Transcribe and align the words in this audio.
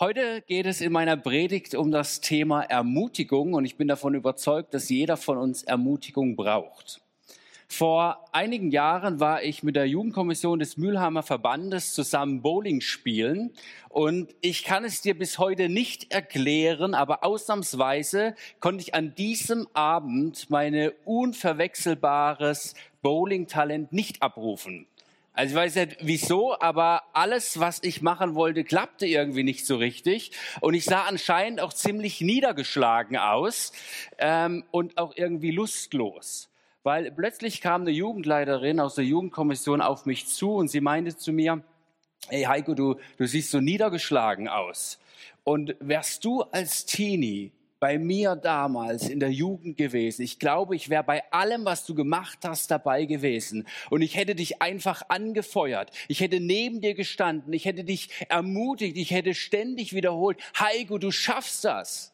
Heute 0.00 0.42
geht 0.42 0.66
es 0.66 0.80
in 0.80 0.92
meiner 0.92 1.16
Predigt 1.16 1.74
um 1.74 1.90
das 1.90 2.20
Thema 2.20 2.62
Ermutigung 2.62 3.54
und 3.54 3.64
ich 3.64 3.76
bin 3.76 3.88
davon 3.88 4.14
überzeugt, 4.14 4.72
dass 4.72 4.88
jeder 4.88 5.16
von 5.16 5.38
uns 5.38 5.64
Ermutigung 5.64 6.36
braucht. 6.36 7.00
Vor 7.66 8.24
einigen 8.30 8.70
Jahren 8.70 9.18
war 9.18 9.42
ich 9.42 9.64
mit 9.64 9.74
der 9.74 9.88
Jugendkommission 9.88 10.60
des 10.60 10.76
Mülheimer 10.76 11.24
Verbandes 11.24 11.94
zusammen 11.94 12.42
Bowling 12.42 12.80
spielen 12.80 13.50
und 13.88 14.32
ich 14.40 14.62
kann 14.62 14.84
es 14.84 15.00
dir 15.00 15.18
bis 15.18 15.40
heute 15.40 15.68
nicht 15.68 16.12
erklären, 16.12 16.94
aber 16.94 17.24
ausnahmsweise 17.24 18.36
konnte 18.60 18.82
ich 18.82 18.94
an 18.94 19.16
diesem 19.16 19.66
Abend 19.72 20.48
meine 20.48 20.92
unverwechselbares 21.06 22.74
Bowling-Talent 23.02 23.92
nicht 23.92 24.22
abrufen. 24.22 24.86
Also 25.38 25.52
ich 25.52 25.56
weiß 25.56 25.74
nicht 25.76 25.98
wieso, 26.00 26.58
aber 26.58 27.04
alles, 27.12 27.60
was 27.60 27.80
ich 27.84 28.02
machen 28.02 28.34
wollte, 28.34 28.64
klappte 28.64 29.06
irgendwie 29.06 29.44
nicht 29.44 29.66
so 29.66 29.76
richtig. 29.76 30.32
Und 30.60 30.74
ich 30.74 30.84
sah 30.84 31.04
anscheinend 31.04 31.60
auch 31.60 31.72
ziemlich 31.72 32.20
niedergeschlagen 32.20 33.16
aus 33.16 33.70
ähm, 34.18 34.64
und 34.72 34.98
auch 34.98 35.12
irgendwie 35.14 35.52
lustlos. 35.52 36.50
Weil 36.82 37.12
plötzlich 37.12 37.60
kam 37.60 37.82
eine 37.82 37.92
Jugendleiterin 37.92 38.80
aus 38.80 38.96
der 38.96 39.04
Jugendkommission 39.04 39.80
auf 39.80 40.06
mich 40.06 40.26
zu 40.26 40.56
und 40.56 40.72
sie 40.72 40.80
meinte 40.80 41.16
zu 41.16 41.32
mir, 41.32 41.62
hey 42.26 42.42
Heiko, 42.42 42.74
du, 42.74 42.96
du 43.16 43.24
siehst 43.24 43.52
so 43.52 43.60
niedergeschlagen 43.60 44.48
aus. 44.48 44.98
Und 45.44 45.76
wärst 45.78 46.24
du 46.24 46.42
als 46.42 46.84
Teenie 46.84 47.52
bei 47.80 47.98
mir 47.98 48.34
damals 48.36 49.08
in 49.08 49.20
der 49.20 49.30
Jugend 49.30 49.76
gewesen. 49.76 50.22
Ich 50.22 50.38
glaube, 50.38 50.74
ich 50.74 50.88
wäre 50.88 51.04
bei 51.04 51.22
allem, 51.32 51.64
was 51.64 51.84
du 51.86 51.94
gemacht 51.94 52.38
hast, 52.44 52.70
dabei 52.70 53.04
gewesen. 53.04 53.66
Und 53.90 54.02
ich 54.02 54.16
hätte 54.16 54.34
dich 54.34 54.60
einfach 54.60 55.02
angefeuert. 55.08 55.92
Ich 56.08 56.20
hätte 56.20 56.40
neben 56.40 56.80
dir 56.80 56.94
gestanden. 56.94 57.52
Ich 57.52 57.64
hätte 57.64 57.84
dich 57.84 58.10
ermutigt. 58.28 58.96
Ich 58.96 59.10
hätte 59.10 59.34
ständig 59.34 59.94
wiederholt, 59.94 60.38
Heiko, 60.58 60.98
du 60.98 61.10
schaffst 61.10 61.64
das. 61.64 62.12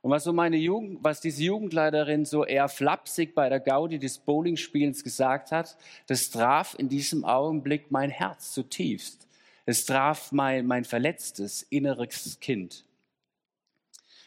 Und 0.00 0.10
was 0.10 0.24
so 0.24 0.32
meine 0.32 0.56
Jugend, 0.56 0.98
was 1.02 1.20
diese 1.20 1.44
Jugendleiterin 1.44 2.24
so 2.24 2.44
eher 2.44 2.68
flapsig 2.68 3.36
bei 3.36 3.48
der 3.48 3.60
Gaudi 3.60 4.00
des 4.00 4.18
Bowlingspielens 4.18 5.04
gesagt 5.04 5.52
hat, 5.52 5.76
das 6.08 6.30
traf 6.30 6.74
in 6.76 6.88
diesem 6.88 7.24
Augenblick 7.24 7.92
mein 7.92 8.10
Herz 8.10 8.50
zutiefst. 8.50 9.28
Es 9.64 9.86
traf 9.86 10.32
mein, 10.32 10.66
mein 10.66 10.84
verletztes 10.84 11.62
inneres 11.62 12.40
Kind. 12.40 12.84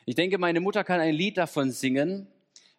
Ich 0.07 0.13
denke, 0.13 0.37
meine 0.37 0.59
Mutter 0.59 0.83
kann 0.83 0.99
ein 0.99 1.15
Lied 1.15 1.37
davon 1.37 1.71
singen, 1.71 2.27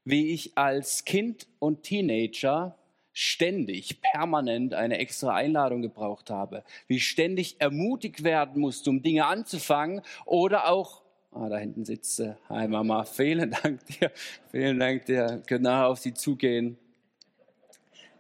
wie 0.05 0.29
ich 0.29 0.57
als 0.57 1.05
Kind 1.05 1.49
und 1.59 1.83
Teenager 1.83 2.79
ständig, 3.13 4.01
permanent 4.01 4.75
eine 4.75 4.99
extra 4.99 5.35
Einladung 5.35 5.83
gebraucht 5.83 6.31
habe, 6.31 6.63
wie 6.87 6.97
ich 6.97 7.09
ständig 7.09 7.61
ermutigt 7.61 8.23
werden 8.23 8.61
musste, 8.61 8.91
um 8.91 9.03
Dinge 9.03 9.27
anzufangen 9.27 10.03
oder 10.25 10.69
auch, 10.69 11.03
ah, 11.33 11.49
da 11.49 11.57
hinten 11.57 11.85
sitzt 11.85 12.17
sie, 12.17 12.37
hi 12.49 12.69
Mama, 12.69 13.05
vielen 13.05 13.51
Dank 13.51 13.85
dir, 13.87 14.13
vielen 14.53 14.79
Dank 14.79 15.07
dir, 15.07 15.43
können 15.49 15.65
nachher 15.65 15.89
auf 15.89 15.99
sie 15.99 16.15
zugehen. 16.15 16.79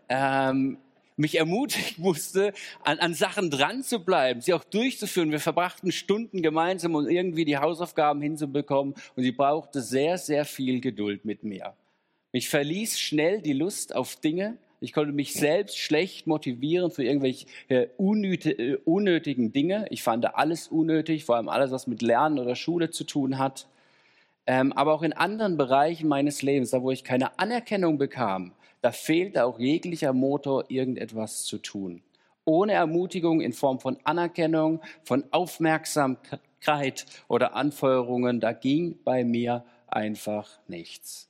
Ähm, 0.08 0.78
mich 1.16 1.38
ermutigen 1.38 2.02
musste, 2.02 2.52
an, 2.84 2.98
an 2.98 3.14
Sachen 3.14 3.50
dran 3.50 3.82
zu 3.82 4.04
bleiben, 4.04 4.40
sie 4.40 4.54
auch 4.54 4.64
durchzuführen. 4.64 5.30
Wir 5.30 5.40
verbrachten 5.40 5.92
Stunden 5.92 6.42
gemeinsam, 6.42 6.94
um 6.94 7.08
irgendwie 7.08 7.44
die 7.44 7.58
Hausaufgaben 7.58 8.20
hinzubekommen. 8.20 8.94
Und 9.14 9.22
sie 9.22 9.32
brauchte 9.32 9.80
sehr, 9.80 10.18
sehr 10.18 10.44
viel 10.44 10.80
Geduld 10.80 11.24
mit 11.24 11.42
mir. 11.42 11.74
Mich 12.32 12.48
verließ 12.48 13.00
schnell 13.00 13.40
die 13.40 13.54
Lust 13.54 13.94
auf 13.94 14.16
Dinge. 14.16 14.58
Ich 14.80 14.92
konnte 14.92 15.12
mich 15.12 15.32
selbst 15.32 15.78
schlecht 15.78 16.26
motivieren 16.26 16.90
für 16.90 17.02
irgendwelche 17.02 17.46
äh, 17.68 17.88
unnötigen 17.96 19.52
Dinge. 19.52 19.86
Ich 19.90 20.02
fand 20.02 20.34
alles 20.34 20.68
unnötig, 20.68 21.24
vor 21.24 21.36
allem 21.36 21.48
alles, 21.48 21.70
was 21.70 21.86
mit 21.86 22.02
Lernen 22.02 22.38
oder 22.38 22.54
Schule 22.54 22.90
zu 22.90 23.04
tun 23.04 23.38
hat. 23.38 23.68
Ähm, 24.46 24.74
aber 24.74 24.92
auch 24.92 25.02
in 25.02 25.14
anderen 25.14 25.56
Bereichen 25.56 26.08
meines 26.08 26.42
Lebens, 26.42 26.70
da 26.70 26.82
wo 26.82 26.90
ich 26.90 27.04
keine 27.04 27.38
Anerkennung 27.38 27.96
bekam, 27.96 28.52
da 28.80 28.92
fehlt 28.92 29.38
auch 29.38 29.58
jeglicher 29.58 30.12
Motor, 30.12 30.64
irgendetwas 30.68 31.44
zu 31.44 31.58
tun. 31.58 32.02
Ohne 32.44 32.72
Ermutigung 32.72 33.40
in 33.40 33.52
Form 33.52 33.80
von 33.80 33.98
Anerkennung, 34.04 34.80
von 35.02 35.24
Aufmerksamkeit 35.32 37.06
oder 37.28 37.54
Anfeuerungen, 37.54 38.40
da 38.40 38.52
ging 38.52 38.98
bei 39.04 39.24
mir 39.24 39.64
einfach 39.88 40.48
nichts. 40.68 41.28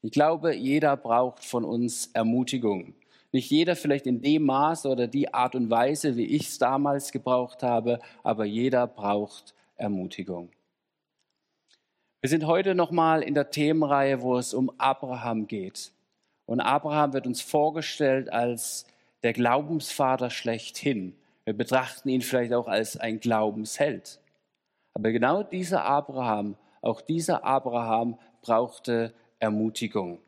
Ich 0.00 0.10
glaube, 0.10 0.54
jeder 0.54 0.96
braucht 0.96 1.44
von 1.44 1.64
uns 1.64 2.06
Ermutigung. 2.12 2.94
Nicht 3.30 3.50
jeder 3.50 3.76
vielleicht 3.76 4.06
in 4.06 4.20
dem 4.20 4.44
Maß 4.44 4.86
oder 4.86 5.06
die 5.06 5.32
Art 5.32 5.54
und 5.54 5.70
Weise, 5.70 6.16
wie 6.16 6.26
ich 6.26 6.48
es 6.48 6.58
damals 6.58 7.12
gebraucht 7.12 7.62
habe, 7.62 7.98
aber 8.22 8.44
jeder 8.44 8.86
braucht 8.86 9.54
Ermutigung. 9.76 10.50
Wir 12.20 12.28
sind 12.28 12.46
heute 12.46 12.74
nochmal 12.74 13.22
in 13.22 13.34
der 13.34 13.50
Themenreihe, 13.50 14.22
wo 14.22 14.36
es 14.36 14.54
um 14.54 14.70
Abraham 14.78 15.46
geht. 15.46 15.92
Und 16.52 16.60
Abraham 16.60 17.14
wird 17.14 17.26
uns 17.26 17.40
vorgestellt 17.40 18.30
als 18.30 18.84
der 19.22 19.32
Glaubensvater 19.32 20.28
schlechthin. 20.28 21.16
Wir 21.46 21.54
betrachten 21.54 22.10
ihn 22.10 22.20
vielleicht 22.20 22.52
auch 22.52 22.68
als 22.68 22.98
ein 22.98 23.20
Glaubensheld. 23.20 24.20
Aber 24.92 25.12
genau 25.12 25.44
dieser 25.44 25.86
Abraham, 25.86 26.56
auch 26.82 27.00
dieser 27.00 27.42
Abraham 27.44 28.18
brauchte 28.42 29.14
Ermutigung. 29.38 30.18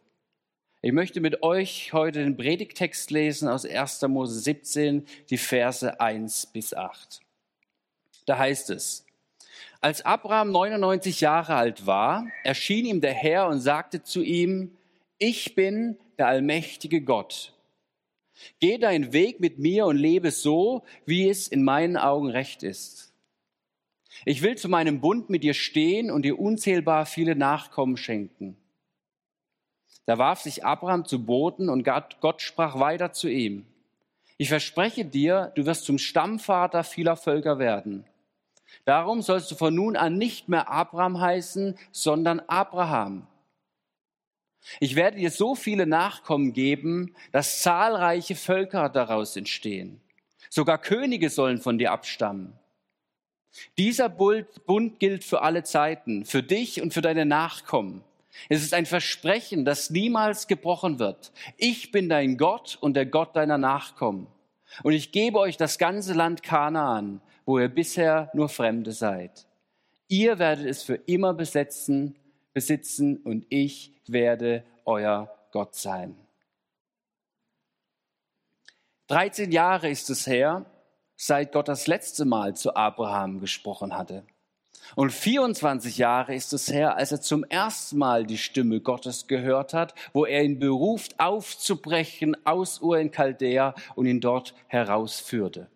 Ich 0.80 0.92
möchte 0.92 1.20
mit 1.20 1.42
euch 1.42 1.92
heute 1.92 2.24
den 2.24 2.38
Predigtext 2.38 3.10
lesen 3.10 3.46
aus 3.46 3.66
1. 3.66 4.00
Mose 4.08 4.40
17, 4.40 5.04
die 5.28 5.36
Verse 5.36 6.00
1 6.00 6.46
bis 6.46 6.72
8. 6.72 7.20
Da 8.24 8.38
heißt 8.38 8.70
es, 8.70 9.04
als 9.82 10.02
Abraham 10.06 10.52
99 10.52 11.20
Jahre 11.20 11.54
alt 11.54 11.86
war, 11.86 12.26
erschien 12.44 12.86
ihm 12.86 13.02
der 13.02 13.12
Herr 13.12 13.46
und 13.46 13.60
sagte 13.60 14.02
zu 14.02 14.22
ihm, 14.22 14.74
ich 15.18 15.54
bin 15.54 15.98
der 16.18 16.28
allmächtige 16.28 17.02
Gott. 17.02 17.52
Geh 18.60 18.78
deinen 18.78 19.12
Weg 19.12 19.40
mit 19.40 19.58
mir 19.58 19.86
und 19.86 19.96
lebe 19.96 20.30
so, 20.30 20.82
wie 21.06 21.28
es 21.28 21.48
in 21.48 21.62
meinen 21.62 21.96
Augen 21.96 22.28
recht 22.28 22.62
ist. 22.62 23.12
Ich 24.24 24.42
will 24.42 24.56
zu 24.56 24.68
meinem 24.68 25.00
Bund 25.00 25.30
mit 25.30 25.42
dir 25.42 25.54
stehen 25.54 26.10
und 26.10 26.22
dir 26.22 26.38
unzählbar 26.38 27.06
viele 27.06 27.36
Nachkommen 27.36 27.96
schenken. 27.96 28.56
Da 30.06 30.18
warf 30.18 30.40
sich 30.40 30.64
Abraham 30.64 31.04
zu 31.04 31.24
Boden 31.24 31.68
und 31.68 31.84
Gott 31.84 32.42
sprach 32.42 32.78
weiter 32.78 33.12
zu 33.12 33.28
ihm. 33.28 33.66
Ich 34.36 34.48
verspreche 34.48 35.04
dir, 35.04 35.52
du 35.54 35.64
wirst 35.64 35.84
zum 35.84 35.98
Stammvater 35.98 36.84
vieler 36.84 37.16
Völker 37.16 37.58
werden. 37.58 38.04
Darum 38.84 39.22
sollst 39.22 39.50
du 39.50 39.54
von 39.54 39.74
nun 39.74 39.96
an 39.96 40.18
nicht 40.18 40.48
mehr 40.48 40.68
Abraham 40.68 41.20
heißen, 41.20 41.78
sondern 41.92 42.40
Abraham 42.40 43.26
ich 44.80 44.96
werde 44.96 45.18
dir 45.18 45.30
so 45.30 45.54
viele 45.54 45.86
Nachkommen 45.86 46.52
geben, 46.52 47.14
dass 47.32 47.62
zahlreiche 47.62 48.34
Völker 48.34 48.88
daraus 48.88 49.36
entstehen. 49.36 50.00
Sogar 50.50 50.78
Könige 50.78 51.30
sollen 51.30 51.58
von 51.58 51.78
dir 51.78 51.92
abstammen. 51.92 52.52
Dieser 53.78 54.08
Bund 54.08 54.98
gilt 54.98 55.24
für 55.24 55.42
alle 55.42 55.62
Zeiten, 55.62 56.24
für 56.24 56.42
dich 56.42 56.82
und 56.82 56.92
für 56.92 57.02
deine 57.02 57.24
Nachkommen. 57.24 58.02
Es 58.48 58.62
ist 58.62 58.74
ein 58.74 58.86
Versprechen, 58.86 59.64
das 59.64 59.90
niemals 59.90 60.48
gebrochen 60.48 60.98
wird. 60.98 61.32
Ich 61.56 61.92
bin 61.92 62.08
dein 62.08 62.36
Gott 62.36 62.76
und 62.80 62.94
der 62.94 63.06
Gott 63.06 63.36
deiner 63.36 63.58
Nachkommen. 63.58 64.26
Und 64.82 64.92
ich 64.92 65.12
gebe 65.12 65.38
euch 65.38 65.56
das 65.56 65.78
ganze 65.78 66.14
Land 66.14 66.42
Kanaan, 66.42 67.20
wo 67.44 67.58
ihr 67.58 67.68
bisher 67.68 68.30
nur 68.34 68.48
Fremde 68.48 68.92
seid. 68.92 69.46
Ihr 70.08 70.38
werdet 70.38 70.66
es 70.66 70.82
für 70.82 70.94
immer 70.94 71.32
besetzen, 71.32 72.16
besitzen 72.54 73.18
und 73.18 73.44
ich 73.50 73.92
werde 74.06 74.64
euer 74.84 75.30
Gott 75.50 75.74
sein. 75.74 76.16
13 79.08 79.52
Jahre 79.52 79.90
ist 79.90 80.08
es 80.08 80.26
her, 80.26 80.64
seit 81.16 81.52
Gott 81.52 81.68
das 81.68 81.86
letzte 81.86 82.24
Mal 82.24 82.56
zu 82.56 82.74
Abraham 82.74 83.40
gesprochen 83.40 83.96
hatte. 83.96 84.24
Und 84.96 85.12
24 85.12 85.98
Jahre 85.98 86.34
ist 86.34 86.52
es 86.52 86.70
her, 86.70 86.96
als 86.96 87.12
er 87.12 87.20
zum 87.20 87.44
ersten 87.44 87.98
Mal 87.98 88.24
die 88.24 88.38
Stimme 88.38 88.80
Gottes 88.80 89.26
gehört 89.26 89.74
hat, 89.74 89.94
wo 90.12 90.24
er 90.24 90.42
ihn 90.42 90.58
beruft, 90.58 91.18
aufzubrechen 91.18 92.36
aus 92.46 92.80
Ur 92.80 92.98
in 92.98 93.10
Chaldea 93.10 93.74
und 93.94 94.06
ihn 94.06 94.20
dort 94.20 94.54
herausführte. 94.66 95.68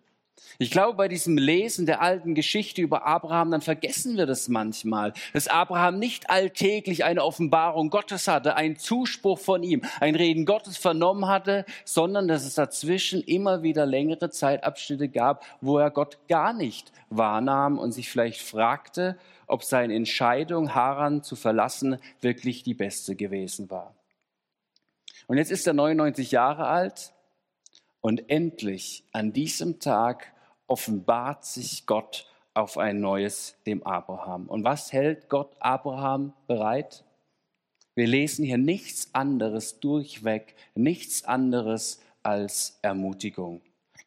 Ich 0.57 0.71
glaube, 0.71 0.97
bei 0.97 1.07
diesem 1.07 1.37
Lesen 1.37 1.85
der 1.85 2.01
alten 2.01 2.35
Geschichte 2.35 2.81
über 2.81 3.05
Abraham, 3.05 3.51
dann 3.51 3.61
vergessen 3.61 4.17
wir 4.17 4.25
das 4.25 4.49
manchmal, 4.49 5.13
dass 5.33 5.47
Abraham 5.47 5.99
nicht 5.99 6.29
alltäglich 6.29 7.05
eine 7.05 7.23
Offenbarung 7.23 7.89
Gottes 7.89 8.27
hatte, 8.27 8.55
einen 8.55 8.77
Zuspruch 8.77 9.39
von 9.39 9.63
ihm, 9.63 9.81
ein 9.99 10.15
Reden 10.15 10.45
Gottes 10.45 10.77
vernommen 10.77 11.27
hatte, 11.27 11.65
sondern 11.85 12.27
dass 12.27 12.45
es 12.45 12.55
dazwischen 12.55 13.21
immer 13.21 13.63
wieder 13.63 13.85
längere 13.85 14.29
Zeitabschnitte 14.29 15.07
gab, 15.07 15.45
wo 15.61 15.77
er 15.77 15.91
Gott 15.91 16.17
gar 16.27 16.53
nicht 16.53 16.91
wahrnahm 17.09 17.77
und 17.77 17.91
sich 17.91 18.09
vielleicht 18.09 18.41
fragte, 18.41 19.17
ob 19.47 19.63
seine 19.63 19.95
Entscheidung, 19.95 20.75
Haran 20.75 21.23
zu 21.23 21.35
verlassen, 21.35 21.97
wirklich 22.21 22.63
die 22.63 22.73
beste 22.73 23.15
gewesen 23.15 23.69
war. 23.69 23.95
Und 25.27 25.37
jetzt 25.37 25.51
ist 25.51 25.67
er 25.67 25.73
99 25.73 26.31
Jahre 26.31 26.67
alt 26.67 27.13
und 28.01 28.29
endlich 28.29 29.03
an 29.11 29.33
diesem 29.33 29.79
Tag 29.79 30.33
offenbart 30.67 31.45
sich 31.45 31.85
Gott 31.85 32.27
auf 32.53 32.77
ein 32.77 32.99
neues 32.99 33.55
dem 33.65 33.83
Abraham. 33.83 34.47
Und 34.47 34.63
was 34.63 34.91
hält 34.93 35.29
Gott 35.29 35.55
Abraham 35.59 36.33
bereit? 36.47 37.03
Wir 37.95 38.07
lesen 38.07 38.45
hier 38.45 38.57
nichts 38.57 39.13
anderes 39.13 39.79
durchweg, 39.79 40.55
nichts 40.75 41.25
anderes 41.25 42.01
als 42.23 42.79
Ermutigung. 42.81 43.61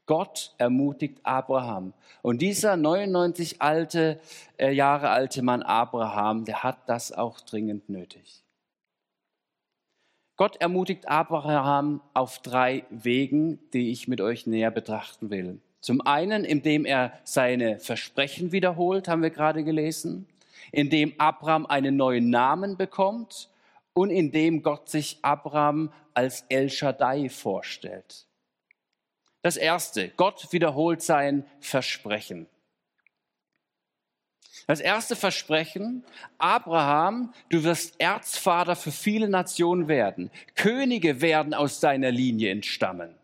Gott 0.06 0.54
ermutigt 0.58 1.20
Abraham. 1.22 1.92
Und 2.22 2.42
dieser 2.42 2.76
99 2.76 3.62
alte, 3.62 4.20
äh, 4.56 4.72
Jahre 4.72 5.10
alte 5.10 5.42
Mann 5.42 5.62
Abraham, 5.62 6.44
der 6.44 6.62
hat 6.62 6.88
das 6.88 7.12
auch 7.12 7.40
dringend 7.40 7.88
nötig. 7.88 8.41
Gott 10.42 10.56
ermutigt 10.56 11.06
Abraham 11.06 12.00
auf 12.14 12.40
drei 12.40 12.84
Wegen, 12.90 13.60
die 13.72 13.92
ich 13.92 14.08
mit 14.08 14.20
euch 14.20 14.44
näher 14.44 14.72
betrachten 14.72 15.30
will. 15.30 15.60
Zum 15.80 16.00
einen, 16.00 16.44
indem 16.44 16.84
er 16.84 17.12
seine 17.22 17.78
Versprechen 17.78 18.50
wiederholt, 18.50 19.06
haben 19.06 19.22
wir 19.22 19.30
gerade 19.30 19.62
gelesen, 19.62 20.26
indem 20.72 21.14
Abraham 21.18 21.64
einen 21.66 21.94
neuen 21.94 22.28
Namen 22.28 22.76
bekommt 22.76 23.50
und 23.92 24.10
indem 24.10 24.64
Gott 24.64 24.88
sich 24.88 25.20
Abraham 25.22 25.92
als 26.12 26.44
El 26.48 26.70
Shaddai 26.70 27.28
vorstellt. 27.28 28.26
Das 29.42 29.56
erste, 29.56 30.08
Gott 30.08 30.48
wiederholt 30.50 31.02
sein 31.02 31.46
Versprechen. 31.60 32.48
Das 34.66 34.80
erste 34.80 35.16
Versprechen, 35.16 36.04
Abraham, 36.38 37.32
du 37.48 37.64
wirst 37.64 38.00
Erzvater 38.00 38.76
für 38.76 38.92
viele 38.92 39.28
Nationen 39.28 39.88
werden. 39.88 40.30
Könige 40.54 41.20
werden 41.20 41.52
aus 41.52 41.80
deiner 41.80 42.10
Linie 42.10 42.50
entstammen. 42.50 43.14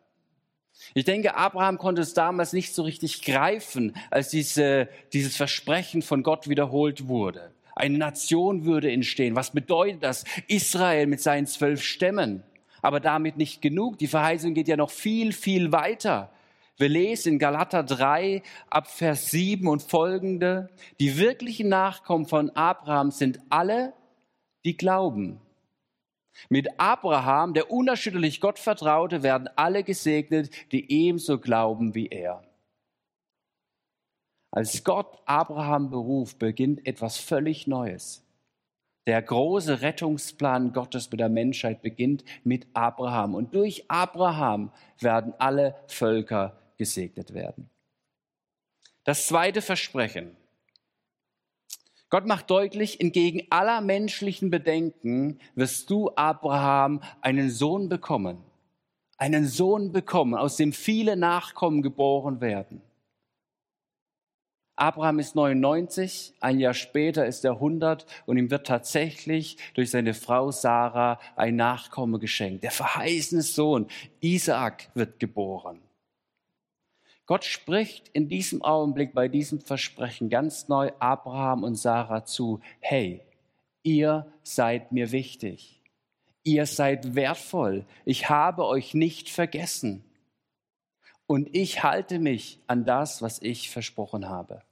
Ich 0.95 1.05
denke, 1.05 1.37
Abraham 1.37 1.79
konnte 1.79 2.03
es 2.03 2.15
damals 2.15 2.53
nicht 2.53 2.75
so 2.75 2.83
richtig 2.83 3.23
greifen, 3.23 3.95
als 4.11 4.31
diese, 4.31 4.89
dieses 5.13 5.37
Versprechen 5.37 6.03
von 6.03 6.23
Gott 6.23 6.49
wiederholt 6.49 7.09
wurde. 7.09 7.53
Eine 7.75 7.99
Nation 7.99 8.65
würde 8.65 8.91
entstehen. 8.91 9.37
Was 9.37 9.51
bedeutet 9.51 10.03
das? 10.03 10.25
Israel 10.49 11.07
mit 11.07 11.21
seinen 11.21 11.47
zwölf 11.47 11.83
Stämmen. 11.83 12.43
Aber 12.83 13.01
damit 13.01 13.37
nicht 13.37 13.63
genug. 13.63 13.99
Die 13.99 14.07
Verheißung 14.07 14.55
geht 14.55 14.69
ja 14.69 14.77
noch 14.77 14.91
viel, 14.91 15.33
viel 15.33 15.71
weiter. 15.71 16.31
Wir 16.79 16.89
lesen 16.89 17.35
in 17.35 17.39
Galater 17.41 17.83
3 17.83 18.41
ab 18.71 18.87
Vers 18.87 19.33
7 19.33 19.67
und 19.67 19.83
folgende, 19.83 20.71
die 21.01 21.19
wirklichen 21.19 21.69
Nachkommen 21.69 22.27
von 22.27 22.51
Abraham 22.51 23.11
sind 23.11 23.41
alle, 23.51 23.95
die 24.65 24.77
glauben. 24.77 25.41
Mit 26.49 26.79
Abraham, 26.79 27.53
der 27.53 27.73
unerschütterlich 27.73 28.41
Gott 28.41 28.61
vertraute, 28.61 29.25
werden 29.25 29.49
alle 29.57 29.83
gesegnet, 29.83 30.51
die 30.71 30.89
ebenso 30.93 31.41
glauben 31.41 31.97
wie 31.97 32.07
er. 32.07 32.45
Als 34.53 34.85
Gott 34.85 35.21
Abraham 35.27 35.91
beruft, 35.91 36.39
beginnt 36.39 36.87
etwas 36.87 37.19
völlig 37.19 37.67
Neues. 37.67 38.25
Der 39.09 39.21
große 39.21 39.81
Rettungsplan 39.81 40.73
Gottes 40.73 41.11
mit 41.11 41.19
der 41.19 41.29
Menschheit 41.29 41.83
beginnt 41.83 42.25
mit 42.45 42.69
Abraham. 42.73 43.35
Und 43.35 43.55
durch 43.55 43.91
Abraham 43.91 44.71
werden 45.01 45.35
alle 45.39 45.75
Völker 45.89 46.58
gesegnet 46.79 47.35
werden. 47.35 47.69
Das 49.05 49.27
zweite 49.27 49.63
Versprechen. 49.63 50.37
Gott 52.11 52.27
macht 52.27 52.51
deutlich, 52.51 53.01
entgegen 53.01 53.47
aller 53.51 53.83
menschlichen 53.83 54.51
Bedenken 54.51 55.41
wirst 55.55 55.91
du, 55.91 56.11
Abraham, 56.17 57.03
einen 57.21 57.51
Sohn 57.51 57.89
bekommen. 57.91 58.39
Einen 59.19 59.47
Sohn 59.47 59.93
bekommen, 59.93 60.35
aus 60.35 60.57
dem 60.57 60.73
viele 60.73 61.17
Nachkommen 61.17 61.83
geboren 61.83 62.41
werden. 62.41 62.81
Abraham 64.77 65.19
ist 65.19 65.35
99, 65.35 66.35
ein 66.41 66.61
Jahr 66.61 66.73
später 66.73 67.27
ist 67.27 67.45
er 67.45 67.55
100 67.55 68.07
und 68.27 68.37
ihm 68.37 68.51
wird 68.51 68.67
tatsächlich 68.67 69.57
durch 69.75 69.91
seine 69.91 70.15
Frau 70.15 70.53
Sarah 70.53 71.19
ein 71.35 71.57
Nachkomme 71.57 72.21
geschenkt. 72.21 72.63
Der 72.63 72.71
verheißene 72.71 73.43
Sohn 73.43 73.89
Isaak 74.21 74.89
wird 74.95 75.19
geboren. 75.19 75.81
Gott 77.29 77.45
spricht 77.45 78.09
in 78.15 78.31
diesem 78.31 78.63
Augenblick 78.63 79.13
bei 79.13 79.29
diesem 79.29 79.61
Versprechen 79.61 80.31
ganz 80.31 80.69
neu 80.69 80.93
Abraham 80.99 81.63
und 81.63 81.75
Sarah 81.75 82.25
zu, 82.25 82.61
hey, 82.81 83.21
ihr 83.83 84.33
seid 84.43 84.93
mir 84.93 85.13
wichtig. 85.13 85.83
Ihr 86.43 86.65
seid 86.65 87.15
wertvoll. 87.15 87.85
Ich 88.07 88.31
habe 88.31 88.65
euch 88.65 88.95
nicht 88.95 89.29
vergessen. 89.29 90.03
Und 91.27 91.55
ich 91.55 91.83
halte 91.83 92.19
mich 92.19 92.61
an 92.67 92.87
das, 92.87 93.21
was 93.21 93.43
ich 93.43 93.69
versprochen 93.69 94.31
habe. 94.31 94.63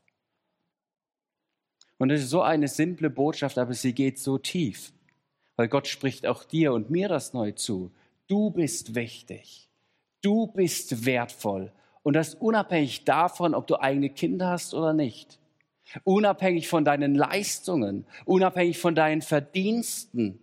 Und 1.98 2.08
es 2.08 2.22
ist 2.22 2.30
so 2.30 2.40
eine 2.40 2.68
simple 2.68 3.10
Botschaft, 3.10 3.58
aber 3.58 3.74
sie 3.74 3.92
geht 3.92 4.18
so 4.18 4.38
tief, 4.38 4.94
weil 5.56 5.68
Gott 5.68 5.88
spricht 5.88 6.26
auch 6.26 6.42
dir 6.42 6.72
und 6.72 6.88
mir 6.88 7.10
das 7.10 7.34
neu 7.34 7.52
zu. 7.52 7.92
Du 8.28 8.48
bist 8.48 8.94
wichtig. 8.94 9.68
Du 10.22 10.46
bist 10.46 11.04
wertvoll. 11.04 11.70
Und 12.06 12.12
das 12.12 12.36
unabhängig 12.36 13.02
davon, 13.02 13.52
ob 13.52 13.66
du 13.66 13.80
eigene 13.80 14.10
Kinder 14.10 14.50
hast 14.50 14.74
oder 14.74 14.92
nicht. 14.92 15.40
Unabhängig 16.04 16.68
von 16.68 16.84
deinen 16.84 17.16
Leistungen, 17.16 18.06
unabhängig 18.24 18.78
von 18.78 18.94
deinen 18.94 19.22
Verdiensten. 19.22 20.38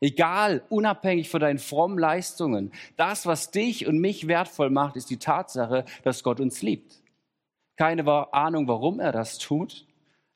Egal, 0.00 0.64
unabhängig 0.70 1.28
von 1.28 1.40
deinen 1.40 1.60
frommen 1.60 2.00
Leistungen. 2.00 2.72
Das, 2.96 3.26
was 3.26 3.52
dich 3.52 3.86
und 3.86 4.00
mich 4.00 4.26
wertvoll 4.26 4.70
macht, 4.70 4.96
ist 4.96 5.08
die 5.08 5.18
Tatsache, 5.20 5.84
dass 6.02 6.24
Gott 6.24 6.40
uns 6.40 6.62
liebt. 6.62 7.00
Keine 7.76 8.04
Ahnung, 8.34 8.66
warum 8.66 8.98
er 8.98 9.12
das 9.12 9.38
tut, 9.38 9.86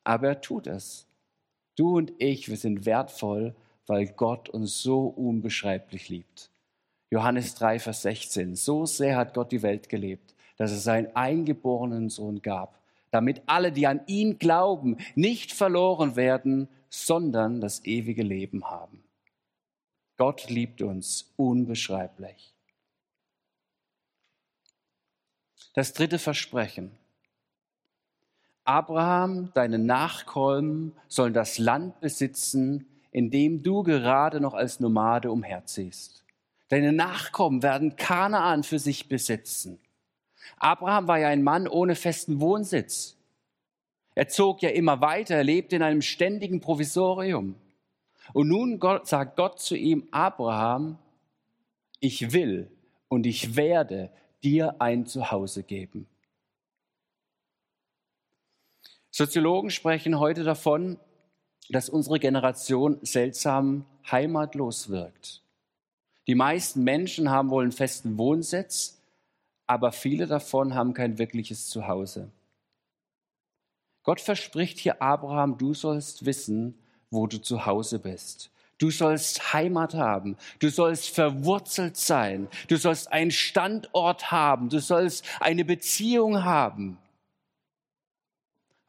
aber 0.05 0.29
er 0.29 0.39
tut 0.39 0.65
es. 0.65 1.09
Du 1.75 1.97
und 1.97 2.13
ich, 2.19 2.47
wir 2.47 2.55
sind 2.55 2.85
wertvoll, 2.85 3.53
weil 3.85 4.07
Gott 4.07 4.47
uns 4.47 4.81
so 4.81 5.07
unbeschreiblich 5.07 6.07
liebt. 6.07 6.49
Johannes 7.11 7.55
3, 7.55 7.79
Vers 7.79 8.03
16. 8.03 8.55
So 8.55 8.85
sehr 8.85 9.17
hat 9.17 9.33
Gott 9.33 9.51
die 9.51 9.61
Welt 9.61 9.89
gelebt, 9.89 10.35
dass 10.59 10.71
es 10.71 10.83
seinen 10.83 11.15
eingeborenen 11.15 12.09
Sohn 12.09 12.41
gab, 12.41 12.77
damit 13.11 13.41
alle, 13.47 13.71
die 13.71 13.87
an 13.87 14.01
ihn 14.07 14.37
glauben, 14.37 14.97
nicht 15.15 15.53
verloren 15.53 16.17
werden, 16.17 16.67
sondern 16.89 17.61
das 17.61 17.85
ewige 17.85 18.23
Leben 18.23 18.65
haben. 18.65 19.01
Gott 20.17 20.49
liebt 20.49 20.81
uns 20.81 21.31
unbeschreiblich. 21.37 22.53
Das 25.73 25.93
dritte 25.93 26.19
Versprechen. 26.19 26.91
Abraham, 28.65 29.51
deine 29.53 29.79
Nachkommen 29.79 30.93
sollen 31.07 31.33
das 31.33 31.57
Land 31.57 32.01
besitzen, 32.01 32.85
in 33.11 33.31
dem 33.31 33.63
du 33.63 33.83
gerade 33.83 34.41
noch 34.41 34.53
als 34.53 34.81
Nomade 34.81 35.31
umherziehst. 35.31 36.25
Deine 36.67 36.91
Nachkommen 36.91 37.63
werden 37.63 37.95
Kanaan 37.95 38.63
für 38.63 38.77
sich 38.77 39.07
besitzen. 39.07 39.79
Abraham 40.57 41.07
war 41.07 41.19
ja 41.19 41.29
ein 41.29 41.43
Mann 41.43 41.67
ohne 41.67 41.95
festen 41.95 42.39
Wohnsitz. 42.39 43.15
Er 44.15 44.27
zog 44.27 44.61
ja 44.61 44.69
immer 44.69 45.01
weiter, 45.01 45.35
er 45.35 45.43
lebte 45.43 45.75
in 45.75 45.81
einem 45.81 46.01
ständigen 46.01 46.59
Provisorium. 46.59 47.55
Und 48.33 48.47
nun 48.47 48.79
sagt 49.03 49.37
Gott 49.37 49.59
zu 49.59 49.75
ihm, 49.75 50.07
Abraham, 50.11 50.97
ich 51.99 52.31
will 52.33 52.69
und 53.07 53.25
ich 53.25 53.55
werde 53.55 54.11
dir 54.43 54.75
ein 54.79 55.05
Zuhause 55.05 55.63
geben. 55.63 56.07
Soziologen 59.11 59.69
sprechen 59.69 60.19
heute 60.19 60.43
davon, 60.43 60.99
dass 61.69 61.89
unsere 61.89 62.19
Generation 62.19 62.99
seltsam 63.01 63.85
heimatlos 64.09 64.89
wirkt. 64.89 65.41
Die 66.27 66.35
meisten 66.35 66.83
Menschen 66.83 67.29
haben 67.29 67.49
wohl 67.49 67.63
einen 67.63 67.71
festen 67.71 68.17
Wohnsitz, 68.17 68.98
aber 69.69 69.91
viele 69.91 70.25
davon 70.25 70.73
haben 70.73 70.95
kein 70.95 71.19
wirkliches 71.19 71.69
Zuhause. 71.69 72.31
Gott 74.01 74.19
verspricht 74.19 74.79
hier 74.79 74.99
Abraham, 74.99 75.59
du 75.59 75.75
sollst 75.75 76.25
wissen, 76.25 76.73
wo 77.11 77.27
du 77.27 77.39
zu 77.39 77.67
Hause 77.67 77.99
bist. 77.99 78.49
Du 78.79 78.89
sollst 78.89 79.53
Heimat 79.53 79.93
haben. 79.93 80.37
Du 80.57 80.69
sollst 80.69 81.09
verwurzelt 81.09 81.97
sein. 81.97 82.47
Du 82.67 82.77
sollst 82.77 83.11
einen 83.11 83.29
Standort 83.29 84.31
haben. 84.31 84.69
Du 84.69 84.79
sollst 84.79 85.23
eine 85.39 85.65
Beziehung 85.65 86.43
haben. 86.43 86.97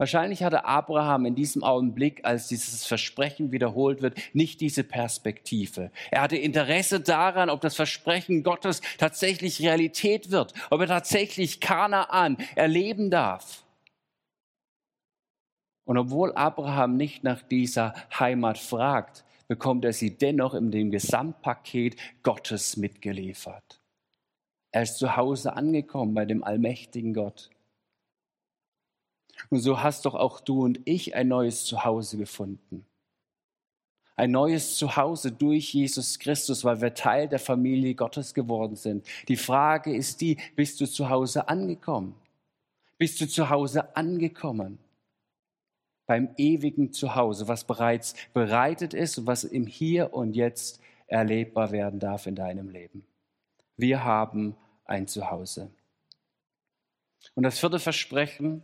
Wahrscheinlich 0.00 0.42
hatte 0.42 0.64
Abraham 0.64 1.26
in 1.26 1.34
diesem 1.34 1.62
Augenblick, 1.62 2.24
als 2.24 2.48
dieses 2.48 2.86
Versprechen 2.86 3.52
wiederholt 3.52 4.00
wird, 4.00 4.18
nicht 4.32 4.62
diese 4.62 4.82
Perspektive. 4.82 5.90
Er 6.10 6.22
hatte 6.22 6.38
Interesse 6.38 7.00
daran, 7.00 7.50
ob 7.50 7.60
das 7.60 7.76
Versprechen 7.76 8.42
Gottes 8.42 8.80
tatsächlich 8.96 9.60
Realität 9.60 10.30
wird, 10.30 10.54
ob 10.70 10.80
er 10.80 10.86
tatsächlich 10.86 11.60
Kanaan 11.60 12.38
erleben 12.54 13.10
darf. 13.10 13.62
Und 15.84 15.98
obwohl 15.98 16.32
Abraham 16.32 16.96
nicht 16.96 17.22
nach 17.22 17.42
dieser 17.42 17.92
Heimat 18.18 18.56
fragt, 18.56 19.26
bekommt 19.48 19.84
er 19.84 19.92
sie 19.92 20.16
dennoch 20.16 20.54
in 20.54 20.70
dem 20.70 20.90
Gesamtpaket 20.90 21.96
Gottes 22.22 22.78
mitgeliefert. 22.78 23.82
Er 24.72 24.80
ist 24.80 24.96
zu 24.96 25.16
Hause 25.16 25.52
angekommen 25.52 26.14
bei 26.14 26.24
dem 26.24 26.42
allmächtigen 26.42 27.12
Gott. 27.12 27.50
Und 29.48 29.60
so 29.60 29.82
hast 29.82 30.04
doch 30.04 30.14
auch 30.14 30.40
du 30.40 30.64
und 30.64 30.80
ich 30.84 31.14
ein 31.14 31.28
neues 31.28 31.64
Zuhause 31.64 32.18
gefunden. 32.18 32.84
Ein 34.16 34.32
neues 34.32 34.76
Zuhause 34.76 35.32
durch 35.32 35.72
Jesus 35.72 36.18
Christus, 36.18 36.62
weil 36.62 36.82
wir 36.82 36.92
Teil 36.92 37.26
der 37.26 37.38
Familie 37.38 37.94
Gottes 37.94 38.34
geworden 38.34 38.76
sind. 38.76 39.06
Die 39.28 39.36
Frage 39.36 39.96
ist 39.96 40.20
die, 40.20 40.36
bist 40.56 40.78
du 40.80 40.86
zu 40.86 41.08
Hause 41.08 41.48
angekommen? 41.48 42.14
Bist 42.98 43.18
du 43.20 43.26
zu 43.26 43.48
Hause 43.48 43.96
angekommen? 43.96 44.78
Beim 46.06 46.34
ewigen 46.36 46.92
Zuhause, 46.92 47.48
was 47.48 47.64
bereits 47.64 48.14
bereitet 48.34 48.92
ist 48.92 49.16
und 49.16 49.26
was 49.26 49.44
im 49.44 49.66
Hier 49.66 50.12
und 50.12 50.34
Jetzt 50.34 50.80
erlebbar 51.06 51.72
werden 51.72 51.98
darf 51.98 52.26
in 52.26 52.34
deinem 52.34 52.68
Leben. 52.68 53.06
Wir 53.78 54.04
haben 54.04 54.54
ein 54.84 55.08
Zuhause. 55.08 55.70
Und 57.34 57.44
das 57.44 57.58
vierte 57.58 57.78
Versprechen, 57.78 58.62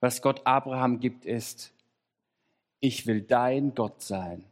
was 0.00 0.22
Gott 0.22 0.42
Abraham 0.44 1.00
gibt, 1.00 1.24
ist, 1.24 1.72
ich 2.80 3.06
will 3.06 3.20
dein 3.20 3.74
Gott 3.74 4.02
sein 4.02 4.44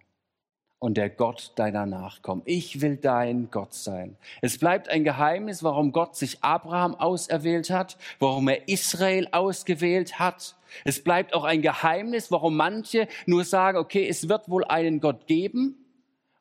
und 0.78 0.96
der 0.96 1.10
Gott 1.10 1.52
deiner 1.56 1.86
Nachkommen. 1.86 2.42
Ich 2.44 2.80
will 2.80 2.96
dein 2.96 3.50
Gott 3.50 3.74
sein. 3.74 4.16
Es 4.42 4.58
bleibt 4.58 4.88
ein 4.88 5.02
Geheimnis, 5.02 5.62
warum 5.62 5.92
Gott 5.92 6.14
sich 6.16 6.44
Abraham 6.44 6.94
auserwählt 6.94 7.70
hat, 7.70 7.96
warum 8.18 8.48
er 8.48 8.68
Israel 8.68 9.28
ausgewählt 9.32 10.18
hat. 10.18 10.56
Es 10.84 11.02
bleibt 11.02 11.34
auch 11.34 11.44
ein 11.44 11.62
Geheimnis, 11.62 12.30
warum 12.30 12.56
manche 12.56 13.08
nur 13.26 13.44
sagen, 13.44 13.78
okay, 13.78 14.06
es 14.06 14.28
wird 14.28 14.48
wohl 14.48 14.64
einen 14.64 15.00
Gott 15.00 15.26
geben 15.26 15.76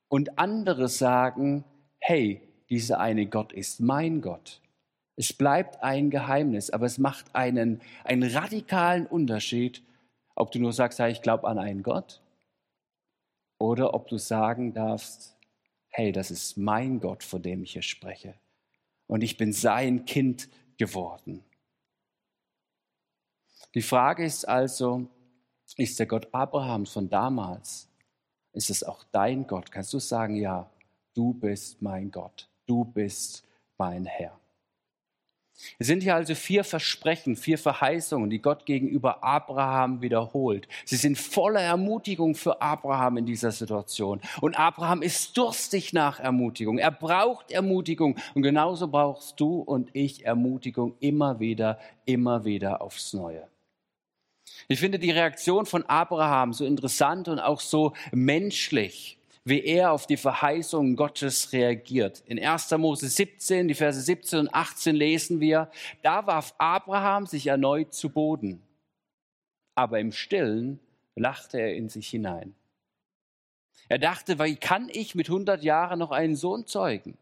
und 0.09 0.37
andere 0.37 0.89
sagen, 0.89 1.63
hey, 1.99 2.41
dieser 2.69 2.99
eine 2.99 3.25
Gott 3.25 3.53
ist 3.53 3.79
mein 3.79 4.21
Gott. 4.21 4.59
Es 5.17 5.33
bleibt 5.33 5.81
ein 5.83 6.11
Geheimnis, 6.11 6.69
aber 6.69 6.85
es 6.85 6.99
macht 6.99 7.35
einen, 7.35 7.81
einen 8.03 8.31
radikalen 8.31 9.07
Unterschied, 9.07 9.83
ob 10.35 10.51
du 10.51 10.59
nur 10.59 10.71
sagst, 10.71 10.99
ja, 10.99 11.07
ich 11.07 11.23
glaube 11.23 11.47
an 11.47 11.57
einen 11.57 11.81
Gott, 11.81 12.21
oder 13.59 13.95
ob 13.95 14.07
du 14.07 14.17
sagen 14.19 14.73
darfst, 14.73 15.35
hey, 15.89 16.11
das 16.11 16.29
ist 16.29 16.57
mein 16.57 16.99
Gott, 16.99 17.23
vor 17.23 17.39
dem 17.39 17.63
ich 17.63 17.73
hier 17.73 17.81
spreche. 17.81 18.35
Und 19.07 19.23
ich 19.23 19.37
bin 19.37 19.51
sein 19.53 20.05
Kind 20.05 20.49
geworden. 20.77 21.43
Die 23.73 23.81
Frage 23.81 24.23
ist 24.23 24.47
also, 24.47 25.07
ist 25.77 25.97
der 25.97 26.05
Gott 26.05 26.27
Abrahams 26.31 26.91
von 26.91 27.09
damals, 27.09 27.89
ist 28.53 28.69
es 28.69 28.83
auch 28.83 29.03
dein 29.11 29.47
Gott? 29.47 29.71
Kannst 29.71 29.93
du 29.93 29.99
sagen, 29.99 30.35
ja, 30.35 30.69
du 31.15 31.33
bist 31.33 31.81
mein 31.81 32.11
Gott, 32.11 32.47
du 32.67 32.85
bist 32.85 33.43
mein 33.77 34.05
Herr. 34.05 34.39
Es 35.79 35.87
sind 35.87 36.03
hier 36.03 36.15
also 36.15 36.35
vier 36.35 36.63
Versprechen, 36.63 37.35
vier 37.35 37.57
Verheißungen, 37.57 38.29
die 38.29 38.41
Gott 38.41 38.65
gegenüber 38.65 39.23
Abraham 39.23 40.01
wiederholt. 40.01 40.67
Sie 40.85 40.97
sind 40.97 41.17
voller 41.17 41.61
Ermutigung 41.61 42.35
für 42.35 42.61
Abraham 42.61 43.17
in 43.17 43.25
dieser 43.25 43.51
Situation. 43.51 44.21
Und 44.39 44.57
Abraham 44.57 45.01
ist 45.01 45.35
durstig 45.35 45.93
nach 45.93 46.19
Ermutigung. 46.19 46.77
Er 46.77 46.91
braucht 46.91 47.51
Ermutigung. 47.51 48.17
Und 48.35 48.43
genauso 48.43 48.87
brauchst 48.87 49.39
du 49.39 49.59
und 49.59 49.89
ich 49.93 50.25
Ermutigung 50.25 50.95
immer 50.99 51.39
wieder, 51.39 51.79
immer 52.05 52.45
wieder 52.45 52.81
aufs 52.81 53.13
Neue. 53.13 53.47
Ich 54.67 54.79
finde 54.79 54.99
die 54.99 55.11
Reaktion 55.11 55.65
von 55.65 55.83
Abraham 55.85 56.53
so 56.53 56.65
interessant 56.65 57.27
und 57.27 57.39
auch 57.39 57.61
so 57.61 57.93
menschlich 58.11 59.17
wie 59.47 59.63
er 59.63 59.93
auf 59.93 60.07
die 60.07 60.17
Verheißungen 60.17 60.97
Gottes 60.97 61.53
reagiert. 61.53 62.21
In 62.25 62.37
1. 62.37 62.71
Mose 62.71 63.07
17, 63.07 63.69
die 63.69 63.75
Verse 63.75 64.01
17 64.01 64.39
und 64.39 64.53
18 64.53 64.93
lesen 64.93 65.39
wir, 65.39 65.71
da 66.01 66.27
warf 66.27 66.53
Abraham 66.57 67.25
sich 67.25 67.47
erneut 67.47 67.93
zu 67.93 68.09
Boden, 68.09 68.61
aber 69.73 69.99
im 69.99 70.11
stillen 70.11 70.81
lachte 71.15 71.59
er 71.59 71.75
in 71.75 71.87
sich 71.87 72.09
hinein. 72.09 72.55
Er 73.87 73.99
dachte, 73.99 74.37
wie 74.37 74.57
kann 74.57 74.89
ich 74.91 75.15
mit 75.15 75.29
100 75.29 75.63
Jahren 75.63 75.99
noch 75.99 76.11
einen 76.11 76.35
Sohn 76.35 76.67
zeugen? 76.67 77.17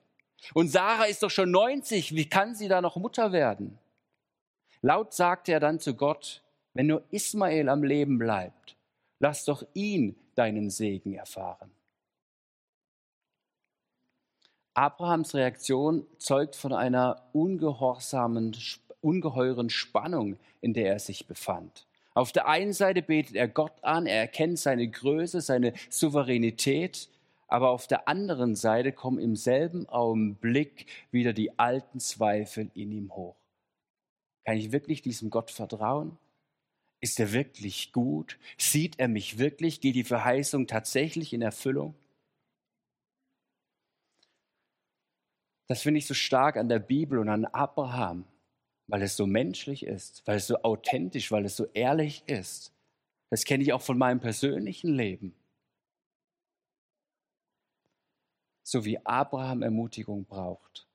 Und 0.55 0.69
Sarah 0.69 1.05
ist 1.05 1.21
doch 1.21 1.29
schon 1.29 1.51
90, 1.51 2.15
wie 2.15 2.27
kann 2.27 2.55
sie 2.55 2.67
da 2.67 2.81
noch 2.81 2.95
Mutter 2.95 3.33
werden? 3.33 3.77
Laut 4.81 5.13
sagte 5.13 5.51
er 5.51 5.59
dann 5.59 5.79
zu 5.79 5.93
Gott, 5.93 6.41
wenn 6.73 6.87
nur 6.87 7.03
Ismael 7.11 7.69
am 7.69 7.83
Leben 7.83 8.17
bleibt, 8.17 8.75
lass 9.19 9.45
doch 9.45 9.63
ihn 9.75 10.15
deinen 10.33 10.71
Segen 10.71 11.13
erfahren. 11.13 11.74
Abrahams 14.75 15.33
Reaktion 15.33 16.05
zeugt 16.17 16.55
von 16.55 16.73
einer 16.73 17.23
ungehorsamen, 17.31 18.55
ungeheuren 19.01 19.69
Spannung, 19.69 20.37
in 20.59 20.73
der 20.73 20.91
er 20.91 20.99
sich 20.99 21.27
befand. 21.27 21.87
Auf 22.13 22.33
der 22.33 22.47
einen 22.47 22.73
Seite 22.73 23.01
betet 23.01 23.35
er 23.35 23.47
Gott 23.47 23.83
an, 23.83 24.05
er 24.05 24.19
erkennt 24.19 24.59
seine 24.59 24.87
Größe, 24.87 25.41
seine 25.41 25.73
Souveränität, 25.89 27.09
aber 27.47 27.69
auf 27.69 27.87
der 27.87 28.07
anderen 28.07 28.55
Seite 28.55 28.91
kommen 28.91 29.19
im 29.19 29.35
selben 29.35 29.87
Augenblick 29.87 30.87
wieder 31.11 31.31
die 31.31 31.57
alten 31.57 31.99
Zweifel 31.99 32.69
in 32.73 32.91
ihm 32.91 33.15
hoch. 33.15 33.35
Kann 34.43 34.57
ich 34.57 34.71
wirklich 34.73 35.01
diesem 35.01 35.29
Gott 35.29 35.51
vertrauen? 35.51 36.17
Ist 36.99 37.19
er 37.19 37.31
wirklich 37.33 37.93
gut? 37.93 38.37
Sieht 38.57 38.99
er 38.99 39.07
mich 39.07 39.37
wirklich? 39.37 39.79
Geht 39.79 39.95
die 39.95 40.03
Verheißung 40.03 40.67
tatsächlich 40.67 41.33
in 41.33 41.41
Erfüllung? 41.41 41.95
Das 45.67 45.81
finde 45.81 45.97
ich 45.97 46.05
so 46.05 46.13
stark 46.13 46.57
an 46.57 46.69
der 46.69 46.79
Bibel 46.79 47.17
und 47.17 47.29
an 47.29 47.45
Abraham, 47.45 48.25
weil 48.87 49.01
es 49.01 49.17
so 49.17 49.25
menschlich 49.25 49.85
ist, 49.85 50.25
weil 50.25 50.37
es 50.37 50.47
so 50.47 50.61
authentisch, 50.61 51.31
weil 51.31 51.45
es 51.45 51.55
so 51.55 51.65
ehrlich 51.73 52.23
ist. 52.27 52.71
Das 53.31 53.45
kenne 53.45 53.63
ich 53.63 53.73
auch 53.73 53.81
von 53.81 53.97
meinem 53.97 54.19
persönlichen 54.19 54.93
Leben. 54.93 55.33
So 58.63 58.85
wie 58.85 59.03
Abraham 59.05 59.61
Ermutigung 59.61 60.25
braucht, 60.25 60.87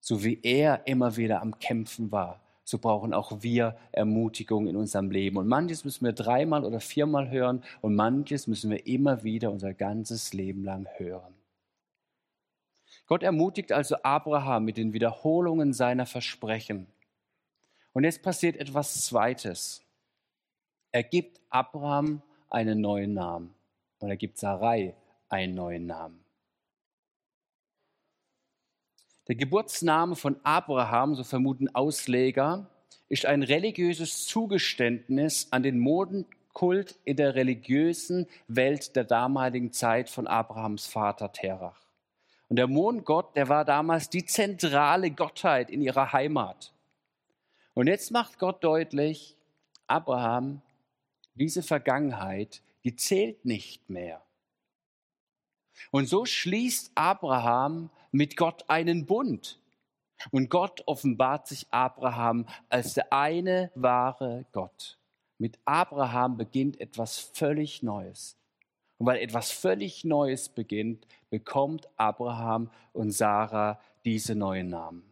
so 0.00 0.24
wie 0.24 0.40
er 0.42 0.86
immer 0.86 1.16
wieder 1.16 1.40
am 1.40 1.58
Kämpfen 1.58 2.10
war, 2.12 2.40
so 2.64 2.78
brauchen 2.78 3.12
auch 3.12 3.42
wir 3.42 3.76
Ermutigung 3.90 4.68
in 4.68 4.76
unserem 4.76 5.10
Leben. 5.10 5.36
Und 5.36 5.48
manches 5.48 5.84
müssen 5.84 6.04
wir 6.04 6.12
dreimal 6.12 6.64
oder 6.64 6.80
viermal 6.80 7.30
hören 7.30 7.62
und 7.80 7.94
manches 7.94 8.46
müssen 8.46 8.70
wir 8.70 8.86
immer 8.86 9.24
wieder 9.24 9.50
unser 9.50 9.74
ganzes 9.74 10.32
Leben 10.32 10.64
lang 10.64 10.88
hören. 10.96 11.34
Gott 13.06 13.22
ermutigt 13.22 13.72
also 13.72 13.96
Abraham 14.02 14.64
mit 14.64 14.76
den 14.76 14.92
Wiederholungen 14.92 15.72
seiner 15.72 16.06
Versprechen. 16.06 16.86
Und 17.92 18.04
jetzt 18.04 18.22
passiert 18.22 18.56
etwas 18.56 19.04
Zweites. 19.04 19.82
Er 20.92 21.02
gibt 21.02 21.40
Abraham 21.50 22.22
einen 22.48 22.80
neuen 22.80 23.14
Namen 23.14 23.54
und 23.98 24.10
er 24.10 24.16
gibt 24.16 24.38
Sarai 24.38 24.94
einen 25.28 25.54
neuen 25.54 25.86
Namen. 25.86 26.22
Der 29.28 29.36
Geburtsname 29.36 30.16
von 30.16 30.36
Abraham, 30.42 31.14
so 31.14 31.24
vermuten 31.24 31.74
Ausleger, 31.74 32.68
ist 33.08 33.24
ein 33.24 33.42
religiöses 33.42 34.26
Zugeständnis 34.26 35.48
an 35.50 35.62
den 35.62 35.78
Modenkult 35.78 36.98
in 37.04 37.16
der 37.16 37.34
religiösen 37.34 38.26
Welt 38.48 38.96
der 38.96 39.04
damaligen 39.04 39.72
Zeit 39.72 40.10
von 40.10 40.26
Abrahams 40.26 40.86
Vater 40.86 41.32
Terach. 41.32 41.81
Und 42.52 42.56
der 42.56 42.68
Mondgott, 42.68 43.34
der 43.34 43.48
war 43.48 43.64
damals 43.64 44.10
die 44.10 44.26
zentrale 44.26 45.10
Gottheit 45.10 45.70
in 45.70 45.80
ihrer 45.80 46.12
Heimat. 46.12 46.74
Und 47.72 47.86
jetzt 47.86 48.10
macht 48.10 48.38
Gott 48.38 48.62
deutlich, 48.62 49.38
Abraham, 49.86 50.60
diese 51.34 51.62
Vergangenheit, 51.62 52.60
die 52.84 52.94
zählt 52.94 53.46
nicht 53.46 53.88
mehr. 53.88 54.22
Und 55.92 56.10
so 56.10 56.26
schließt 56.26 56.92
Abraham 56.94 57.88
mit 58.10 58.36
Gott 58.36 58.68
einen 58.68 59.06
Bund. 59.06 59.58
Und 60.30 60.50
Gott 60.50 60.82
offenbart 60.84 61.46
sich 61.46 61.66
Abraham 61.70 62.46
als 62.68 62.92
der 62.92 63.14
eine 63.14 63.70
wahre 63.74 64.44
Gott. 64.52 64.98
Mit 65.38 65.58
Abraham 65.64 66.36
beginnt 66.36 66.78
etwas 66.82 67.18
völlig 67.18 67.82
Neues. 67.82 68.36
Und 69.02 69.06
weil 69.06 69.18
etwas 69.18 69.50
völlig 69.50 70.04
Neues 70.04 70.48
beginnt, 70.48 71.08
bekommt 71.28 71.88
Abraham 71.96 72.70
und 72.92 73.10
Sarah 73.10 73.80
diese 74.04 74.36
neuen 74.36 74.68
Namen. 74.68 75.02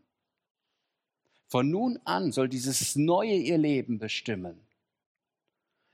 Von 1.49 1.71
nun 1.71 1.99
an 2.05 2.31
soll 2.31 2.49
dieses 2.49 2.95
Neue 2.95 3.35
ihr 3.35 3.59
Leben 3.59 3.99
bestimmen. 3.99 4.61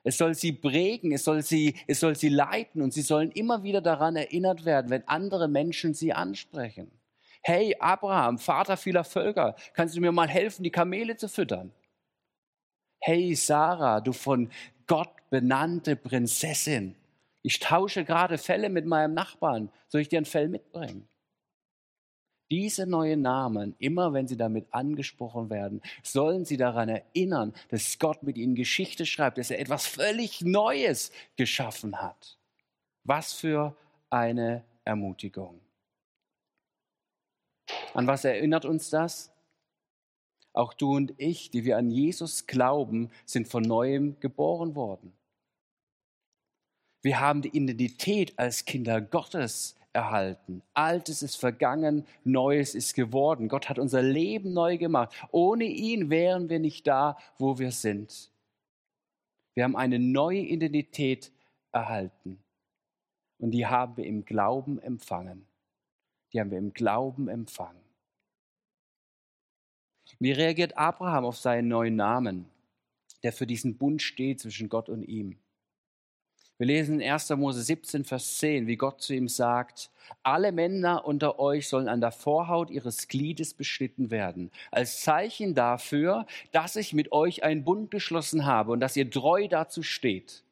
Es 0.02 0.18
soll 0.18 0.34
sie 0.34 0.52
prägen, 0.52 1.10
es 1.10 1.24
soll 1.24 1.40
sie, 1.40 1.74
es 1.86 1.98
soll 2.00 2.16
sie 2.16 2.28
leiten 2.28 2.82
und 2.82 2.92
sie 2.92 3.00
sollen 3.00 3.30
immer 3.30 3.62
wieder 3.62 3.80
daran 3.80 4.14
erinnert 4.14 4.66
werden, 4.66 4.90
wenn 4.90 5.08
andere 5.08 5.48
Menschen 5.48 5.94
sie 5.94 6.12
ansprechen. 6.12 6.90
Hey, 7.40 7.76
Abraham, 7.80 8.36
Vater 8.36 8.76
vieler 8.76 9.04
Völker, 9.04 9.56
kannst 9.72 9.96
du 9.96 10.02
mir 10.02 10.12
mal 10.12 10.28
helfen, 10.28 10.64
die 10.64 10.70
Kamele 10.70 11.16
zu 11.16 11.30
füttern? 11.30 11.72
Hey, 13.00 13.34
Sarah, 13.34 14.02
du 14.02 14.12
von 14.12 14.50
Gott 14.86 15.14
benannte 15.30 15.96
Prinzessin, 15.96 16.94
ich 17.46 17.60
tausche 17.60 18.04
gerade 18.04 18.38
Fälle 18.38 18.70
mit 18.70 18.86
meinem 18.86 19.14
Nachbarn. 19.14 19.70
Soll 19.86 20.00
ich 20.00 20.08
dir 20.08 20.20
ein 20.20 20.24
Fell 20.24 20.48
mitbringen? 20.48 21.06
Diese 22.50 22.86
neuen 22.86 23.22
Namen, 23.22 23.76
immer 23.78 24.12
wenn 24.12 24.26
sie 24.26 24.36
damit 24.36 24.66
angesprochen 24.74 25.48
werden, 25.48 25.80
sollen 26.02 26.44
sie 26.44 26.56
daran 26.56 26.88
erinnern, 26.88 27.54
dass 27.68 28.00
Gott 28.00 28.24
mit 28.24 28.36
ihnen 28.36 28.56
Geschichte 28.56 29.06
schreibt, 29.06 29.38
dass 29.38 29.52
er 29.52 29.60
etwas 29.60 29.86
völlig 29.86 30.40
Neues 30.40 31.12
geschaffen 31.36 32.02
hat. 32.02 32.36
Was 33.04 33.32
für 33.32 33.76
eine 34.10 34.64
Ermutigung. 34.84 35.60
An 37.94 38.08
was 38.08 38.24
erinnert 38.24 38.64
uns 38.64 38.90
das? 38.90 39.32
Auch 40.52 40.74
du 40.74 40.96
und 40.96 41.14
ich, 41.16 41.50
die 41.50 41.64
wir 41.64 41.76
an 41.76 41.92
Jesus 41.92 42.48
glauben, 42.48 43.12
sind 43.24 43.46
von 43.46 43.62
neuem 43.62 44.18
geboren 44.18 44.74
worden. 44.74 45.12
Wir 47.02 47.20
haben 47.20 47.42
die 47.42 47.56
Identität 47.56 48.38
als 48.38 48.64
Kinder 48.64 49.00
Gottes 49.00 49.76
erhalten. 49.92 50.62
Altes 50.74 51.22
ist 51.22 51.36
vergangen, 51.36 52.06
Neues 52.22 52.74
ist 52.74 52.94
geworden. 52.94 53.48
Gott 53.48 53.68
hat 53.68 53.78
unser 53.78 54.02
Leben 54.02 54.52
neu 54.52 54.76
gemacht. 54.76 55.14
Ohne 55.32 55.64
ihn 55.64 56.10
wären 56.10 56.48
wir 56.48 56.58
nicht 56.58 56.86
da, 56.86 57.16
wo 57.38 57.58
wir 57.58 57.72
sind. 57.72 58.30
Wir 59.54 59.64
haben 59.64 59.76
eine 59.76 59.98
neue 59.98 60.40
Identität 60.40 61.32
erhalten. 61.72 62.38
Und 63.38 63.50
die 63.52 63.66
haben 63.66 63.96
wir 63.96 64.04
im 64.04 64.24
Glauben 64.24 64.78
empfangen. 64.78 65.46
Die 66.32 66.40
haben 66.40 66.50
wir 66.50 66.58
im 66.58 66.72
Glauben 66.72 67.28
empfangen. 67.28 67.80
Wie 70.18 70.32
reagiert 70.32 70.76
Abraham 70.76 71.24
auf 71.24 71.36
seinen 71.36 71.68
neuen 71.68 71.96
Namen, 71.96 72.46
der 73.22 73.32
für 73.32 73.46
diesen 73.46 73.76
Bund 73.76 74.02
steht 74.02 74.40
zwischen 74.40 74.68
Gott 74.68 74.88
und 74.88 75.02
ihm? 75.02 75.38
Wir 76.58 76.68
lesen 76.68 77.00
in 77.00 77.10
1. 77.10 77.28
Mose 77.30 77.60
17, 77.60 78.04
Vers 78.04 78.38
10, 78.38 78.66
wie 78.66 78.76
Gott 78.76 79.02
zu 79.02 79.12
ihm 79.12 79.28
sagt, 79.28 79.90
alle 80.22 80.52
Männer 80.52 81.04
unter 81.04 81.38
euch 81.38 81.68
sollen 81.68 81.86
an 81.86 82.00
der 82.00 82.12
Vorhaut 82.12 82.70
ihres 82.70 83.08
Gliedes 83.08 83.52
beschnitten 83.52 84.10
werden, 84.10 84.50
als 84.70 85.02
Zeichen 85.02 85.54
dafür, 85.54 86.24
dass 86.52 86.76
ich 86.76 86.94
mit 86.94 87.12
euch 87.12 87.42
einen 87.42 87.64
Bund 87.64 87.90
geschlossen 87.90 88.46
habe 88.46 88.72
und 88.72 88.80
dass 88.80 88.96
ihr 88.96 89.10
treu 89.10 89.48
dazu 89.48 89.82
steht. 89.82 90.45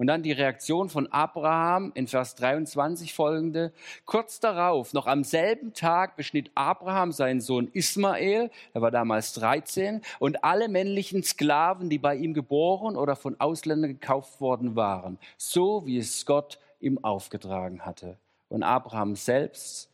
Und 0.00 0.06
dann 0.06 0.22
die 0.22 0.32
Reaktion 0.32 0.88
von 0.88 1.08
Abraham 1.12 1.92
in 1.94 2.06
Vers 2.06 2.34
23 2.36 3.12
folgende. 3.12 3.70
Kurz 4.06 4.40
darauf, 4.40 4.94
noch 4.94 5.06
am 5.06 5.24
selben 5.24 5.74
Tag, 5.74 6.16
beschnitt 6.16 6.50
Abraham 6.54 7.12
seinen 7.12 7.42
Sohn 7.42 7.68
Ismael, 7.74 8.50
er 8.72 8.80
war 8.80 8.90
damals 8.90 9.34
13, 9.34 10.00
und 10.18 10.42
alle 10.42 10.70
männlichen 10.70 11.22
Sklaven, 11.22 11.90
die 11.90 11.98
bei 11.98 12.16
ihm 12.16 12.32
geboren 12.32 12.96
oder 12.96 13.14
von 13.14 13.38
Ausländern 13.38 13.90
gekauft 13.90 14.40
worden 14.40 14.74
waren, 14.74 15.18
so 15.36 15.84
wie 15.84 15.98
es 15.98 16.24
Gott 16.24 16.58
ihm 16.80 17.04
aufgetragen 17.04 17.84
hatte. 17.84 18.16
Und 18.48 18.62
Abraham 18.62 19.16
selbst 19.16 19.90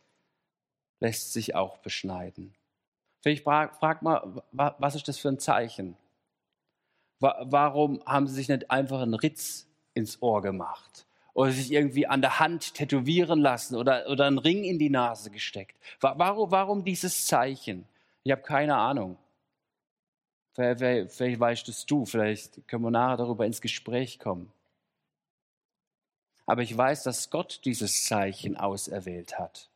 lässt 1.01 1.33
sich 1.33 1.53
auch 1.53 1.79
beschneiden. 1.79 2.53
Ich 3.25 3.41
frage 3.41 3.75
frag 3.75 4.01
mal, 4.03 4.41
was 4.53 4.95
ist 4.95 5.09
das 5.09 5.17
für 5.17 5.27
ein 5.27 5.39
Zeichen? 5.39 5.97
Warum 7.19 8.01
haben 8.05 8.27
sie 8.27 8.35
sich 8.35 8.47
nicht 8.47 8.71
einfach 8.71 9.01
einen 9.01 9.13
Ritz 9.13 9.66
ins 9.97 10.21
Ohr 10.21 10.41
gemacht 10.41 11.05
oder 11.33 11.51
sich 11.51 11.71
irgendwie 11.71 12.07
an 12.07 12.21
der 12.21 12.39
Hand 12.39 12.73
tätowieren 12.73 13.39
lassen 13.41 13.75
oder, 13.75 14.07
oder 14.09 14.25
einen 14.25 14.39
Ring 14.39 14.63
in 14.63 14.79
die 14.79 14.89
Nase 14.89 15.29
gesteckt. 15.29 15.77
Warum, 15.99 16.49
warum 16.49 16.83
dieses 16.83 17.25
Zeichen? 17.25 17.85
Ich 18.23 18.31
habe 18.31 18.41
keine 18.41 18.75
Ahnung. 18.75 19.17
Vielleicht, 20.53 21.11
vielleicht 21.11 21.39
weißt 21.39 21.69
es 21.69 21.85
du, 21.85 22.05
vielleicht 22.05 22.67
können 22.67 22.83
wir 22.83 22.91
nachher 22.91 23.17
darüber 23.17 23.45
ins 23.45 23.61
Gespräch 23.61 24.17
kommen. 24.17 24.51
Aber 26.47 26.63
ich 26.63 26.75
weiß, 26.75 27.03
dass 27.03 27.29
Gott 27.29 27.61
dieses 27.65 28.05
Zeichen 28.05 28.57
auserwählt 28.57 29.37
hat. 29.37 29.69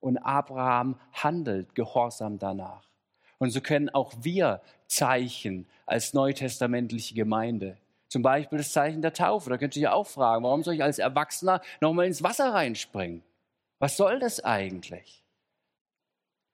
Und 0.00 0.18
Abraham 0.18 0.98
handelt 1.12 1.74
gehorsam 1.74 2.38
danach. 2.38 2.82
Und 3.38 3.50
so 3.50 3.60
können 3.60 3.90
auch 3.90 4.12
wir 4.22 4.60
Zeichen 4.88 5.66
als 5.86 6.14
neutestamentliche 6.14 7.14
Gemeinde 7.14 7.76
zum 8.10 8.22
Beispiel 8.22 8.58
das 8.58 8.72
Zeichen 8.72 9.00
der 9.00 9.14
Taufe. 9.14 9.48
Da 9.48 9.56
könnt 9.56 9.76
ihr 9.76 9.82
ja 9.82 9.92
auch 9.92 10.06
fragen, 10.06 10.44
warum 10.44 10.62
soll 10.62 10.74
ich 10.74 10.82
als 10.82 10.98
Erwachsener 10.98 11.62
nochmal 11.80 12.06
ins 12.06 12.22
Wasser 12.22 12.52
reinspringen? 12.52 13.22
Was 13.78 13.96
soll 13.96 14.18
das 14.18 14.40
eigentlich? 14.44 15.24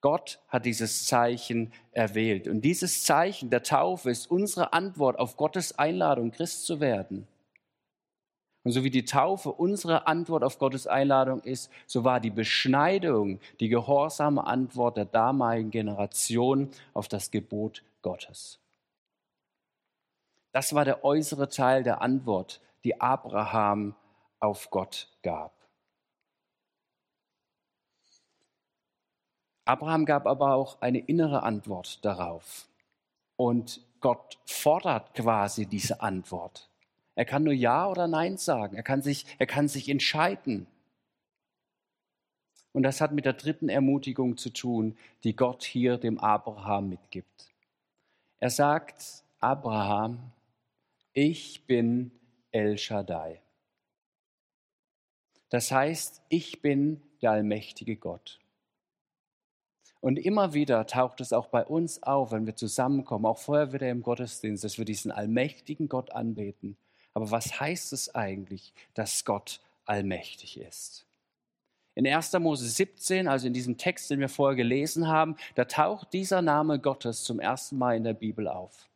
Gott 0.02 0.38
hat 0.48 0.66
dieses 0.66 1.06
Zeichen 1.06 1.72
erwählt. 1.92 2.46
Und 2.46 2.60
dieses 2.60 3.02
Zeichen 3.02 3.50
der 3.50 3.62
Taufe 3.62 4.10
ist 4.10 4.30
unsere 4.30 4.72
Antwort 4.72 5.18
auf 5.18 5.36
Gottes 5.36 5.78
Einladung, 5.78 6.30
Christ 6.30 6.66
zu 6.66 6.78
werden. 6.78 7.26
Und 8.62 8.72
so 8.72 8.84
wie 8.84 8.90
die 8.90 9.04
Taufe 9.04 9.50
unsere 9.50 10.06
Antwort 10.06 10.44
auf 10.44 10.58
Gottes 10.58 10.86
Einladung 10.86 11.40
ist, 11.42 11.70
so 11.86 12.04
war 12.04 12.20
die 12.20 12.30
Beschneidung 12.30 13.40
die 13.60 13.68
gehorsame 13.68 14.44
Antwort 14.44 14.96
der 14.96 15.06
damaligen 15.06 15.70
Generation 15.70 16.68
auf 16.92 17.08
das 17.08 17.30
Gebot 17.30 17.82
Gottes. 18.02 18.58
Das 20.56 20.74
war 20.74 20.86
der 20.86 21.04
äußere 21.04 21.50
Teil 21.50 21.82
der 21.82 22.00
Antwort, 22.00 22.62
die 22.82 22.98
Abraham 22.98 23.94
auf 24.40 24.70
Gott 24.70 25.14
gab. 25.22 25.52
Abraham 29.66 30.06
gab 30.06 30.26
aber 30.26 30.54
auch 30.54 30.80
eine 30.80 31.00
innere 31.00 31.42
Antwort 31.42 32.02
darauf. 32.06 32.70
Und 33.36 33.82
Gott 34.00 34.38
fordert 34.46 35.12
quasi 35.12 35.66
diese 35.66 36.00
Antwort. 36.00 36.70
Er 37.16 37.26
kann 37.26 37.42
nur 37.42 37.52
Ja 37.52 37.86
oder 37.90 38.08
Nein 38.08 38.38
sagen. 38.38 38.76
Er 38.76 38.82
kann 38.82 39.02
sich, 39.02 39.26
er 39.38 39.46
kann 39.46 39.68
sich 39.68 39.90
entscheiden. 39.90 40.66
Und 42.72 42.82
das 42.82 43.02
hat 43.02 43.12
mit 43.12 43.26
der 43.26 43.34
dritten 43.34 43.68
Ermutigung 43.68 44.38
zu 44.38 44.48
tun, 44.48 44.96
die 45.22 45.36
Gott 45.36 45.64
hier 45.64 45.98
dem 45.98 46.18
Abraham 46.18 46.88
mitgibt. 46.88 47.52
Er 48.38 48.48
sagt, 48.48 49.22
Abraham, 49.38 50.32
ich 51.16 51.64
bin 51.66 52.10
El 52.52 52.76
Shaddai. 52.76 53.40
Das 55.48 55.72
heißt, 55.72 56.20
ich 56.28 56.60
bin 56.60 57.00
der 57.22 57.30
allmächtige 57.30 57.96
Gott. 57.96 58.38
Und 60.02 60.18
immer 60.18 60.52
wieder 60.52 60.86
taucht 60.86 61.22
es 61.22 61.32
auch 61.32 61.46
bei 61.46 61.64
uns 61.64 62.02
auf, 62.02 62.32
wenn 62.32 62.44
wir 62.44 62.54
zusammenkommen, 62.54 63.24
auch 63.24 63.38
vorher 63.38 63.72
wieder 63.72 63.88
im 63.88 64.02
Gottesdienst, 64.02 64.62
dass 64.62 64.76
wir 64.76 64.84
diesen 64.84 65.10
allmächtigen 65.10 65.88
Gott 65.88 66.12
anbeten. 66.12 66.76
Aber 67.14 67.30
was 67.30 67.60
heißt 67.60 67.94
es 67.94 68.14
eigentlich, 68.14 68.74
dass 68.92 69.24
Gott 69.24 69.60
allmächtig 69.86 70.60
ist? 70.60 71.06
In 71.94 72.06
1. 72.06 72.34
Mose 72.34 72.68
17, 72.68 73.26
also 73.26 73.46
in 73.46 73.54
diesem 73.54 73.78
Text, 73.78 74.10
den 74.10 74.20
wir 74.20 74.28
vorher 74.28 74.54
gelesen 74.54 75.08
haben, 75.08 75.36
da 75.54 75.64
taucht 75.64 76.12
dieser 76.12 76.42
Name 76.42 76.78
Gottes 76.78 77.24
zum 77.24 77.40
ersten 77.40 77.78
Mal 77.78 77.96
in 77.96 78.04
der 78.04 78.12
Bibel 78.12 78.48
auf. 78.48 78.86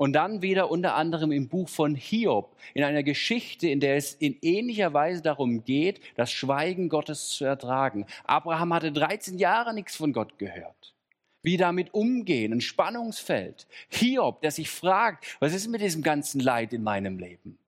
Und 0.00 0.14
dann 0.14 0.40
wieder 0.40 0.70
unter 0.70 0.94
anderem 0.94 1.30
im 1.30 1.48
Buch 1.48 1.68
von 1.68 1.94
Hiob, 1.94 2.56
in 2.72 2.84
einer 2.84 3.02
Geschichte, 3.02 3.68
in 3.68 3.80
der 3.80 3.96
es 3.96 4.14
in 4.14 4.34
ähnlicher 4.40 4.94
Weise 4.94 5.20
darum 5.20 5.62
geht, 5.62 6.00
das 6.16 6.32
Schweigen 6.32 6.88
Gottes 6.88 7.28
zu 7.28 7.44
ertragen. 7.44 8.06
Abraham 8.24 8.72
hatte 8.72 8.92
13 8.92 9.36
Jahre 9.38 9.74
nichts 9.74 9.96
von 9.96 10.14
Gott 10.14 10.38
gehört. 10.38 10.94
Wie 11.42 11.58
damit 11.58 11.92
umgehen, 11.92 12.54
ein 12.54 12.62
Spannungsfeld. 12.62 13.66
Hiob, 13.90 14.40
der 14.40 14.52
sich 14.52 14.70
fragt, 14.70 15.36
was 15.38 15.52
ist 15.52 15.68
mit 15.68 15.82
diesem 15.82 16.02
ganzen 16.02 16.40
Leid 16.40 16.72
in 16.72 16.82
meinem 16.82 17.18
Leben? 17.18 17.58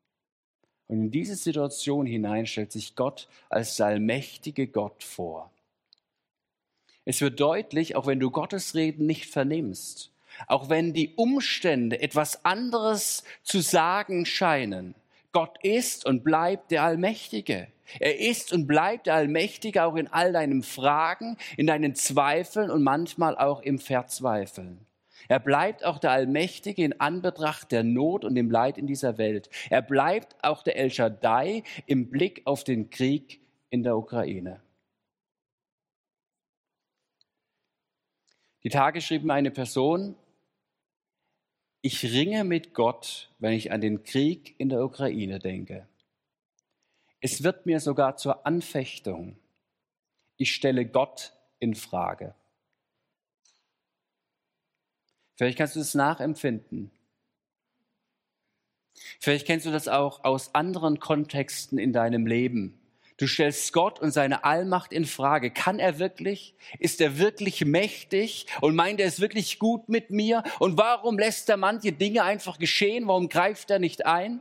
Und 0.88 1.02
in 1.02 1.10
diese 1.10 1.36
Situation 1.36 2.06
hinein 2.06 2.46
stellt 2.46 2.72
sich 2.72 2.96
Gott 2.96 3.28
als 3.50 3.78
allmächtige 3.78 4.68
Gott 4.68 5.04
vor. 5.04 5.50
Es 7.04 7.20
wird 7.20 7.38
deutlich, 7.40 7.94
auch 7.94 8.06
wenn 8.06 8.20
du 8.20 8.30
Gottes 8.30 8.74
Reden 8.74 9.04
nicht 9.04 9.26
vernimmst, 9.26 10.11
auch 10.46 10.68
wenn 10.68 10.92
die 10.92 11.14
Umstände 11.16 12.00
etwas 12.00 12.44
anderes 12.44 13.24
zu 13.42 13.60
sagen 13.60 14.26
scheinen. 14.26 14.94
Gott 15.32 15.56
ist 15.62 16.04
und 16.04 16.24
bleibt 16.24 16.70
der 16.70 16.82
Allmächtige. 16.82 17.68
Er 18.00 18.20
ist 18.20 18.52
und 18.52 18.66
bleibt 18.66 19.06
der 19.06 19.14
Allmächtige 19.14 19.84
auch 19.84 19.96
in 19.96 20.08
all 20.08 20.32
deinen 20.32 20.62
Fragen, 20.62 21.36
in 21.56 21.66
deinen 21.66 21.94
Zweifeln 21.94 22.70
und 22.70 22.82
manchmal 22.82 23.36
auch 23.36 23.60
im 23.60 23.78
Verzweifeln. 23.78 24.86
Er 25.28 25.38
bleibt 25.38 25.84
auch 25.84 25.98
der 25.98 26.10
Allmächtige 26.10 26.84
in 26.84 27.00
Anbetracht 27.00 27.72
der 27.72 27.84
Not 27.84 28.24
und 28.24 28.34
dem 28.34 28.50
Leid 28.50 28.76
in 28.76 28.86
dieser 28.86 29.18
Welt. 29.18 29.48
Er 29.70 29.82
bleibt 29.82 30.36
auch 30.42 30.62
der 30.62 30.76
El 30.76 30.90
Shaddai 30.90 31.62
im 31.86 32.10
Blick 32.10 32.42
auf 32.44 32.64
den 32.64 32.90
Krieg 32.90 33.40
in 33.70 33.82
der 33.82 33.96
Ukraine. 33.96 34.60
Die 38.64 38.68
Tage 38.68 39.00
schrieb 39.00 39.24
mir 39.24 39.34
eine 39.34 39.50
Person, 39.50 40.14
ich 41.82 42.04
ringe 42.04 42.44
mit 42.44 42.74
Gott, 42.74 43.30
wenn 43.40 43.52
ich 43.52 43.72
an 43.72 43.80
den 43.80 44.04
Krieg 44.04 44.54
in 44.58 44.68
der 44.68 44.82
Ukraine 44.84 45.40
denke. 45.40 45.88
Es 47.20 47.42
wird 47.42 47.66
mir 47.66 47.80
sogar 47.80 48.16
zur 48.16 48.46
Anfechtung. 48.46 49.36
Ich 50.36 50.54
stelle 50.54 50.86
Gott 50.86 51.32
in 51.58 51.74
Frage. 51.74 52.34
Vielleicht 55.36 55.58
kannst 55.58 55.74
du 55.74 55.80
das 55.80 55.94
nachempfinden. 55.94 56.92
Vielleicht 59.18 59.46
kennst 59.46 59.66
du 59.66 59.72
das 59.72 59.88
auch 59.88 60.24
aus 60.24 60.54
anderen 60.54 61.00
Kontexten 61.00 61.78
in 61.78 61.92
deinem 61.92 62.26
Leben. 62.26 62.81
Du 63.22 63.28
stellst 63.28 63.72
Gott 63.72 64.00
und 64.00 64.10
seine 64.10 64.42
Allmacht 64.42 64.92
in 64.92 65.04
Frage. 65.04 65.52
Kann 65.52 65.78
er 65.78 66.00
wirklich? 66.00 66.56
Ist 66.80 67.00
er 67.00 67.18
wirklich 67.18 67.64
mächtig? 67.64 68.48
Und 68.60 68.74
meint 68.74 68.98
er 68.98 69.06
es 69.06 69.20
wirklich 69.20 69.60
gut 69.60 69.88
mit 69.88 70.10
mir? 70.10 70.42
Und 70.58 70.76
warum 70.76 71.20
lässt 71.20 71.48
er 71.48 71.56
manche 71.56 71.92
Dinge 71.92 72.24
einfach 72.24 72.58
geschehen? 72.58 73.06
Warum 73.06 73.28
greift 73.28 73.70
er 73.70 73.78
nicht 73.78 74.06
ein? 74.06 74.40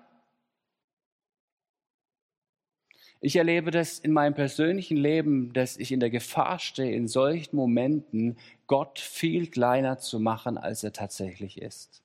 Ich 3.19 3.35
erlebe 3.35 3.69
das 3.69 3.99
in 3.99 4.13
meinem 4.13 4.33
persönlichen 4.33 4.97
Leben, 4.97 5.53
dass 5.53 5.77
ich 5.77 5.91
in 5.91 5.99
der 5.99 6.09
Gefahr 6.09 6.57
stehe, 6.57 6.95
in 6.95 7.07
solchen 7.07 7.55
Momenten 7.55 8.35
Gott 8.65 8.97
viel 8.97 9.45
kleiner 9.45 9.99
zu 9.99 10.19
machen, 10.19 10.57
als 10.57 10.83
er 10.83 10.91
tatsächlich 10.91 11.61
ist. 11.61 12.01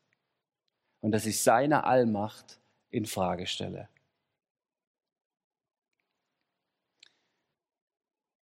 Und 1.00 1.12
dass 1.12 1.24
ich 1.24 1.40
seine 1.40 1.84
Allmacht 1.84 2.60
in 2.90 3.06
Frage 3.06 3.46
stelle. 3.46 3.88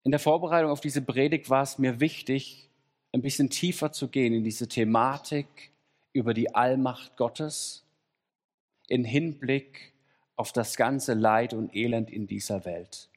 In 0.05 0.11
der 0.11 0.21
Vorbereitung 0.21 0.71
auf 0.71 0.83
diese 0.83 1.01
Predigt 1.01 1.49
war 1.49 1.63
es 1.63 1.79
mir 1.79 1.99
wichtig, 1.99 2.69
ein 3.13 3.23
bisschen 3.23 3.49
tiefer 3.49 3.91
zu 3.91 4.09
gehen 4.09 4.35
in 4.35 4.45
diese 4.45 4.69
Thematik 4.69 5.47
über 6.13 6.35
die 6.35 6.55
Allmacht 6.55 7.17
Gottes 7.17 7.87
in 8.87 9.03
Hinblick 9.03 9.95
auf 10.37 10.53
das 10.53 10.77
ganze 10.77 11.15
Leid 11.15 11.55
und 11.55 11.75
Elend 11.75 12.11
in 12.11 12.27
dieser 12.27 12.67
Welt. 12.67 13.09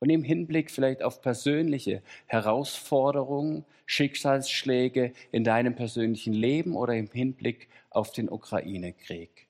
Und 0.00 0.10
im 0.10 0.24
Hinblick 0.24 0.72
vielleicht 0.72 1.04
auf 1.04 1.22
persönliche 1.22 2.02
Herausforderungen, 2.26 3.64
Schicksalsschläge 3.86 5.12
in 5.30 5.44
deinem 5.44 5.76
persönlichen 5.76 6.32
Leben 6.32 6.74
oder 6.74 6.96
im 6.96 7.08
Hinblick 7.08 7.68
auf 7.90 8.10
den 8.10 8.28
Ukraine-Krieg. 8.28 9.46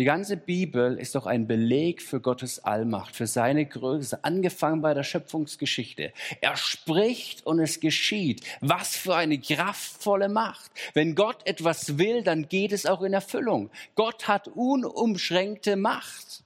Die 0.00 0.06
ganze 0.06 0.38
Bibel 0.38 0.96
ist 0.98 1.14
doch 1.14 1.26
ein 1.26 1.46
Beleg 1.46 2.00
für 2.00 2.22
Gottes 2.22 2.64
Allmacht, 2.64 3.14
für 3.14 3.26
seine 3.26 3.66
Größe, 3.66 4.24
angefangen 4.24 4.80
bei 4.80 4.94
der 4.94 5.02
Schöpfungsgeschichte. 5.02 6.14
Er 6.40 6.56
spricht 6.56 7.44
und 7.44 7.60
es 7.60 7.80
geschieht. 7.80 8.42
Was 8.62 8.96
für 8.96 9.14
eine 9.14 9.38
kraftvolle 9.38 10.30
Macht. 10.30 10.70
Wenn 10.94 11.14
Gott 11.14 11.46
etwas 11.46 11.98
will, 11.98 12.22
dann 12.22 12.48
geht 12.48 12.72
es 12.72 12.86
auch 12.86 13.02
in 13.02 13.12
Erfüllung. 13.12 13.68
Gott 13.94 14.26
hat 14.26 14.48
unumschränkte 14.48 15.76
Macht, 15.76 16.44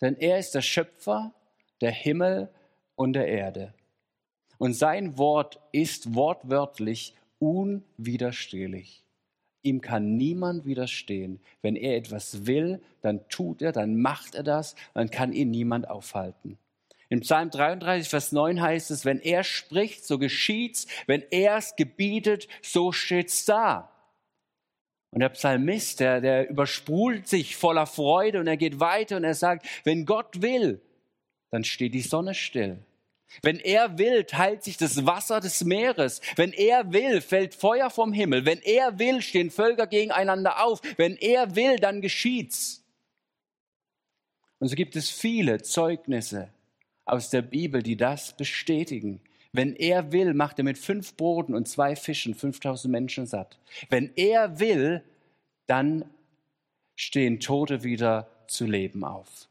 denn 0.00 0.16
er 0.16 0.40
ist 0.40 0.56
der 0.56 0.62
Schöpfer 0.62 1.32
der 1.80 1.92
Himmel 1.92 2.50
und 2.96 3.12
der 3.12 3.28
Erde. 3.28 3.72
Und 4.58 4.74
sein 4.74 5.16
Wort 5.16 5.60
ist 5.70 6.16
wortwörtlich 6.16 7.14
unwiderstehlich. 7.38 9.03
Ihm 9.64 9.80
kann 9.80 10.16
niemand 10.16 10.66
widerstehen. 10.66 11.40
Wenn 11.62 11.74
er 11.74 11.96
etwas 11.96 12.46
will, 12.46 12.82
dann 13.00 13.26
tut 13.30 13.62
er, 13.62 13.72
dann 13.72 13.96
macht 13.96 14.34
er 14.34 14.42
das, 14.42 14.76
dann 14.92 15.10
kann 15.10 15.32
ihn 15.32 15.50
niemand 15.50 15.88
aufhalten. 15.88 16.58
In 17.08 17.20
Psalm 17.20 17.50
33, 17.50 18.08
Vers 18.10 18.32
9 18.32 18.60
heißt 18.60 18.90
es, 18.90 19.06
wenn 19.06 19.20
er 19.20 19.42
spricht, 19.42 20.04
so 20.04 20.18
geschieht's, 20.18 20.86
wenn 21.06 21.22
er 21.30 21.56
es 21.56 21.76
gebietet, 21.76 22.46
so 22.62 22.92
steht's 22.92 23.46
da. 23.46 23.90
Und 25.10 25.20
der 25.20 25.30
Psalmist, 25.30 26.00
der, 26.00 26.20
der 26.20 26.50
übersprudelt 26.50 27.26
sich 27.26 27.56
voller 27.56 27.86
Freude 27.86 28.40
und 28.40 28.46
er 28.46 28.58
geht 28.58 28.80
weiter 28.80 29.16
und 29.16 29.24
er 29.24 29.34
sagt, 29.34 29.66
wenn 29.84 30.04
Gott 30.04 30.42
will, 30.42 30.82
dann 31.50 31.64
steht 31.64 31.94
die 31.94 32.02
Sonne 32.02 32.34
still. 32.34 32.78
Wenn 33.42 33.58
er 33.58 33.98
will, 33.98 34.24
teilt 34.24 34.64
sich 34.64 34.76
das 34.76 35.06
Wasser 35.06 35.40
des 35.40 35.64
Meeres. 35.64 36.20
Wenn 36.36 36.52
er 36.52 36.92
will, 36.92 37.20
fällt 37.20 37.54
Feuer 37.54 37.90
vom 37.90 38.12
Himmel. 38.12 38.44
Wenn 38.44 38.60
er 38.60 38.98
will, 38.98 39.22
stehen 39.22 39.50
Völker 39.50 39.86
gegeneinander 39.86 40.64
auf. 40.64 40.80
Wenn 40.96 41.16
er 41.16 41.56
will, 41.56 41.76
dann 41.76 42.00
geschieht's. 42.00 42.84
Und 44.58 44.68
so 44.68 44.76
gibt 44.76 44.96
es 44.96 45.10
viele 45.10 45.62
Zeugnisse 45.62 46.48
aus 47.04 47.30
der 47.30 47.42
Bibel, 47.42 47.82
die 47.82 47.96
das 47.96 48.36
bestätigen. 48.36 49.20
Wenn 49.52 49.76
er 49.76 50.10
will, 50.10 50.34
macht 50.34 50.58
er 50.58 50.64
mit 50.64 50.78
fünf 50.78 51.16
Broten 51.16 51.54
und 51.54 51.68
zwei 51.68 51.96
Fischen 51.96 52.34
5000 52.34 52.90
Menschen 52.90 53.26
satt. 53.26 53.58
Wenn 53.88 54.10
er 54.16 54.58
will, 54.58 55.04
dann 55.66 56.04
stehen 56.96 57.40
Tote 57.40 57.84
wieder 57.84 58.28
zu 58.48 58.66
Leben 58.66 59.04
auf. 59.04 59.48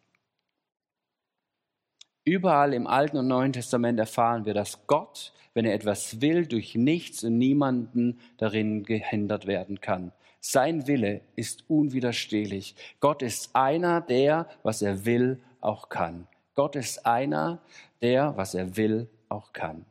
Überall 2.25 2.73
im 2.73 2.87
Alten 2.87 3.17
und 3.17 3.27
Neuen 3.27 3.51
Testament 3.51 3.99
erfahren 3.99 4.45
wir, 4.45 4.53
dass 4.53 4.87
Gott, 4.87 5.33
wenn 5.53 5.65
er 5.65 5.73
etwas 5.73 6.21
will, 6.21 6.45
durch 6.45 6.75
nichts 6.75 7.23
und 7.23 7.37
niemanden 7.37 8.19
darin 8.37 8.83
gehindert 8.83 9.45
werden 9.45 9.81
kann. 9.81 10.13
Sein 10.39 10.87
Wille 10.87 11.21
ist 11.35 11.69
unwiderstehlich. 11.69 12.75
Gott 12.99 13.21
ist 13.21 13.55
einer, 13.55 14.01
der, 14.01 14.49
was 14.63 14.81
er 14.81 15.05
will, 15.05 15.41
auch 15.59 15.89
kann. 15.89 16.27
Gott 16.55 16.75
ist 16.75 17.05
einer, 17.05 17.61
der, 18.01 18.37
was 18.37 18.53
er 18.53 18.77
will, 18.77 19.09
auch 19.29 19.53
kann. 19.53 19.85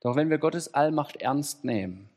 Doch 0.00 0.16
wenn 0.16 0.30
wir 0.30 0.38
Gottes 0.38 0.74
Allmacht 0.74 1.16
ernst 1.16 1.64
nehmen, 1.64 2.08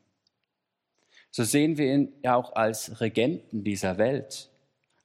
so 1.32 1.44
sehen 1.44 1.78
wir 1.78 1.94
ihn 1.94 2.14
ja 2.24 2.36
auch 2.36 2.54
als 2.54 3.02
Regenten 3.02 3.64
dieser 3.64 3.98
Welt, 3.98 4.50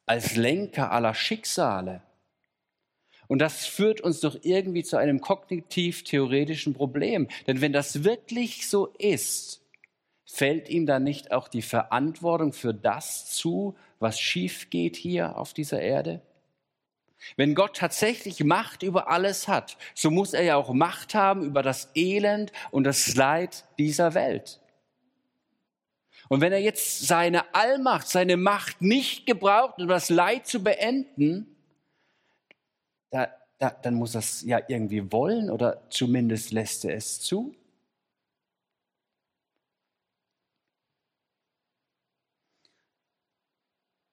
als 0.04 0.36
Lenker 0.36 0.90
aller 0.90 1.14
Schicksale, 1.14 2.02
und 3.28 3.40
das 3.40 3.66
führt 3.66 4.00
uns 4.00 4.20
doch 4.20 4.36
irgendwie 4.42 4.84
zu 4.84 4.96
einem 4.96 5.20
kognitiv-theoretischen 5.20 6.74
Problem. 6.74 7.28
Denn 7.46 7.60
wenn 7.60 7.72
das 7.72 8.04
wirklich 8.04 8.68
so 8.68 8.86
ist, 8.98 9.62
fällt 10.24 10.68
ihm 10.68 10.86
dann 10.86 11.04
nicht 11.04 11.32
auch 11.32 11.48
die 11.48 11.62
Verantwortung 11.62 12.52
für 12.52 12.74
das 12.74 13.30
zu, 13.30 13.76
was 13.98 14.20
schief 14.20 14.70
geht 14.70 14.96
hier 14.96 15.38
auf 15.38 15.54
dieser 15.54 15.80
Erde? 15.80 16.20
Wenn 17.36 17.54
Gott 17.54 17.76
tatsächlich 17.76 18.44
Macht 18.44 18.82
über 18.82 19.08
alles 19.08 19.48
hat, 19.48 19.76
so 19.94 20.10
muss 20.10 20.32
er 20.32 20.42
ja 20.42 20.56
auch 20.56 20.72
Macht 20.72 21.14
haben 21.14 21.42
über 21.42 21.62
das 21.62 21.90
Elend 21.94 22.52
und 22.70 22.84
das 22.84 23.14
Leid 23.16 23.64
dieser 23.78 24.14
Welt. 24.14 24.60
Und 26.28 26.40
wenn 26.40 26.52
er 26.52 26.60
jetzt 26.60 27.06
seine 27.06 27.54
Allmacht, 27.54 28.08
seine 28.08 28.36
Macht 28.36 28.82
nicht 28.82 29.26
gebraucht, 29.26 29.78
um 29.78 29.88
das 29.88 30.10
Leid 30.10 30.46
zu 30.46 30.62
beenden, 30.62 31.55
da, 33.16 33.28
da, 33.58 33.70
dann 33.70 33.94
muss 33.94 34.14
er 34.14 34.20
es 34.20 34.42
ja 34.42 34.60
irgendwie 34.68 35.10
wollen 35.10 35.50
oder 35.50 35.82
zumindest 35.90 36.52
lässt 36.52 36.84
er 36.84 36.94
es 36.94 37.20
zu. 37.20 37.54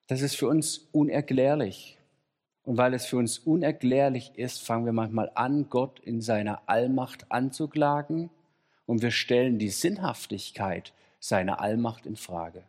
Das 0.06 0.22
ist 0.22 0.36
für 0.36 0.48
uns 0.48 0.78
unerklärlich. 0.92 1.98
Und 2.62 2.78
weil 2.78 2.94
es 2.94 3.04
für 3.04 3.18
uns 3.18 3.38
unerklärlich 3.38 4.32
ist, 4.36 4.62
fangen 4.62 4.86
wir 4.86 4.92
manchmal 4.92 5.30
an, 5.34 5.68
Gott 5.68 6.00
in 6.00 6.22
seiner 6.22 6.66
Allmacht 6.66 7.30
anzuklagen 7.30 8.30
und 8.86 9.02
wir 9.02 9.10
stellen 9.10 9.58
die 9.58 9.68
Sinnhaftigkeit 9.68 10.94
seiner 11.20 11.60
Allmacht 11.60 12.06
in 12.06 12.16
Frage. 12.16 12.64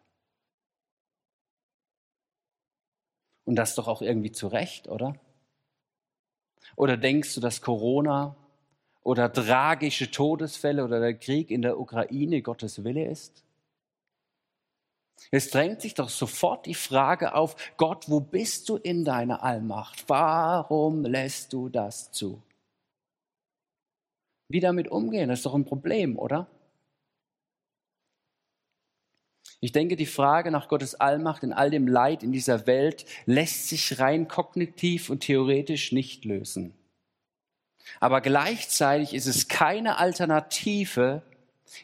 Und 3.46 3.56
das 3.56 3.76
doch 3.76 3.88
auch 3.88 4.02
irgendwie 4.02 4.32
zu 4.32 4.48
Recht, 4.48 4.90
oder? 4.90 5.16
Oder 6.76 6.98
denkst 6.98 7.36
du, 7.36 7.42
dass 7.42 7.62
Corona 7.62 8.36
oder 9.04 9.32
tragische 9.32 10.10
Todesfälle 10.10 10.84
oder 10.84 11.00
der 11.00 11.14
Krieg 11.14 11.52
in 11.52 11.62
der 11.62 11.80
Ukraine 11.80 12.42
Gottes 12.42 12.84
Wille 12.84 13.06
ist? 13.06 13.44
Es 15.32 15.50
drängt 15.50 15.82
sich 15.82 15.94
doch 15.94 16.10
sofort 16.10 16.66
die 16.66 16.76
Frage 16.76 17.36
auf, 17.36 17.56
Gott, 17.78 18.10
wo 18.10 18.20
bist 18.20 18.70
du 18.70 18.78
in 18.78 19.06
deiner 19.06 19.44
Allmacht? 19.44 20.06
Warum 20.08 21.04
lässt 21.04 21.54
du 21.54 21.70
das 21.70 22.12
zu? 22.12 22.42
Wie 24.48 24.60
damit 24.60 24.90
umgehen, 24.90 25.30
das 25.30 25.40
ist 25.40 25.46
doch 25.46 25.56
ein 25.56 25.66
Problem, 25.66 26.18
oder? 26.18 26.48
Ich 29.60 29.72
denke, 29.72 29.96
die 29.96 30.06
Frage 30.06 30.52
nach 30.52 30.68
Gottes 30.68 30.96
Allmacht 30.96 31.44
in 31.44 31.54
all 31.54 31.70
dem 31.70 31.88
Leid 31.88 32.24
in 32.24 32.32
dieser 32.32 32.68
Welt 32.68 33.06
lässt 33.26 33.70
sich 33.70 34.00
rein 34.00 34.28
kognitiv 34.28 35.10
und 35.10 35.22
theoretisch 35.22 35.92
nicht 35.92 36.26
lösen. 36.26 36.74
Aber 38.00 38.22
gleichzeitig 38.22 39.14
ist 39.14 39.28
es 39.28 39.48
keine 39.48 39.98
Alternative, 39.98 41.22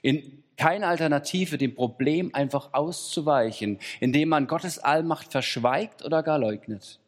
in, 0.02 0.44
keine 0.58 0.88
Alternative, 0.88 1.58
dem 1.58 1.74
Problem 1.74 2.36
einfach 2.36 2.74
auszuweichen, 2.74 3.80
indem 4.00 4.30
man 4.30 4.48
Gottes 4.48 4.80
Allmacht 4.80 5.32
verschweigt 5.32 6.04
oder 6.04 6.24
gar 6.24 6.40
leugnet. 6.40 7.00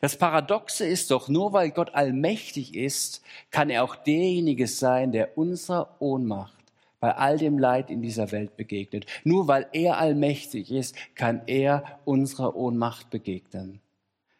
Das 0.00 0.18
Paradoxe 0.18 0.84
ist 0.84 1.10
doch, 1.12 1.28
nur 1.28 1.52
weil 1.52 1.70
Gott 1.70 1.94
allmächtig 1.94 2.74
ist, 2.74 3.22
kann 3.50 3.70
er 3.70 3.84
auch 3.84 3.94
derjenige 3.94 4.66
sein, 4.66 5.12
der 5.12 5.38
unserer 5.38 5.96
Ohnmacht 6.00 6.55
bei 7.06 7.14
all 7.18 7.38
dem 7.38 7.56
Leid 7.56 7.88
in 7.88 8.02
dieser 8.02 8.32
Welt 8.32 8.56
begegnet. 8.56 9.06
Nur 9.22 9.46
weil 9.46 9.68
er 9.72 9.98
allmächtig 9.98 10.72
ist, 10.72 10.96
kann 11.14 11.42
er 11.46 12.00
unserer 12.04 12.56
Ohnmacht 12.56 13.10
begegnen. 13.10 13.78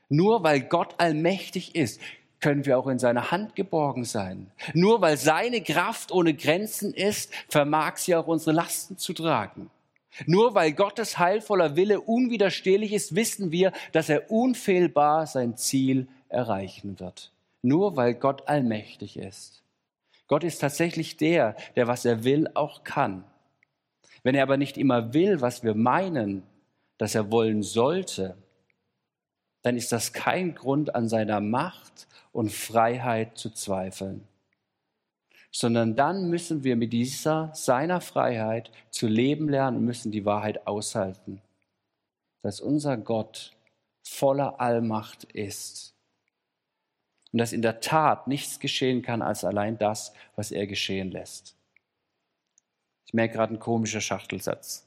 Nur 0.08 0.42
weil 0.42 0.62
Gott 0.62 0.96
allmächtig 0.98 1.76
ist, 1.76 2.00
können 2.40 2.66
wir 2.66 2.76
auch 2.76 2.88
in 2.88 2.98
seiner 2.98 3.30
Hand 3.30 3.54
geborgen 3.54 4.02
sein. 4.02 4.50
Nur 4.74 5.00
weil 5.00 5.16
seine 5.16 5.60
Kraft 5.60 6.10
ohne 6.10 6.34
Grenzen 6.34 6.92
ist, 6.92 7.32
vermag 7.48 7.98
sie 7.98 8.16
auch 8.16 8.26
unsere 8.26 8.50
Lasten 8.50 8.98
zu 8.98 9.12
tragen. 9.12 9.70
Nur 10.26 10.56
weil 10.56 10.72
Gottes 10.72 11.20
heilvoller 11.20 11.76
Wille 11.76 12.00
unwiderstehlich 12.00 12.92
ist, 12.92 13.14
wissen 13.14 13.52
wir, 13.52 13.70
dass 13.92 14.08
er 14.08 14.28
unfehlbar 14.28 15.28
sein 15.28 15.56
Ziel 15.56 16.08
erreichen 16.28 16.98
wird. 16.98 17.30
Nur 17.62 17.94
weil 17.94 18.14
Gott 18.14 18.48
allmächtig 18.48 19.18
ist. 19.18 19.62
Gott 20.26 20.44
ist 20.44 20.58
tatsächlich 20.58 21.16
der, 21.16 21.56
der 21.76 21.86
was 21.86 22.04
er 22.04 22.24
will, 22.24 22.48
auch 22.54 22.84
kann. 22.84 23.24
Wenn 24.22 24.34
er 24.34 24.42
aber 24.42 24.56
nicht 24.56 24.76
immer 24.76 25.14
will, 25.14 25.40
was 25.40 25.62
wir 25.62 25.74
meinen, 25.74 26.42
dass 26.98 27.14
er 27.14 27.30
wollen 27.30 27.62
sollte, 27.62 28.36
dann 29.62 29.76
ist 29.76 29.92
das 29.92 30.12
kein 30.12 30.54
Grund 30.54 30.94
an 30.94 31.08
seiner 31.08 31.40
Macht 31.40 32.08
und 32.32 32.52
Freiheit 32.52 33.38
zu 33.38 33.50
zweifeln 33.50 34.26
sondern 35.56 35.96
dann 35.96 36.28
müssen 36.28 36.64
wir 36.64 36.76
mit 36.76 36.92
dieser 36.92 37.50
seiner 37.54 38.02
Freiheit 38.02 38.70
zu 38.90 39.06
leben 39.06 39.48
lernen 39.48 39.78
und 39.78 39.84
müssen 39.86 40.12
die 40.12 40.26
Wahrheit 40.26 40.66
aushalten, 40.66 41.40
dass 42.42 42.60
unser 42.60 42.98
Gott 42.98 43.56
voller 44.02 44.60
Allmacht 44.60 45.24
ist 45.24 45.95
und 47.32 47.38
dass 47.38 47.52
in 47.52 47.62
der 47.62 47.80
Tat 47.80 48.28
nichts 48.28 48.60
geschehen 48.60 49.02
kann 49.02 49.22
als 49.22 49.44
allein 49.44 49.78
das, 49.78 50.12
was 50.36 50.50
er 50.50 50.66
geschehen 50.66 51.10
lässt. 51.10 51.56
Ich 53.06 53.14
merke 53.14 53.34
gerade 53.34 53.50
einen 53.50 53.60
komischen 53.60 54.00
Schachtelsatz. 54.00 54.86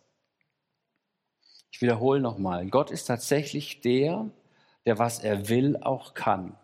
Ich 1.72 1.82
wiederhole 1.82 2.20
nochmal. 2.20 2.68
Gott 2.68 2.92
ist 2.92 3.06
tatsächlich 3.06 3.82
der, 3.82 4.30
der 4.86 5.00
was 5.00 5.20
er 5.20 5.50
will, 5.50 5.78
auch 5.82 6.14
kann. 6.14 6.58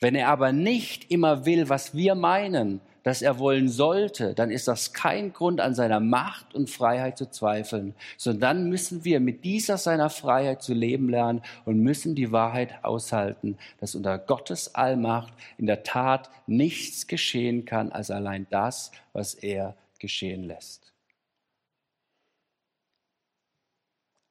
Wenn 0.00 0.14
er 0.14 0.28
aber 0.28 0.52
nicht 0.52 1.10
immer 1.10 1.44
will, 1.44 1.68
was 1.68 1.94
wir 1.94 2.14
meinen, 2.14 2.80
dass 3.08 3.22
er 3.22 3.38
wollen 3.38 3.70
sollte, 3.70 4.34
dann 4.34 4.50
ist 4.50 4.68
das 4.68 4.92
kein 4.92 5.32
Grund 5.32 5.62
an 5.62 5.74
seiner 5.74 5.98
Macht 5.98 6.54
und 6.54 6.68
Freiheit 6.68 7.16
zu 7.16 7.30
zweifeln, 7.30 7.94
sondern 8.18 8.40
dann 8.40 8.68
müssen 8.68 9.02
wir 9.02 9.18
mit 9.18 9.44
dieser 9.44 9.78
seiner 9.78 10.10
Freiheit 10.10 10.62
zu 10.62 10.74
leben 10.74 11.08
lernen 11.08 11.40
und 11.64 11.80
müssen 11.80 12.14
die 12.14 12.32
Wahrheit 12.32 12.84
aushalten, 12.84 13.56
dass 13.80 13.94
unter 13.94 14.18
Gottes 14.18 14.74
Allmacht 14.74 15.32
in 15.56 15.64
der 15.64 15.84
Tat 15.84 16.28
nichts 16.46 17.06
geschehen 17.06 17.64
kann 17.64 17.92
als 17.92 18.10
allein 18.10 18.46
das, 18.50 18.92
was 19.14 19.32
er 19.32 19.74
geschehen 19.98 20.44
lässt. 20.44 20.92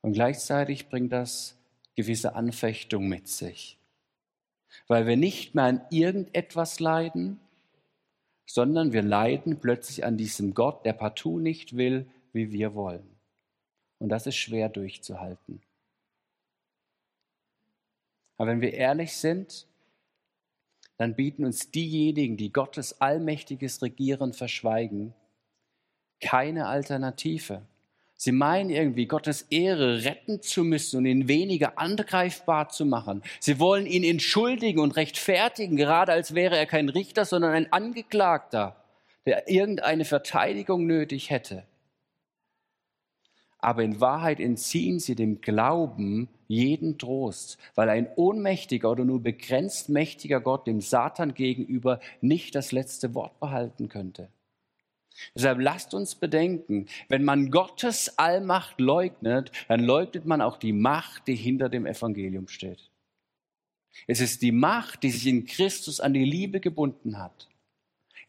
Und 0.01 0.13
gleichzeitig 0.13 0.87
bringt 0.87 1.13
das 1.13 1.55
gewisse 1.95 2.35
Anfechtung 2.35 3.07
mit 3.07 3.27
sich, 3.27 3.79
weil 4.87 5.07
wir 5.07 5.17
nicht 5.17 5.55
mehr 5.55 5.63
an 5.63 5.81
irgendetwas 5.89 6.79
leiden, 6.79 7.39
sondern 8.47 8.93
wir 8.93 9.03
leiden 9.03 9.59
plötzlich 9.59 10.05
an 10.05 10.17
diesem 10.17 10.53
Gott, 10.53 10.85
der 10.85 10.93
partout 10.93 11.39
nicht 11.39 11.75
will, 11.75 12.09
wie 12.31 12.51
wir 12.51 12.73
wollen. 12.73 13.07
Und 13.99 14.09
das 14.09 14.25
ist 14.25 14.37
schwer 14.37 14.69
durchzuhalten. 14.69 15.61
Aber 18.37 18.51
wenn 18.51 18.61
wir 18.61 18.73
ehrlich 18.73 19.17
sind, 19.17 19.67
dann 20.97 21.15
bieten 21.15 21.45
uns 21.45 21.71
diejenigen, 21.71 22.37
die 22.37 22.53
Gottes 22.53 23.01
allmächtiges 23.01 23.81
Regieren 23.81 24.33
verschweigen, 24.33 25.13
keine 26.19 26.67
Alternative. 26.67 27.61
Sie 28.19 28.31
meinen 28.31 28.71
irgendwie, 28.71 29.05
Gottes 29.05 29.43
Ehre 29.43 30.03
retten 30.03 30.41
zu 30.41 30.63
müssen 30.63 30.97
und 30.97 31.05
ihn 31.05 31.27
weniger 31.27 31.77
angreifbar 31.77 32.69
zu 32.69 32.83
machen. 32.83 33.21
Sie 33.39 33.59
wollen 33.59 33.85
ihn 33.85 34.03
entschuldigen 34.03 34.79
und 34.79 34.95
rechtfertigen, 34.95 35.77
gerade 35.77 36.13
als 36.13 36.33
wäre 36.33 36.57
er 36.57 36.65
kein 36.65 36.89
Richter, 36.89 37.25
sondern 37.25 37.53
ein 37.53 37.71
Angeklagter, 37.71 38.75
der 39.27 39.47
irgendeine 39.47 40.03
Verteidigung 40.03 40.87
nötig 40.87 41.29
hätte. 41.29 41.63
Aber 43.59 43.83
in 43.83 44.01
Wahrheit 44.01 44.39
entziehen 44.39 44.99
sie 44.99 45.15
dem 45.15 45.41
Glauben 45.41 46.27
jeden 46.47 46.97
Trost, 46.97 47.59
weil 47.75 47.89
ein 47.89 48.07
ohnmächtiger 48.15 48.89
oder 48.89 49.05
nur 49.05 49.21
begrenzt 49.21 49.89
mächtiger 49.89 50.41
Gott 50.41 50.65
dem 50.65 50.81
Satan 50.81 51.35
gegenüber 51.35 51.99
nicht 52.21 52.55
das 52.55 52.71
letzte 52.71 53.13
Wort 53.13 53.39
behalten 53.39 53.89
könnte. 53.89 54.29
Deshalb 55.35 55.59
lasst 55.59 55.93
uns 55.93 56.15
bedenken, 56.15 56.87
wenn 57.09 57.23
man 57.23 57.51
Gottes 57.51 58.17
Allmacht 58.17 58.79
leugnet, 58.79 59.51
dann 59.67 59.81
leugnet 59.81 60.25
man 60.25 60.41
auch 60.41 60.57
die 60.57 60.73
Macht, 60.73 61.27
die 61.27 61.35
hinter 61.35 61.69
dem 61.69 61.85
Evangelium 61.85 62.47
steht. 62.47 62.89
Es 64.05 64.21
ist 64.21 64.41
die 64.41 64.51
Macht, 64.51 65.03
die 65.03 65.09
sich 65.09 65.25
in 65.27 65.45
Christus 65.45 65.99
an 65.99 66.13
die 66.13 66.25
Liebe 66.25 66.59
gebunden 66.59 67.17
hat. 67.17 67.47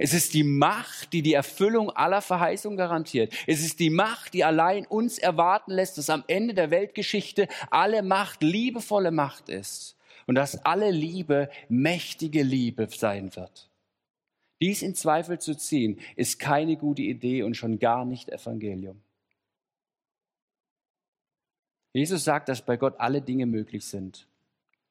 Es 0.01 0.15
ist 0.15 0.33
die 0.33 0.45
Macht, 0.45 1.13
die 1.13 1.23
die 1.23 1.35
Erfüllung 1.35 1.91
aller 1.91 2.23
Verheißungen 2.23 2.79
garantiert. 2.79 3.35
Es 3.49 3.61
ist 3.61 3.81
die 3.81 3.91
Macht, 3.91 4.33
die 4.33 4.45
allein 4.45 4.87
uns 4.87 5.19
erwarten 5.19 5.73
lässt, 5.73 5.99
dass 5.99 6.09
am 6.09 6.23
Ende 6.29 6.55
der 6.55 6.71
Weltgeschichte 6.71 7.49
alle 7.71 8.03
Macht 8.03 8.43
liebevolle 8.43 9.11
Macht 9.11 9.49
ist 9.49 9.97
und 10.27 10.37
dass 10.37 10.65
alle 10.65 10.93
Liebe 10.93 11.51
mächtige 11.69 12.45
Liebe 12.45 12.87
sein 12.89 13.35
wird. 13.35 13.68
Dies 14.61 14.83
in 14.83 14.95
Zweifel 14.95 15.39
zu 15.39 15.57
ziehen, 15.57 16.01
ist 16.17 16.39
keine 16.39 16.77
gute 16.77 17.03
Idee 17.03 17.43
und 17.43 17.57
schon 17.57 17.79
gar 17.79 18.05
nicht 18.05 18.29
Evangelium. 18.29 19.01
Jesus 21.93 22.25
sagt, 22.25 22.49
dass 22.49 22.65
bei 22.65 22.77
Gott 22.77 22.95
alle 22.99 23.23
Dinge 23.23 23.47
möglich 23.47 23.85
sind. 23.87 24.27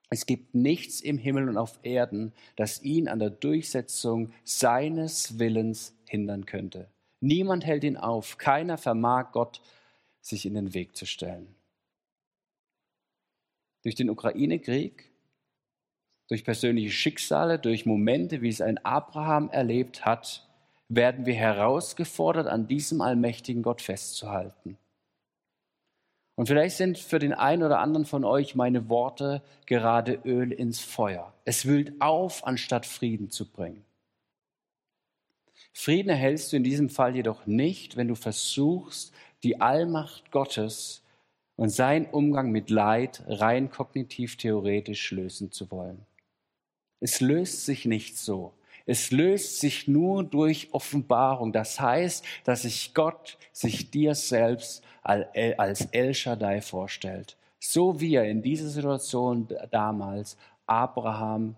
Es 0.09 0.25
gibt 0.25 0.55
nichts 0.55 1.01
im 1.01 1.17
Himmel 1.17 1.49
und 1.49 1.57
auf 1.57 1.79
Erden, 1.83 2.33
das 2.55 2.81
ihn 2.81 3.07
an 3.07 3.19
der 3.19 3.29
Durchsetzung 3.29 4.31
seines 4.43 5.37
Willens 5.37 5.93
hindern 6.05 6.45
könnte. 6.45 6.89
Niemand 7.19 7.65
hält 7.65 7.83
ihn 7.83 7.97
auf, 7.97 8.37
keiner 8.37 8.77
vermag 8.77 9.31
Gott, 9.33 9.61
sich 10.21 10.45
in 10.45 10.53
den 10.53 10.73
Weg 10.73 10.95
zu 10.95 11.05
stellen. 11.05 11.55
Durch 13.83 13.95
den 13.95 14.09
Ukraine-Krieg 14.09 15.06
durch 16.27 16.43
persönliche 16.43 16.91
Schicksale, 16.91 17.59
durch 17.59 17.85
Momente, 17.85 18.41
wie 18.41 18.49
es 18.49 18.61
ein 18.61 18.83
Abraham 18.85 19.49
erlebt 19.49 20.05
hat, 20.05 20.47
werden 20.89 21.25
wir 21.25 21.35
herausgefordert, 21.35 22.47
an 22.47 22.67
diesem 22.67 23.01
allmächtigen 23.01 23.63
Gott 23.63 23.81
festzuhalten. 23.81 24.77
Und 26.35 26.47
vielleicht 26.47 26.77
sind 26.77 26.99
für 26.99 27.17
den 27.17 27.33
einen 27.33 27.63
oder 27.63 27.79
anderen 27.79 28.05
von 28.05 28.23
euch 28.23 28.53
meine 28.53 28.89
Worte 28.89 29.41
gerade 29.65 30.19
Öl 30.23 30.51
ins 30.51 30.79
Feuer. 30.79 31.33
Es 31.45 31.65
wühlt 31.65 31.99
auf, 31.99 32.45
anstatt 32.45 32.85
Frieden 32.85 33.31
zu 33.31 33.49
bringen. 33.49 33.83
Frieden 35.73 36.09
erhältst 36.09 36.51
du 36.51 36.57
in 36.57 36.63
diesem 36.63 36.89
Fall 36.89 37.15
jedoch 37.15 37.47
nicht, 37.47 37.97
wenn 37.97 38.07
du 38.07 38.15
versuchst, 38.15 39.13
die 39.43 39.61
Allmacht 39.61 40.31
Gottes 40.31 41.03
und 41.55 41.69
seinen 41.69 42.05
Umgang 42.05 42.51
mit 42.51 42.69
Leid 42.69 43.23
rein 43.27 43.71
kognitiv 43.71 44.37
theoretisch 44.37 45.11
lösen 45.11 45.51
zu 45.51 45.69
wollen. 45.71 46.05
Es 46.99 47.21
löst 47.21 47.65
sich 47.65 47.85
nicht 47.85 48.17
so. 48.17 48.53
Es 48.85 49.11
löst 49.11 49.59
sich 49.59 49.87
nur 49.87 50.23
durch 50.23 50.69
Offenbarung. 50.71 51.51
Das 51.51 51.79
heißt, 51.79 52.23
dass 52.45 52.61
sich 52.61 52.93
Gott 52.93 53.37
sich 53.51 53.91
dir 53.91 54.15
selbst 54.15 54.83
als 55.03 55.81
El 55.91 56.13
Shaddai 56.13 56.61
vorstellt. 56.61 57.37
So 57.59 57.99
wie 57.99 58.15
er 58.15 58.25
in 58.25 58.41
dieser 58.41 58.69
Situation 58.69 59.47
damals 59.71 60.37
Abraham 60.65 61.55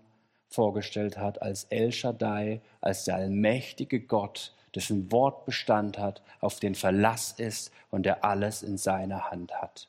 vorgestellt 0.48 1.18
hat 1.18 1.40
als 1.40 1.64
El 1.64 1.92
Shaddai, 1.92 2.60
als 2.80 3.04
der 3.04 3.16
allmächtige 3.16 4.00
Gott, 4.00 4.52
dessen 4.74 5.10
Wort 5.12 5.46
Bestand 5.46 5.98
hat, 5.98 6.22
auf 6.40 6.58
den 6.58 6.74
Verlass 6.74 7.32
ist 7.32 7.72
und 7.90 8.04
der 8.06 8.24
alles 8.24 8.62
in 8.62 8.76
seiner 8.76 9.30
Hand 9.30 9.52
hat. 9.54 9.88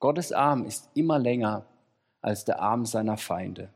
Gottes 0.00 0.32
Arm 0.32 0.64
ist 0.66 0.88
immer 0.94 1.18
länger 1.18 1.64
als 2.22 2.44
der 2.44 2.60
Arm 2.60 2.86
seiner 2.86 3.16
Feinde. 3.16 3.68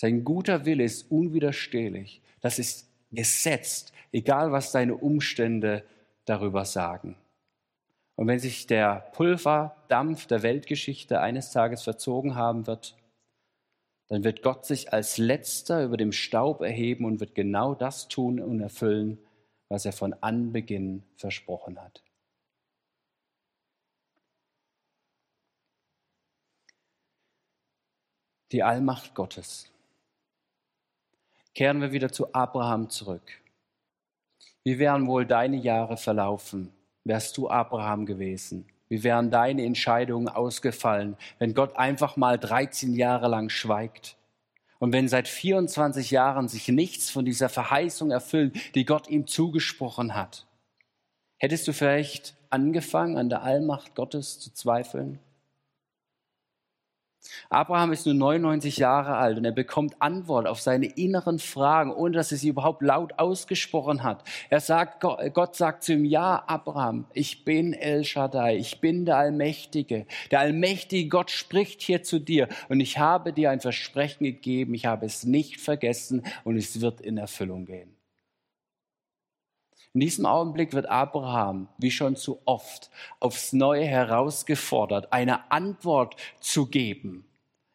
Sein 0.00 0.24
guter 0.24 0.64
Wille 0.64 0.82
ist 0.82 1.10
unwiderstehlich. 1.10 2.22
Das 2.40 2.58
ist 2.58 2.88
gesetzt, 3.12 3.92
egal 4.12 4.50
was 4.50 4.72
deine 4.72 4.96
Umstände 4.96 5.84
darüber 6.24 6.64
sagen. 6.64 7.18
Und 8.16 8.26
wenn 8.26 8.38
sich 8.38 8.66
der 8.66 9.10
Pulverdampf 9.12 10.26
der 10.26 10.42
Weltgeschichte 10.42 11.20
eines 11.20 11.50
Tages 11.50 11.82
verzogen 11.82 12.34
haben 12.34 12.66
wird, 12.66 12.96
dann 14.08 14.24
wird 14.24 14.42
Gott 14.42 14.64
sich 14.64 14.90
als 14.94 15.18
letzter 15.18 15.84
über 15.84 15.98
dem 15.98 16.12
Staub 16.12 16.62
erheben 16.62 17.04
und 17.04 17.20
wird 17.20 17.34
genau 17.34 17.74
das 17.74 18.08
tun 18.08 18.40
und 18.40 18.62
erfüllen, 18.62 19.18
was 19.68 19.84
er 19.84 19.92
von 19.92 20.14
Anbeginn 20.22 21.02
versprochen 21.16 21.78
hat. 21.78 22.02
Die 28.50 28.62
Allmacht 28.62 29.14
Gottes 29.14 29.70
Kehren 31.60 31.82
wir 31.82 31.92
wieder 31.92 32.10
zu 32.10 32.32
Abraham 32.32 32.88
zurück. 32.88 33.42
Wie 34.64 34.78
wären 34.78 35.06
wohl 35.06 35.26
deine 35.26 35.58
Jahre 35.58 35.98
verlaufen, 35.98 36.72
wärst 37.04 37.36
du 37.36 37.50
Abraham 37.50 38.06
gewesen? 38.06 38.64
Wie 38.88 39.04
wären 39.04 39.30
deine 39.30 39.66
Entscheidungen 39.66 40.30
ausgefallen, 40.30 41.18
wenn 41.38 41.52
Gott 41.52 41.76
einfach 41.76 42.16
mal 42.16 42.38
13 42.38 42.94
Jahre 42.94 43.28
lang 43.28 43.50
schweigt? 43.50 44.16
Und 44.78 44.94
wenn 44.94 45.06
seit 45.06 45.28
24 45.28 46.10
Jahren 46.10 46.48
sich 46.48 46.66
nichts 46.68 47.10
von 47.10 47.26
dieser 47.26 47.50
Verheißung 47.50 48.10
erfüllt, 48.10 48.74
die 48.74 48.86
Gott 48.86 49.10
ihm 49.10 49.26
zugesprochen 49.26 50.14
hat? 50.14 50.46
Hättest 51.36 51.68
du 51.68 51.74
vielleicht 51.74 52.36
angefangen, 52.48 53.18
an 53.18 53.28
der 53.28 53.42
Allmacht 53.42 53.94
Gottes 53.94 54.40
zu 54.40 54.50
zweifeln? 54.54 55.18
Abraham 57.48 57.92
ist 57.92 58.06
nur 58.06 58.14
99 58.14 58.78
Jahre 58.78 59.16
alt 59.16 59.36
und 59.38 59.44
er 59.44 59.52
bekommt 59.52 60.00
Antwort 60.00 60.46
auf 60.46 60.60
seine 60.60 60.86
inneren 60.86 61.38
Fragen, 61.38 61.92
ohne 61.92 62.14
dass 62.14 62.32
er 62.32 62.38
sie 62.38 62.48
überhaupt 62.48 62.82
laut 62.82 63.18
ausgesprochen 63.18 64.02
hat. 64.02 64.24
Er 64.48 64.60
sagt, 64.60 65.00
Gott 65.00 65.56
sagt 65.56 65.84
zu 65.84 65.92
ihm, 65.92 66.04
ja, 66.04 66.42
Abraham, 66.46 67.06
ich 67.12 67.44
bin 67.44 67.72
El 67.72 68.04
Shaddai, 68.04 68.56
ich 68.56 68.80
bin 68.80 69.04
der 69.04 69.16
Allmächtige. 69.16 70.06
Der 70.30 70.40
allmächtige 70.40 71.08
Gott 71.08 71.30
spricht 71.30 71.82
hier 71.82 72.02
zu 72.02 72.18
dir 72.18 72.48
und 72.68 72.80
ich 72.80 72.98
habe 72.98 73.32
dir 73.32 73.50
ein 73.50 73.60
Versprechen 73.60 74.24
gegeben, 74.24 74.74
ich 74.74 74.86
habe 74.86 75.06
es 75.06 75.24
nicht 75.24 75.60
vergessen 75.60 76.22
und 76.44 76.56
es 76.56 76.80
wird 76.80 77.00
in 77.00 77.18
Erfüllung 77.18 77.66
gehen. 77.66 77.99
In 79.92 80.00
diesem 80.00 80.24
Augenblick 80.24 80.72
wird 80.72 80.86
Abraham, 80.86 81.68
wie 81.78 81.90
schon 81.90 82.14
zu 82.14 82.40
oft, 82.44 82.90
aufs 83.18 83.52
Neue 83.52 83.84
herausgefordert, 83.84 85.12
eine 85.12 85.50
Antwort 85.50 86.14
zu 86.38 86.66
geben. 86.66 87.24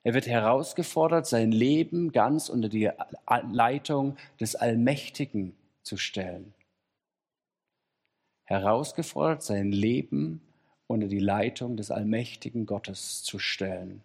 Er 0.04 0.13
wird 0.13 0.28
herausgefordert, 0.28 1.25
sein 1.25 1.51
Leben 1.51 2.12
ganz 2.12 2.47
unter 2.47 2.69
die 2.69 2.89
Leitung 3.51 4.15
des 4.39 4.56
Allmächtigen 4.56 5.56
zu 5.84 5.97
stellen. 5.97 6.54
Herausgefordert, 8.45 9.43
sein 9.43 9.71
Leben 9.71 10.41
unter 10.88 11.08
die 11.08 11.19
Leitung 11.19 11.75
des 11.75 11.91
allmächtigen 11.91 12.65
Gottes 12.65 13.23
zu 13.23 13.39
stellen. 13.39 14.04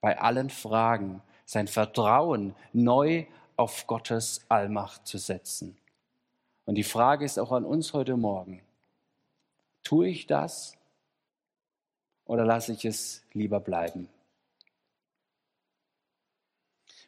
Bei 0.00 0.20
allen 0.20 0.50
Fragen 0.50 1.22
sein 1.46 1.68
Vertrauen 1.68 2.54
neu 2.72 3.24
auf 3.56 3.86
Gottes 3.86 4.44
Allmacht 4.48 5.06
zu 5.06 5.18
setzen. 5.18 5.78
Und 6.66 6.74
die 6.74 6.84
Frage 6.84 7.24
ist 7.24 7.38
auch 7.38 7.52
an 7.52 7.64
uns 7.64 7.94
heute 7.94 8.16
Morgen, 8.16 8.60
tue 9.82 10.08
ich 10.08 10.26
das 10.26 10.76
oder 12.24 12.44
lasse 12.44 12.72
ich 12.72 12.84
es 12.84 13.24
lieber 13.32 13.60
bleiben? 13.60 14.08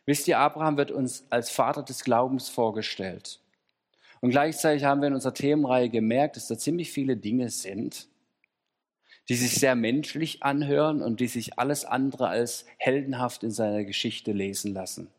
Wisst 0.06 0.26
ihr, 0.28 0.38
Abraham 0.38 0.78
wird 0.78 0.90
uns 0.90 1.26
als 1.28 1.50
Vater 1.50 1.82
des 1.82 2.02
Glaubens 2.02 2.48
vorgestellt. 2.48 3.40
Und 4.20 4.30
gleichzeitig 4.30 4.84
haben 4.84 5.00
wir 5.02 5.08
in 5.08 5.14
unserer 5.14 5.34
Themenreihe 5.34 5.90
gemerkt, 5.90 6.36
dass 6.36 6.48
da 6.48 6.56
ziemlich 6.56 6.90
viele 6.90 7.16
Dinge 7.16 7.50
sind, 7.50 8.08
die 9.28 9.34
sich 9.34 9.56
sehr 9.56 9.74
menschlich 9.74 10.42
anhören 10.42 11.02
und 11.02 11.20
die 11.20 11.26
sich 11.26 11.58
alles 11.58 11.84
andere 11.84 12.28
als 12.28 12.64
heldenhaft 12.78 13.42
in 13.42 13.50
seiner 13.50 13.84
Geschichte 13.84 14.32
lesen 14.32 14.72
lassen. 14.72 15.10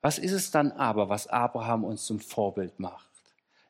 Was 0.00 0.18
ist 0.18 0.32
es 0.32 0.50
dann 0.50 0.72
aber, 0.72 1.08
was 1.08 1.26
Abraham 1.26 1.84
uns 1.84 2.06
zum 2.06 2.20
Vorbild 2.20 2.80
macht? 2.80 3.15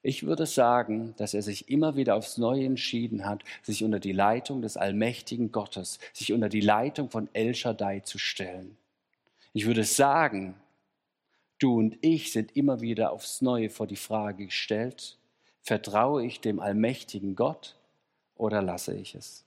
Ich 0.06 0.22
würde 0.22 0.46
sagen, 0.46 1.14
dass 1.16 1.34
er 1.34 1.42
sich 1.42 1.68
immer 1.68 1.96
wieder 1.96 2.14
aufs 2.14 2.38
Neue 2.38 2.64
entschieden 2.64 3.26
hat, 3.26 3.42
sich 3.64 3.82
unter 3.82 3.98
die 3.98 4.12
Leitung 4.12 4.62
des 4.62 4.76
allmächtigen 4.76 5.50
Gottes, 5.50 5.98
sich 6.12 6.32
unter 6.32 6.48
die 6.48 6.60
Leitung 6.60 7.10
von 7.10 7.28
El 7.32 7.56
Shaddai 7.56 7.98
zu 7.98 8.16
stellen. 8.16 8.76
Ich 9.52 9.66
würde 9.66 9.82
sagen, 9.82 10.54
du 11.58 11.78
und 11.78 11.98
ich 12.02 12.30
sind 12.30 12.56
immer 12.56 12.80
wieder 12.80 13.10
aufs 13.10 13.42
Neue 13.42 13.68
vor 13.68 13.88
die 13.88 13.96
Frage 13.96 14.46
gestellt, 14.46 15.18
vertraue 15.60 16.24
ich 16.24 16.40
dem 16.40 16.60
allmächtigen 16.60 17.34
Gott 17.34 17.74
oder 18.36 18.62
lasse 18.62 18.94
ich 18.94 19.16
es? 19.16 19.44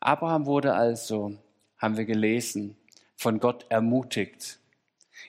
Abraham 0.00 0.46
wurde 0.46 0.72
also, 0.72 1.36
haben 1.76 1.98
wir 1.98 2.06
gelesen, 2.06 2.74
von 3.16 3.38
Gott 3.38 3.66
ermutigt, 3.68 4.60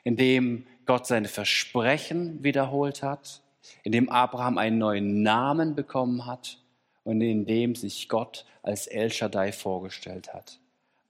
indem 0.06 0.66
Gott 0.90 1.06
seine 1.06 1.28
Versprechen 1.28 2.44
wiederholt 2.44 3.04
hat, 3.04 3.44
in 3.84 3.92
dem 3.92 4.10
Abraham 4.10 4.58
einen 4.58 4.80
neuen 4.80 5.22
Namen 5.22 5.76
bekommen 5.76 6.26
hat 6.26 6.58
und 7.04 7.22
in 7.22 7.46
dem 7.46 7.76
sich 7.76 8.10
Gott 8.10 8.44
als 8.64 8.88
El 8.88 9.12
Shaddai 9.12 9.52
vorgestellt 9.52 10.34
hat. 10.34 10.60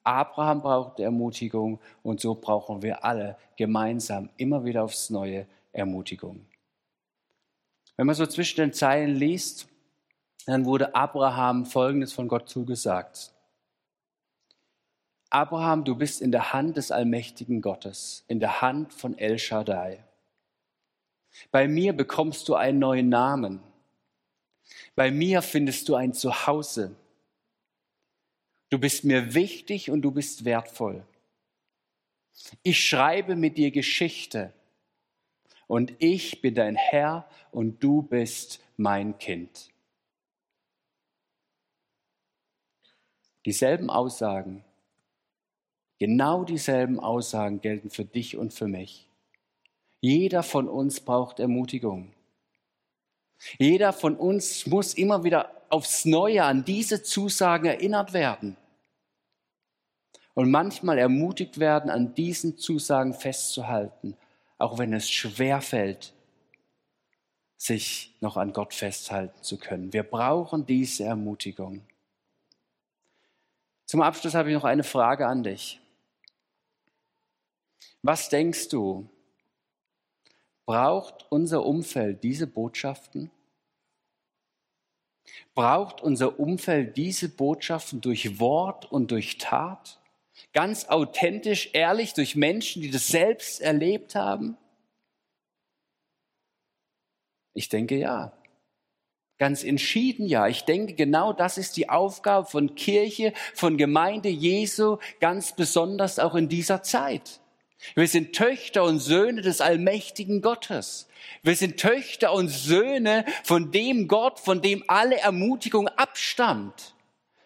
Abraham 0.03 0.61
braucht 0.61 0.99
Ermutigung 0.99 1.79
und 2.03 2.19
so 2.19 2.35
brauchen 2.35 2.81
wir 2.81 3.05
alle 3.05 3.37
gemeinsam 3.55 4.29
immer 4.35 4.65
wieder 4.65 4.83
aufs 4.83 5.11
Neue 5.11 5.47
Ermutigung. 5.71 6.45
Wenn 7.95 8.05
man 8.05 8.15
so 8.15 8.25
zwischen 8.25 8.57
den 8.57 8.73
Zeilen 8.73 9.15
liest, 9.15 9.69
dann 10.45 10.65
wurde 10.65 10.93
Abraham 10.93 11.65
Folgendes 11.65 12.11
von 12.11 12.27
Gott 12.27 12.49
zugesagt. 12.49 13.31
Abraham, 15.29 15.83
du 15.83 15.95
bist 15.95 16.21
in 16.21 16.31
der 16.31 16.53
Hand 16.53 16.77
des 16.77 16.91
allmächtigen 16.91 17.61
Gottes, 17.61 18.23
in 18.27 18.39
der 18.39 18.61
Hand 18.61 18.93
von 18.93 19.17
El 19.17 19.37
Shaddai. 19.37 20.03
Bei 21.51 21.67
mir 21.67 21.93
bekommst 21.93 22.49
du 22.49 22.55
einen 22.55 22.79
neuen 22.79 23.09
Namen. 23.09 23.61
Bei 24.95 25.11
mir 25.11 25.41
findest 25.41 25.87
du 25.87 25.95
ein 25.95 26.13
Zuhause. 26.13 26.95
Du 28.69 28.79
bist 28.79 29.03
mir 29.03 29.33
wichtig 29.35 29.91
und 29.91 30.01
du 30.01 30.11
bist 30.11 30.45
wertvoll. 30.45 31.05
Ich 32.63 32.83
schreibe 32.83 33.35
mit 33.35 33.57
dir 33.57 33.71
Geschichte 33.71 34.53
und 35.67 35.93
ich 35.99 36.41
bin 36.41 36.55
dein 36.55 36.75
Herr 36.75 37.29
und 37.51 37.83
du 37.83 38.01
bist 38.01 38.61
mein 38.77 39.17
Kind. 39.19 39.69
Dieselben 43.45 43.89
Aussagen 43.89 44.63
Genau 45.99 46.45
dieselben 46.45 46.99
Aussagen 46.99 47.59
gelten 47.59 47.89
für 47.89 48.05
dich 48.05 48.37
und 48.37 48.53
für 48.53 48.67
mich. 48.67 49.07
Jeder 49.99 50.43
von 50.43 50.69
uns 50.69 51.01
braucht 51.01 51.41
Ermutigung. 51.41 52.13
Jeder 53.57 53.91
von 53.91 54.15
uns 54.15 54.65
muss 54.65 54.93
immer 54.93 55.23
wieder 55.25 55.51
aufs 55.69 56.05
Neue 56.05 56.43
an 56.43 56.63
diese 56.63 57.03
Zusagen 57.03 57.65
erinnert 57.65 58.13
werden. 58.13 58.55
Und 60.33 60.49
manchmal 60.51 60.97
ermutigt 60.97 61.59
werden, 61.59 61.89
an 61.89 62.15
diesen 62.15 62.57
Zusagen 62.57 63.13
festzuhalten, 63.13 64.15
auch 64.57 64.77
wenn 64.77 64.93
es 64.93 65.09
schwer 65.09 65.59
fällt, 65.59 66.13
sich 67.57 68.15
noch 68.21 68.37
an 68.37 68.53
Gott 68.53 68.73
festhalten 68.73 69.43
zu 69.43 69.57
können. 69.57 69.91
Wir 69.91 70.03
brauchen 70.03 70.65
diese 70.65 71.03
Ermutigung. 71.03 71.81
Zum 73.85 74.01
Abschluss 74.01 74.33
habe 74.33 74.49
ich 74.49 74.55
noch 74.55 74.63
eine 74.63 74.83
Frage 74.83 75.27
an 75.27 75.43
dich. 75.43 75.81
Was 78.01 78.29
denkst 78.29 78.69
du? 78.69 79.09
Braucht 80.65 81.25
unser 81.29 81.65
Umfeld 81.65 82.23
diese 82.23 82.47
Botschaften? 82.47 83.31
Braucht 85.53 86.01
unser 86.01 86.39
Umfeld 86.39 86.95
diese 86.95 87.29
Botschaften 87.29 88.01
durch 88.01 88.39
Wort 88.39 88.91
und 88.91 89.11
durch 89.11 89.37
Tat? 89.37 89.99
Ganz 90.53 90.85
authentisch, 90.85 91.71
ehrlich, 91.73 92.13
durch 92.13 92.35
Menschen, 92.35 92.81
die 92.81 92.91
das 92.91 93.07
selbst 93.07 93.61
erlebt 93.61 94.15
haben? 94.15 94.57
Ich 97.53 97.67
denke 97.67 97.97
ja. 97.97 98.31
Ganz 99.37 99.63
entschieden 99.63 100.27
ja. 100.27 100.47
Ich 100.47 100.65
denke, 100.65 100.93
genau 100.93 101.33
das 101.33 101.57
ist 101.57 101.77
die 101.77 101.89
Aufgabe 101.89 102.47
von 102.47 102.75
Kirche, 102.75 103.33
von 103.53 103.77
Gemeinde 103.77 104.29
Jesu, 104.29 104.97
ganz 105.19 105.55
besonders 105.55 106.19
auch 106.19 106.35
in 106.35 106.47
dieser 106.47 106.83
Zeit. 106.83 107.41
Wir 107.95 108.07
sind 108.07 108.33
Töchter 108.33 108.83
und 108.83 108.99
Söhne 108.99 109.41
des 109.41 109.61
allmächtigen 109.61 110.41
Gottes. 110.41 111.07
Wir 111.43 111.55
sind 111.55 111.77
Töchter 111.77 112.33
und 112.33 112.49
Söhne 112.49 113.25
von 113.43 113.71
dem 113.71 114.07
Gott, 114.07 114.39
von 114.39 114.61
dem 114.61 114.83
alle 114.87 115.17
Ermutigung 115.17 115.87
abstammt. 115.87 116.95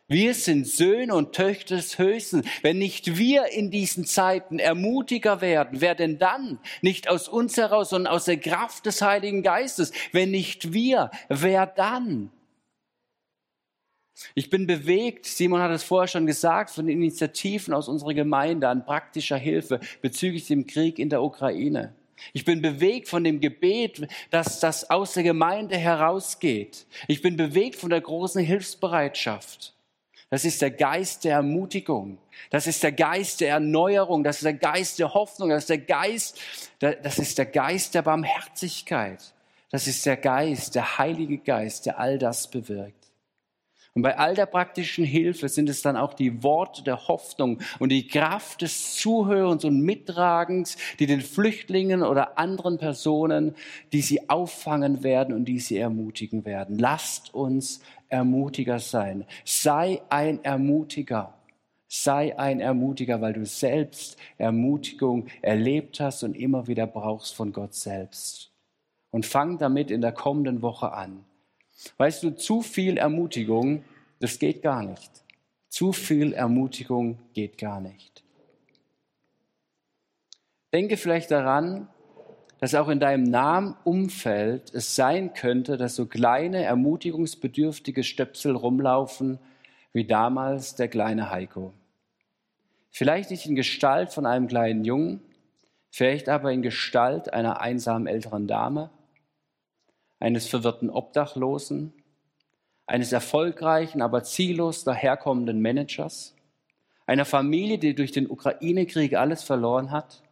Wir 0.08 0.34
sind 0.34 0.68
Söhne 0.68 1.16
und 1.16 1.34
Töchter 1.34 1.78
des 1.78 1.98
Höchsten. 1.98 2.44
Wenn 2.62 2.78
nicht 2.78 3.18
wir 3.18 3.48
in 3.48 3.72
diesen 3.72 4.06
Zeiten 4.06 4.60
ermutiger 4.60 5.40
werden, 5.40 5.82
wer 5.82 5.96
denn 5.96 6.20
dann? 6.20 6.60
Nicht 6.82 7.08
aus 7.08 7.28
uns 7.28 7.56
heraus, 7.58 7.90
sondern 7.90 8.14
aus 8.14 8.26
der 8.26 8.38
Kraft 8.38 8.86
des 8.86 9.02
Heiligen 9.02 9.44
Geistes. 9.44 9.92
Wenn 10.12 10.32
nicht 10.32 10.74
wir, 10.74 11.10
wer 11.30 11.66
dann? 11.66 12.32
Ich 14.36 14.50
bin 14.50 14.68
bewegt, 14.68 15.26
Simon 15.26 15.62
hat 15.62 15.72
es 15.72 15.84
vorher 15.84 16.08
schon 16.08 16.26
gesagt, 16.26 16.70
von 16.70 16.88
Initiativen 16.88 17.74
aus 17.74 17.88
unserer 17.88 18.14
Gemeinde 18.14 18.68
an 18.68 18.86
praktischer 18.86 19.38
Hilfe 19.38 19.80
bezüglich 20.02 20.48
dem 20.48 20.68
Krieg 20.68 21.00
in 21.00 21.10
der 21.10 21.24
Ukraine. 21.24 21.94
Ich 22.32 22.46
bin 22.46 22.62
bewegt 22.62 23.08
von 23.10 23.24
dem 23.24 23.42
Gebet, 23.42 24.08
dass 24.30 24.60
das 24.60 24.90
aus 24.90 25.14
der 25.14 25.24
Gemeinde 25.24 25.78
herausgeht. 25.78 26.86
Ich 27.08 27.22
bin 27.22 27.36
bewegt 27.36 27.76
von 27.76 27.90
der 27.90 28.02
großen 28.02 28.44
Hilfsbereitschaft. 28.44 29.74
Das 30.30 30.46
ist 30.46 30.62
der 30.62 30.72
Geist 30.72 31.26
der 31.26 31.34
Ermutigung. 31.34 32.18
Das 32.50 32.66
ist 32.66 32.82
der 32.82 32.92
Geist 32.92 33.42
der 33.42 33.50
Erneuerung. 33.50 34.24
Das 34.24 34.38
ist 34.38 34.46
der 34.46 34.54
Geist 34.54 35.00
der 35.00 35.14
Hoffnung. 35.14 35.50
Das 35.50 35.64
ist 35.64 35.70
der 35.70 35.78
Geist, 35.80 36.40
das 36.80 37.20
ist 37.20 37.38
der 37.38 37.46
Geist 37.46 37.94
der 37.94 38.04
Barmherzigkeit. 38.04 39.34
Das 39.70 39.88
ist 39.88 40.06
der 40.06 40.18
Geist, 40.18 40.76
der 40.76 40.98
Heilige 40.98 41.40
Geist, 41.40 41.86
der 41.86 42.00
all 42.00 42.18
das 42.18 42.50
bewirkt. 42.50 43.03
Und 43.96 44.02
bei 44.02 44.18
all 44.18 44.34
der 44.34 44.48
praktischen 44.48 45.06
Hilfe 45.06 45.50
sind 45.50 45.70
es 45.70 45.84
dann 45.84 45.98
auch 45.98 46.16
die 46.16 46.42
Worte 46.42 46.84
der 46.84 47.08
Hoffnung 47.08 47.62
und 47.78 47.90
die 47.90 48.08
Kraft 48.08 48.64
des 48.64 48.96
Zuhörens 48.96 49.66
und 49.66 49.82
Mittragens, 49.82 50.78
die 50.98 51.06
den 51.06 51.22
Flüchtlingen 51.22 52.02
oder 52.02 52.40
anderen 52.40 52.80
Personen, 52.80 53.56
die 53.92 54.02
sie 54.02 54.30
auffangen 54.30 55.04
werden 55.04 55.36
und 55.36 55.46
die 55.46 55.60
sie 55.60 55.78
ermutigen 55.78 56.44
werden. 56.44 56.80
Lasst 56.80 57.34
uns 57.36 57.82
Ermutiger 58.10 58.80
sein. 58.80 59.26
Sei 59.44 60.02
ein 60.10 60.44
Ermutiger. 60.44 61.34
Sei 61.88 62.38
ein 62.38 62.60
Ermutiger, 62.60 63.22
weil 63.22 63.34
du 63.34 63.46
selbst 63.46 64.18
Ermutigung 64.38 65.28
erlebt 65.42 66.00
hast 66.00 66.24
und 66.24 66.36
immer 66.36 66.68
wieder 66.68 66.88
brauchst 66.88 67.36
von 67.36 67.52
Gott 67.52 67.74
selbst. 67.76 68.52
Und 69.12 69.28
fang 69.28 69.60
damit 69.60 69.92
in 69.92 70.02
der 70.02 70.12
kommenden 70.12 70.64
Woche 70.64 70.92
an. 70.92 71.26
Weißt 71.98 72.24
du, 72.24 72.32
zu 72.32 72.62
viel 72.62 72.98
Ermutigung, 72.98 73.84
das 74.20 74.40
geht 74.40 74.62
gar 74.62 74.84
nicht. 74.84 75.12
Zu 75.70 75.92
viel 75.92 76.34
Ermutigung 76.34 77.20
geht 77.34 77.58
gar 77.58 77.82
nicht. 77.82 78.24
Denke 80.72 80.98
vielleicht 80.98 81.32
daran, 81.32 81.88
dass 82.60 82.76
auch 82.76 82.88
in 82.88 83.00
deinem 83.00 83.24
nahen 83.24 83.76
Umfeld 83.84 84.74
es 84.74 84.96
sein 84.96 85.34
könnte, 85.34 85.78
dass 85.78 85.96
so 85.96 86.06
kleine, 86.06 86.64
ermutigungsbedürftige 86.64 88.04
Stöpsel 88.04 88.56
rumlaufen, 88.56 89.40
wie 89.92 90.06
damals 90.06 90.76
der 90.76 90.88
kleine 90.88 91.30
Heiko. 91.30 91.74
Vielleicht 92.90 93.32
nicht 93.32 93.46
in 93.46 93.56
Gestalt 93.56 94.14
von 94.14 94.26
einem 94.26 94.48
kleinen 94.48 94.86
Jungen, 94.86 95.22
vielleicht 95.90 96.30
aber 96.30 96.52
in 96.52 96.62
Gestalt 96.62 97.34
einer 97.34 97.60
einsamen 97.60 98.08
älteren 98.08 98.48
Dame, 98.48 98.90
eines 100.24 100.48
verwirrten 100.48 100.90
Obdachlosen, 100.90 101.92
eines 102.86 103.12
erfolgreichen, 103.12 104.02
aber 104.02 104.24
ziellos 104.24 104.86
daherkommenden 104.86 105.60
Managers, 105.60 106.34
einer 107.06 107.26
Familie, 107.26 107.78
die 107.78 107.94
durch 107.94 108.14
den 108.14 108.30
Ukraine-Krieg 108.30 109.16
alles 109.16 109.44
verloren 109.44 109.92
hat, 109.92 110.24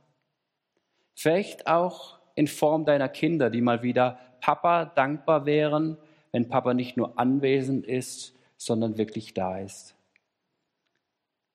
vielleicht 1.14 1.68
auch 1.68 2.20
in 2.36 2.48
Form 2.48 2.86
deiner 2.86 3.10
Kinder, 3.10 3.50
die 3.50 3.60
mal 3.60 3.84
wieder 3.84 4.18
Papa 4.40 4.86
dankbar 4.86 5.46
wären, 5.46 5.98
wenn 6.32 6.48
Papa 6.48 6.74
nicht 6.74 6.96
nur 6.96 7.20
anwesend 7.20 7.86
ist, 7.86 8.34
sondern 8.56 8.98
wirklich 8.98 9.34
da 9.34 9.60
ist. 9.60 9.96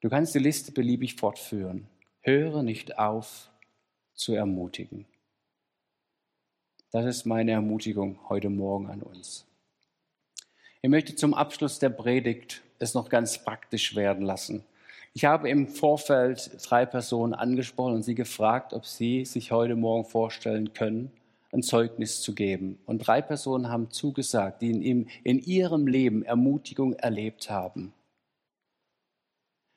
Du 0.02 0.10
kannst 0.10 0.34
die 0.34 0.40
Liste 0.40 0.72
beliebig 0.72 1.14
fortführen. 1.14 1.88
Höre 2.20 2.62
nicht 2.62 2.98
auf 2.98 3.50
zu 4.12 4.34
ermutigen. 4.34 5.06
Das 6.96 7.04
ist 7.04 7.26
meine 7.26 7.50
Ermutigung 7.50 8.18
heute 8.30 8.48
Morgen 8.48 8.86
an 8.86 9.02
uns. 9.02 9.44
Ich 10.80 10.88
möchte 10.88 11.14
zum 11.14 11.34
Abschluss 11.34 11.78
der 11.78 11.90
Predigt 11.90 12.62
es 12.78 12.94
noch 12.94 13.10
ganz 13.10 13.44
praktisch 13.44 13.94
werden 13.94 14.24
lassen. 14.24 14.64
Ich 15.12 15.26
habe 15.26 15.50
im 15.50 15.68
Vorfeld 15.68 16.52
drei 16.62 16.86
Personen 16.86 17.34
angesprochen 17.34 17.96
und 17.96 18.02
sie 18.02 18.14
gefragt, 18.14 18.72
ob 18.72 18.86
sie 18.86 19.26
sich 19.26 19.52
heute 19.52 19.76
Morgen 19.76 20.06
vorstellen 20.08 20.72
können, 20.72 21.12
ein 21.52 21.62
Zeugnis 21.62 22.22
zu 22.22 22.34
geben. 22.34 22.78
Und 22.86 23.06
drei 23.06 23.20
Personen 23.20 23.68
haben 23.68 23.90
zugesagt, 23.90 24.62
die 24.62 24.70
in, 24.70 25.38
ihrem 25.38 25.86
Leben 25.86 26.22
Ermutigung 26.22 26.94
erlebt 26.94 27.50
haben. 27.50 27.92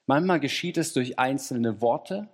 Manchmal 0.05 0.39
geschieht 0.39 0.77
es 0.77 0.93
durch 0.93 1.19
einzelne 1.19 1.81
Worte, 1.81 2.29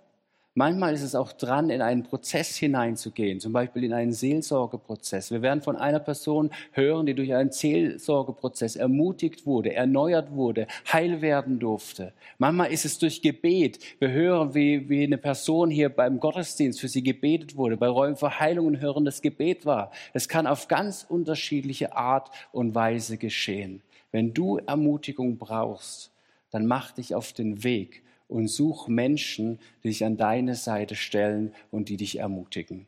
Manchmal 0.58 0.94
ist 0.94 1.02
es 1.02 1.14
auch 1.14 1.32
dran, 1.32 1.68
in 1.68 1.82
einen 1.82 2.02
Prozess 2.02 2.56
hineinzugehen, 2.56 3.40
zum 3.40 3.52
Beispiel 3.52 3.84
in 3.84 3.92
einen 3.92 4.14
Seelsorgeprozess. 4.14 5.30
Wir 5.30 5.42
werden 5.42 5.60
von 5.60 5.76
einer 5.76 5.98
Person 5.98 6.48
hören, 6.72 7.04
die 7.04 7.12
durch 7.12 7.34
einen 7.34 7.52
Seelsorgeprozess 7.52 8.74
ermutigt 8.76 9.44
wurde, 9.44 9.74
erneuert 9.74 10.32
wurde, 10.32 10.66
heil 10.90 11.20
werden 11.20 11.58
durfte. 11.58 12.14
Manchmal 12.38 12.72
ist 12.72 12.86
es 12.86 12.98
durch 12.98 13.20
Gebet. 13.20 13.80
Wir 13.98 14.10
hören, 14.10 14.54
wie, 14.54 14.88
wie 14.88 15.04
eine 15.04 15.18
Person 15.18 15.68
hier 15.68 15.90
beim 15.90 16.18
Gottesdienst 16.20 16.80
für 16.80 16.88
sie 16.88 17.02
gebetet 17.02 17.58
wurde, 17.58 17.76
bei 17.76 17.88
Räumen 17.88 18.16
für 18.16 18.40
Heilung 18.40 18.68
und 18.68 18.80
Hören 18.80 19.04
das 19.04 19.20
Gebet 19.20 19.66
war. 19.66 19.90
Es 20.14 20.26
kann 20.26 20.46
auf 20.46 20.68
ganz 20.68 21.04
unterschiedliche 21.06 21.94
Art 21.94 22.30
und 22.52 22.74
Weise 22.74 23.18
geschehen. 23.18 23.82
Wenn 24.10 24.32
du 24.32 24.56
Ermutigung 24.56 25.36
brauchst, 25.36 26.12
dann 26.50 26.64
mach 26.64 26.92
dich 26.92 27.14
auf 27.14 27.34
den 27.34 27.62
Weg 27.62 28.05
und 28.28 28.48
such 28.48 28.88
Menschen, 28.88 29.58
die 29.82 29.88
sich 29.88 30.04
an 30.04 30.16
deine 30.16 30.54
Seite 30.54 30.94
stellen 30.94 31.54
und 31.70 31.88
die 31.88 31.96
dich 31.96 32.18
ermutigen. 32.18 32.86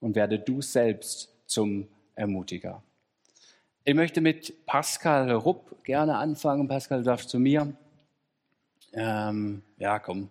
Und 0.00 0.14
werde 0.14 0.38
du 0.38 0.62
selbst 0.62 1.34
zum 1.46 1.88
Ermutiger. 2.14 2.82
Ich 3.84 3.94
möchte 3.94 4.20
mit 4.20 4.66
Pascal 4.66 5.30
Rupp 5.32 5.82
gerne 5.84 6.16
anfangen. 6.16 6.68
Pascal, 6.68 6.98
du 6.98 7.04
darfst 7.04 7.30
zu 7.30 7.38
mir. 7.38 7.72
Ähm, 8.92 9.62
ja, 9.78 9.98
komm, 9.98 10.28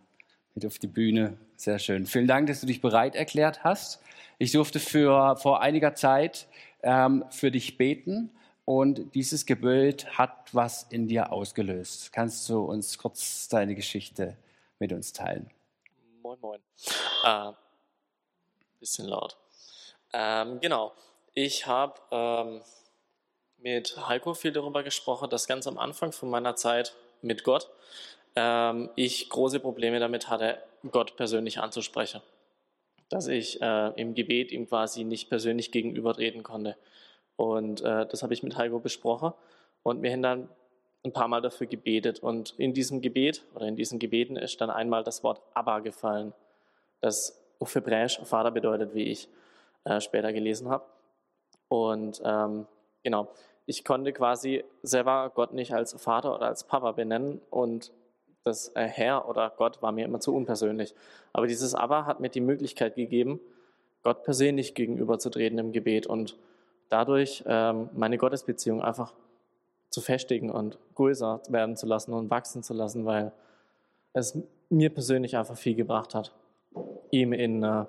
mit 0.54 0.66
auf 0.66 0.78
die 0.80 0.88
Bühne. 0.88 1.38
Sehr 1.56 1.80
schön. 1.80 2.06
Vielen 2.06 2.28
Dank, 2.28 2.48
dass 2.48 2.62
du 2.62 2.68
dich 2.68 2.82
bereit 2.82 3.16
erklärt 3.16 3.64
hast. 3.64 4.02
Ich 4.38 4.52
durfte 4.52 4.80
für, 4.80 5.38
vor 5.38 5.62
einiger 5.62 5.96
Zeit 5.96 6.48
ähm, 6.84 7.26
für 7.30 7.50
dich 7.50 7.78
beten 7.78 8.30
und 8.68 9.16
dieses 9.16 9.46
Gebet 9.46 10.18
hat 10.18 10.54
was 10.54 10.84
in 10.84 11.08
dir 11.08 11.32
ausgelöst. 11.32 12.12
Kannst 12.12 12.50
du 12.50 12.60
uns 12.60 12.98
kurz 12.98 13.48
deine 13.48 13.76
Geschichte 13.76 14.36
mit 14.78 14.92
uns 14.92 15.14
teilen? 15.14 15.50
Moin, 16.22 16.38
moin. 16.42 16.60
Äh, 17.24 17.54
bisschen 18.82 19.08
laut. 19.08 19.38
Ähm, 20.12 20.60
genau. 20.60 20.92
Ich 21.34 21.66
habe 21.66 21.94
ähm, 22.12 22.62
mit 23.58 23.96
Heiko 24.06 24.34
viel 24.34 24.52
darüber 24.52 24.84
gesprochen, 24.84 25.30
dass 25.30 25.48
ganz 25.48 25.66
am 25.66 25.78
Anfang 25.78 26.12
von 26.12 26.30
meiner 26.30 26.58
Zeit 26.58 26.94
mit 27.22 27.46
Gott 27.46 27.70
ähm, 28.36 28.90
ich 28.98 29.30
große 29.30 29.62
Probleme 29.62 30.02
damit 30.02 30.30
hatte, 30.30 30.62
Gott 30.92 31.16
persönlich 31.16 31.60
anzusprechen. 31.60 32.22
Dass 33.08 33.28
ich 33.28 33.62
äh, 33.62 33.94
im 33.96 34.14
Gebet 34.14 34.52
ihm 34.52 34.68
quasi 34.68 35.06
nicht 35.06 35.30
persönlich 35.30 35.72
gegenübertreten 35.72 36.44
konnte. 36.44 36.76
Und 37.38 37.82
äh, 37.82 38.06
das 38.08 38.24
habe 38.24 38.34
ich 38.34 38.44
mit 38.44 38.58
Heiko 38.58 38.80
besprochen. 38.80 39.34
Und 39.84 40.02
wir 40.02 40.12
haben 40.12 40.22
dann 40.22 40.50
ein 41.06 41.14
paar 41.14 41.28
Mal 41.28 41.42
dafür 41.42 41.68
gebetet. 41.68 42.20
Und 42.20 42.56
in 42.58 42.74
diesem 42.74 43.02
Gebet 43.02 43.46
oder 43.56 43.68
in 43.68 43.76
diesen 43.76 44.00
Gebeten 44.00 44.36
ist 44.36 44.60
dann 44.60 44.70
einmal 44.70 45.04
das 45.04 45.24
Wort 45.24 45.42
Abba 45.54 45.80
gefallen, 45.80 46.34
das 47.00 47.40
auf 47.60 47.74
Hebräisch 47.74 48.20
Vater 48.24 48.52
bedeutet, 48.52 48.94
wie 48.94 49.04
ich 49.04 49.30
äh, 49.86 50.02
später 50.02 50.34
gelesen 50.34 50.70
habe. 50.70 50.86
Und 51.70 52.22
ähm, 52.26 52.68
genau, 53.04 53.30
ich 53.66 53.84
konnte 53.84 54.14
quasi 54.14 54.64
selber 54.82 55.32
Gott 55.34 55.54
nicht 55.54 55.74
als 55.74 55.94
Vater 56.02 56.36
oder 56.36 56.48
als 56.48 56.64
Papa 56.64 56.94
benennen 56.94 57.42
und 57.50 57.92
das 58.44 58.70
äh, 58.76 58.88
Herr 58.88 59.28
oder 59.28 59.54
Gott 59.58 59.82
war 59.82 59.92
mir 59.92 60.06
immer 60.06 60.20
zu 60.20 60.34
unpersönlich. 60.34 60.96
Aber 61.34 61.48
dieses 61.48 61.76
Abba 61.76 62.06
hat 62.06 62.20
mir 62.20 62.30
die 62.30 62.42
Möglichkeit 62.42 62.96
gegeben, 62.96 63.42
Gott 64.04 64.24
persönlich 64.24 64.74
gegenüberzutreten 64.74 65.60
im 65.60 65.72
Gebet 65.74 66.08
und 66.08 66.38
dadurch 66.90 67.44
ähm, 67.48 67.90
meine 67.94 68.18
Gottesbeziehung 68.18 68.82
einfach 68.82 69.14
zu 69.90 70.02
festigen 70.02 70.50
und 70.50 70.78
größer 70.96 71.42
werden 71.50 71.76
zu 71.76 71.86
lassen 71.86 72.14
und 72.14 72.30
wachsen 72.30 72.64
zu 72.64 72.74
lassen, 72.74 73.06
weil 73.06 73.32
es 74.14 74.38
mir 74.70 74.90
persönlich 74.90 75.38
einfach 75.38 75.58
viel 75.58 75.76
gebracht 75.76 76.14
hat, 76.14 76.34
ihm 77.12 77.34
in 77.34 77.64
äh, 77.64 77.86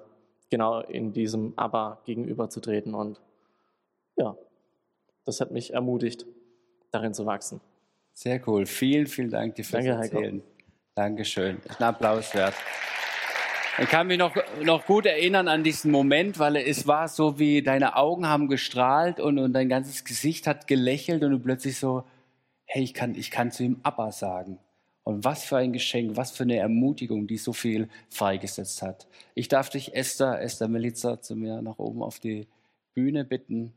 genau 0.50 0.80
in 0.80 1.12
diesem 1.12 1.52
Aber 1.56 2.00
gegenüberzutreten 2.04 2.94
und 2.94 3.20
ja, 4.16 4.36
das 5.24 5.40
hat 5.40 5.50
mich 5.50 5.74
ermutigt, 5.74 6.26
darin 6.90 7.14
zu 7.14 7.26
wachsen. 7.26 7.60
Sehr 8.14 8.40
cool. 8.48 8.66
Vielen, 8.66 9.06
vielen 9.06 9.30
Dank 9.30 9.54
dir 9.54 9.64
fürs 9.64 9.84
Danke, 9.84 10.02
Erzählen. 10.02 10.34
Heiko. 10.36 10.44
Dankeschön. 10.94 11.60
Ein 11.78 11.84
Applaus 11.84 12.34
wert. 12.34 12.54
Ich 13.80 13.88
kann 13.88 14.08
mich 14.08 14.18
noch, 14.18 14.34
noch 14.64 14.86
gut 14.86 15.06
erinnern 15.06 15.46
an 15.46 15.62
diesen 15.62 15.92
Moment, 15.92 16.40
weil 16.40 16.56
es 16.56 16.88
war 16.88 17.06
so 17.06 17.38
wie 17.38 17.62
deine 17.62 17.94
Augen 17.94 18.26
haben 18.26 18.48
gestrahlt 18.48 19.20
und, 19.20 19.38
und 19.38 19.52
dein 19.52 19.68
ganzes 19.68 20.04
Gesicht 20.04 20.48
hat 20.48 20.66
gelächelt 20.66 21.22
und 21.22 21.30
du 21.30 21.38
plötzlich 21.38 21.78
so, 21.78 22.02
hey, 22.64 22.82
ich 22.82 22.92
kann, 22.92 23.14
ich 23.14 23.30
kann 23.30 23.52
zu 23.52 23.62
ihm 23.62 23.78
Abba 23.84 24.10
sagen. 24.10 24.58
Und 25.04 25.24
was 25.24 25.44
für 25.44 25.58
ein 25.58 25.72
Geschenk, 25.72 26.16
was 26.16 26.32
für 26.32 26.42
eine 26.42 26.56
Ermutigung, 26.56 27.28
die 27.28 27.36
so 27.36 27.52
viel 27.52 27.88
freigesetzt 28.08 28.82
hat. 28.82 29.06
Ich 29.36 29.46
darf 29.46 29.70
dich, 29.70 29.94
Esther, 29.94 30.40
Esther 30.40 30.66
Melitzer, 30.66 31.20
zu 31.20 31.36
mir 31.36 31.62
nach 31.62 31.78
oben 31.78 32.02
auf 32.02 32.18
die 32.18 32.48
Bühne 32.94 33.24
bitten. 33.24 33.72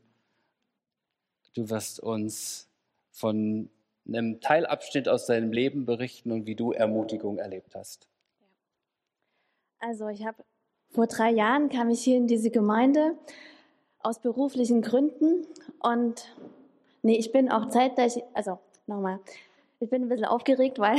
Du 1.53 1.69
wirst 1.69 1.99
uns 1.99 2.67
von 3.11 3.69
einem 4.07 4.41
Teilabschnitt 4.41 5.07
aus 5.07 5.27
deinem 5.27 5.51
Leben 5.51 5.85
berichten 5.85 6.31
und 6.31 6.47
wie 6.47 6.55
du 6.55 6.71
Ermutigung 6.71 7.37
erlebt 7.37 7.75
hast. 7.75 8.11
Also 9.82 10.09
ich 10.09 10.23
habe 10.25 10.43
vor 10.91 11.07
drei 11.07 11.32
Jahren 11.32 11.69
kam 11.69 11.89
ich 11.89 12.03
hier 12.03 12.17
in 12.17 12.27
diese 12.27 12.51
Gemeinde 12.51 13.17
aus 14.03 14.19
beruflichen 14.19 14.82
Gründen 14.82 15.47
und 15.79 16.36
nee, 17.01 17.17
ich 17.17 17.32
bin 17.32 17.51
auch 17.51 17.67
zeitgleich, 17.69 18.23
also 18.36 18.59
nochmal, 18.86 19.19
ich 19.79 19.89
bin 19.89 20.03
ein 20.03 20.09
bisschen 20.09 20.25
aufgeregt, 20.25 20.77
weil 20.77 20.97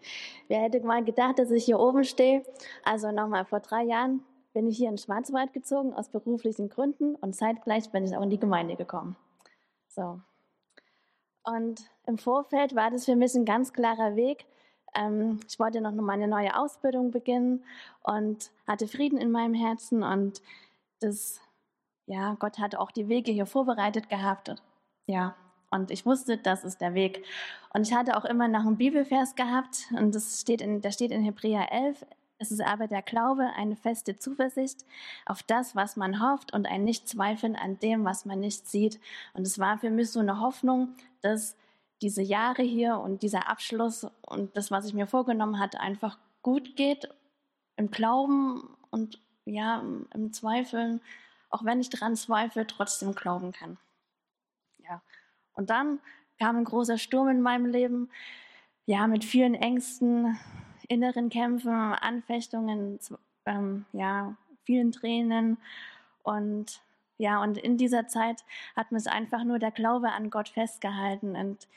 wer 0.48 0.60
hätte 0.62 0.80
mal 0.80 1.04
gedacht, 1.04 1.38
dass 1.38 1.52
ich 1.52 1.64
hier 1.64 1.78
oben 1.78 2.02
stehe. 2.02 2.42
Also 2.84 3.12
nochmal, 3.12 3.44
vor 3.44 3.60
drei 3.60 3.84
Jahren 3.84 4.24
bin 4.52 4.66
ich 4.66 4.78
hier 4.78 4.88
in 4.88 4.98
Schwarzwald 4.98 5.52
gezogen 5.52 5.94
aus 5.94 6.08
beruflichen 6.08 6.68
Gründen 6.68 7.14
und 7.14 7.34
zeitgleich 7.34 7.90
bin 7.90 8.04
ich 8.04 8.16
auch 8.16 8.22
in 8.22 8.30
die 8.30 8.40
Gemeinde 8.40 8.74
gekommen. 8.74 9.16
So. 9.88 10.20
Und 11.44 11.82
im 12.06 12.18
Vorfeld 12.18 12.74
war 12.74 12.90
das 12.90 13.04
für 13.04 13.14
mich 13.14 13.34
ein 13.36 13.44
ganz 13.44 13.72
klarer 13.72 14.16
Weg. 14.16 14.46
Ähm, 14.94 15.40
ich 15.48 15.58
wollte 15.58 15.80
noch 15.80 15.92
meine 15.92 16.28
neue 16.28 16.56
Ausbildung 16.56 17.10
beginnen 17.10 17.64
und 18.02 18.50
hatte 18.66 18.88
Frieden 18.88 19.18
in 19.18 19.30
meinem 19.30 19.54
Herzen 19.54 20.02
und 20.02 20.40
das, 21.00 21.40
ja, 22.06 22.34
Gott 22.38 22.58
hatte 22.58 22.80
auch 22.80 22.90
die 22.90 23.08
Wege 23.08 23.32
hier 23.32 23.46
vorbereitet 23.46 24.08
gehabt. 24.08 24.54
Ja, 25.06 25.34
und 25.70 25.90
ich 25.90 26.06
wusste, 26.06 26.38
das 26.38 26.64
ist 26.64 26.80
der 26.80 26.94
Weg. 26.94 27.24
Und 27.72 27.86
ich 27.86 27.92
hatte 27.92 28.16
auch 28.16 28.24
immer 28.24 28.46
noch 28.46 28.64
einen 28.64 28.76
Bibelvers 28.76 29.34
gehabt 29.34 29.88
und 29.90 30.14
das 30.14 30.40
steht 30.40 30.60
in, 30.60 30.80
der 30.80 30.92
steht 30.92 31.10
in 31.10 31.22
Hebräer 31.22 31.72
11. 31.72 32.06
Es 32.38 32.50
ist 32.50 32.60
aber 32.60 32.86
der 32.86 33.02
Glaube, 33.02 33.48
eine 33.56 33.74
feste 33.74 34.16
Zuversicht 34.16 34.84
auf 35.26 35.42
das, 35.42 35.74
was 35.74 35.96
man 35.96 36.20
hofft 36.20 36.52
und 36.52 36.66
ein 36.66 36.84
Nichtzweifeln 36.84 37.56
an 37.56 37.78
dem, 37.78 38.04
was 38.04 38.24
man 38.24 38.40
nicht 38.40 38.68
sieht. 38.68 39.00
Und 39.32 39.46
es 39.46 39.58
war 39.58 39.78
für 39.78 39.90
mich 39.90 40.10
so 40.10 40.20
eine 40.20 40.40
Hoffnung, 40.40 40.94
dass 41.22 41.56
diese 42.04 42.20
Jahre 42.20 42.62
hier 42.62 42.98
und 42.98 43.22
dieser 43.22 43.48
Abschluss 43.48 44.06
und 44.20 44.54
das, 44.58 44.70
was 44.70 44.84
ich 44.84 44.92
mir 44.92 45.06
vorgenommen 45.06 45.58
hatte, 45.58 45.80
einfach 45.80 46.18
gut 46.42 46.76
geht 46.76 47.08
im 47.76 47.90
Glauben 47.90 48.76
und 48.90 49.22
ja, 49.46 49.82
im 50.12 50.32
Zweifeln, 50.34 51.00
auch 51.48 51.64
wenn 51.64 51.80
ich 51.80 51.88
dran 51.88 52.14
zweifle, 52.14 52.66
trotzdem 52.66 53.14
glauben 53.14 53.52
kann. 53.52 53.78
Ja. 54.86 55.00
Und 55.54 55.70
dann 55.70 55.98
kam 56.38 56.58
ein 56.58 56.64
großer 56.64 56.98
Sturm 56.98 57.28
in 57.28 57.40
meinem 57.40 57.64
Leben, 57.64 58.10
ja, 58.84 59.06
mit 59.06 59.24
vielen 59.24 59.54
Ängsten, 59.54 60.38
inneren 60.88 61.30
Kämpfen, 61.30 61.70
Anfechtungen, 61.70 62.98
ähm, 63.46 63.86
ja, 63.92 64.36
vielen 64.64 64.92
Tränen 64.92 65.56
und 66.22 66.82
ja, 67.18 67.42
und 67.42 67.58
in 67.58 67.76
dieser 67.76 68.08
Zeit 68.08 68.44
hat 68.74 68.92
mich 68.92 69.08
einfach 69.08 69.44
nur 69.44 69.58
der 69.58 69.70
Glaube 69.70 70.12
an 70.12 70.30
Gott 70.30 70.48
festgehalten 70.48 71.36
und 71.36 71.68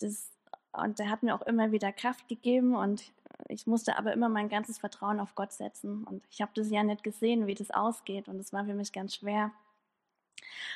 das, 0.00 0.30
und 0.72 0.98
der 0.98 1.10
hat 1.10 1.22
mir 1.22 1.34
auch 1.34 1.42
immer 1.42 1.72
wieder 1.72 1.92
Kraft 1.92 2.28
gegeben 2.28 2.76
und 2.76 3.12
ich 3.48 3.66
musste 3.66 3.98
aber 3.98 4.12
immer 4.12 4.28
mein 4.28 4.48
ganzes 4.48 4.78
Vertrauen 4.78 5.20
auf 5.20 5.34
Gott 5.34 5.52
setzen 5.52 6.04
und 6.04 6.22
ich 6.30 6.40
habe 6.40 6.52
das 6.54 6.70
ja 6.70 6.84
nicht 6.84 7.02
gesehen, 7.02 7.46
wie 7.46 7.54
das 7.54 7.70
ausgeht 7.70 8.28
und 8.28 8.38
es 8.38 8.52
war 8.52 8.64
für 8.64 8.74
mich 8.74 8.92
ganz 8.92 9.16
schwer. 9.16 9.50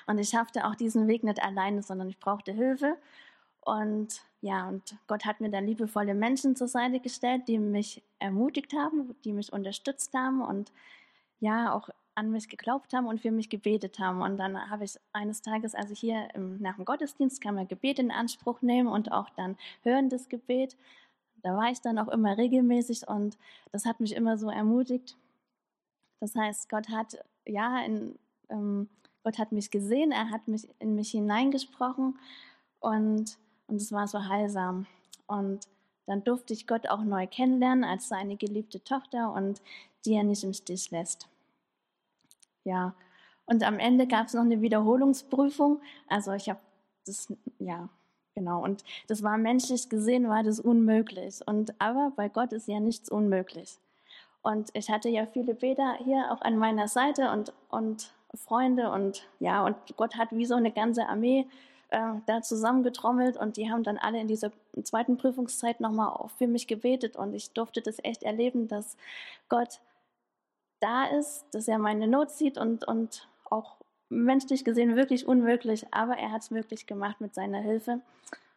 Und 0.06 0.18
ich 0.18 0.30
schaffte 0.30 0.66
auch 0.66 0.74
diesen 0.74 1.06
Weg 1.06 1.22
nicht 1.22 1.42
alleine, 1.42 1.82
sondern 1.82 2.08
ich 2.08 2.18
brauchte 2.18 2.52
Hilfe 2.52 2.96
und 3.60 4.22
ja, 4.42 4.68
und 4.68 4.96
Gott 5.06 5.26
hat 5.26 5.40
mir 5.40 5.50
dann 5.50 5.66
liebevolle 5.66 6.14
Menschen 6.14 6.56
zur 6.56 6.68
Seite 6.68 6.98
gestellt, 7.00 7.42
die 7.46 7.58
mich 7.58 8.02
ermutigt 8.18 8.72
haben, 8.72 9.14
die 9.24 9.32
mich 9.32 9.52
unterstützt 9.52 10.14
haben 10.14 10.42
und 10.42 10.72
ja, 11.40 11.72
auch 11.72 11.90
an 12.20 12.30
mich 12.30 12.48
geglaubt 12.48 12.92
haben 12.92 13.06
und 13.06 13.20
für 13.20 13.30
mich 13.30 13.48
gebetet 13.48 13.98
haben. 13.98 14.22
Und 14.22 14.36
dann 14.36 14.70
habe 14.70 14.84
ich 14.84 14.98
eines 15.12 15.42
Tages, 15.42 15.74
also 15.74 15.94
hier 15.94 16.28
nach 16.36 16.76
dem 16.76 16.84
Gottesdienst, 16.84 17.40
kann 17.40 17.56
man 17.56 17.66
Gebet 17.66 17.98
in 17.98 18.10
Anspruch 18.10 18.62
nehmen 18.62 18.88
und 18.88 19.10
auch 19.10 19.30
dann 19.30 19.56
hörendes 19.82 20.28
Gebet. 20.28 20.76
Da 21.42 21.56
war 21.56 21.70
ich 21.70 21.80
dann 21.80 21.98
auch 21.98 22.08
immer 22.08 22.36
regelmäßig 22.36 23.08
und 23.08 23.38
das 23.72 23.84
hat 23.86 23.98
mich 23.98 24.14
immer 24.14 24.38
so 24.38 24.50
ermutigt. 24.50 25.16
Das 26.20 26.36
heißt, 26.36 26.68
Gott 26.68 26.88
hat, 26.90 27.18
ja, 27.46 27.82
in, 27.82 28.18
ähm, 28.50 28.88
Gott 29.24 29.38
hat 29.38 29.52
mich 29.52 29.70
gesehen, 29.70 30.12
er 30.12 30.30
hat 30.30 30.46
mich 30.46 30.68
in 30.78 30.94
mich 30.94 31.10
hineingesprochen 31.10 32.18
und 32.80 33.38
und 33.70 33.76
es 33.76 33.92
war 33.92 34.08
so 34.08 34.28
heilsam. 34.28 34.86
Und 35.26 35.68
dann 36.06 36.24
durfte 36.24 36.52
ich 36.52 36.66
Gott 36.66 36.88
auch 36.88 37.02
neu 37.02 37.28
kennenlernen 37.28 37.84
als 37.84 38.08
seine 38.08 38.36
geliebte 38.36 38.82
Tochter 38.82 39.32
und 39.32 39.62
die 40.04 40.14
er 40.14 40.24
nicht 40.24 40.42
im 40.42 40.52
Stich 40.52 40.90
lässt. 40.90 41.28
Ja, 42.64 42.94
und 43.46 43.64
am 43.64 43.78
Ende 43.78 44.06
gab 44.06 44.26
es 44.26 44.34
noch 44.34 44.42
eine 44.42 44.60
Wiederholungsprüfung. 44.60 45.80
Also 46.08 46.32
ich 46.32 46.48
habe 46.48 46.60
das, 47.06 47.32
ja, 47.58 47.88
genau. 48.34 48.62
Und 48.62 48.84
das 49.08 49.22
war 49.22 49.38
menschlich 49.38 49.88
gesehen, 49.88 50.28
war 50.28 50.42
das 50.42 50.60
unmöglich. 50.60 51.40
Und 51.46 51.74
aber 51.80 52.12
bei 52.14 52.28
Gott 52.28 52.52
ist 52.52 52.68
ja 52.68 52.78
nichts 52.78 53.10
unmöglich. 53.10 53.78
Und 54.42 54.70
ich 54.74 54.88
hatte 54.90 55.08
ja 55.08 55.26
viele 55.26 55.54
Beter 55.54 55.96
hier 56.04 56.30
auch 56.30 56.40
an 56.42 56.56
meiner 56.56 56.88
Seite 56.88 57.30
und, 57.32 57.52
und 57.68 58.12
Freunde 58.34 58.90
und 58.90 59.26
ja, 59.38 59.64
und 59.64 59.76
Gott 59.96 60.16
hat 60.16 60.28
wie 60.30 60.46
so 60.46 60.54
eine 60.54 60.70
ganze 60.70 61.08
Armee 61.08 61.46
äh, 61.90 62.12
da 62.26 62.40
zusammengetrommelt 62.40 63.36
und 63.36 63.56
die 63.56 63.70
haben 63.70 63.82
dann 63.82 63.98
alle 63.98 64.20
in 64.20 64.28
dieser 64.28 64.52
zweiten 64.82 65.16
Prüfungszeit 65.16 65.80
nochmal 65.80 66.28
für 66.38 66.46
mich 66.46 66.66
gebetet 66.66 67.16
und 67.16 67.34
ich 67.34 67.52
durfte 67.52 67.82
das 67.82 67.98
echt 68.02 68.22
erleben, 68.22 68.68
dass 68.68 68.96
Gott 69.48 69.80
da 70.80 71.04
ist, 71.06 71.46
dass 71.52 71.68
er 71.68 71.78
meine 71.78 72.06
Not 72.08 72.30
sieht 72.30 72.58
und, 72.58 72.86
und 72.86 73.28
auch 73.48 73.76
menschlich 74.08 74.64
gesehen 74.64 74.96
wirklich 74.96 75.26
unmöglich, 75.26 75.86
aber 75.92 76.16
er 76.16 76.32
hat 76.32 76.42
es 76.42 76.50
möglich 76.50 76.86
gemacht 76.86 77.20
mit 77.20 77.34
seiner 77.34 77.60
Hilfe. 77.60 78.00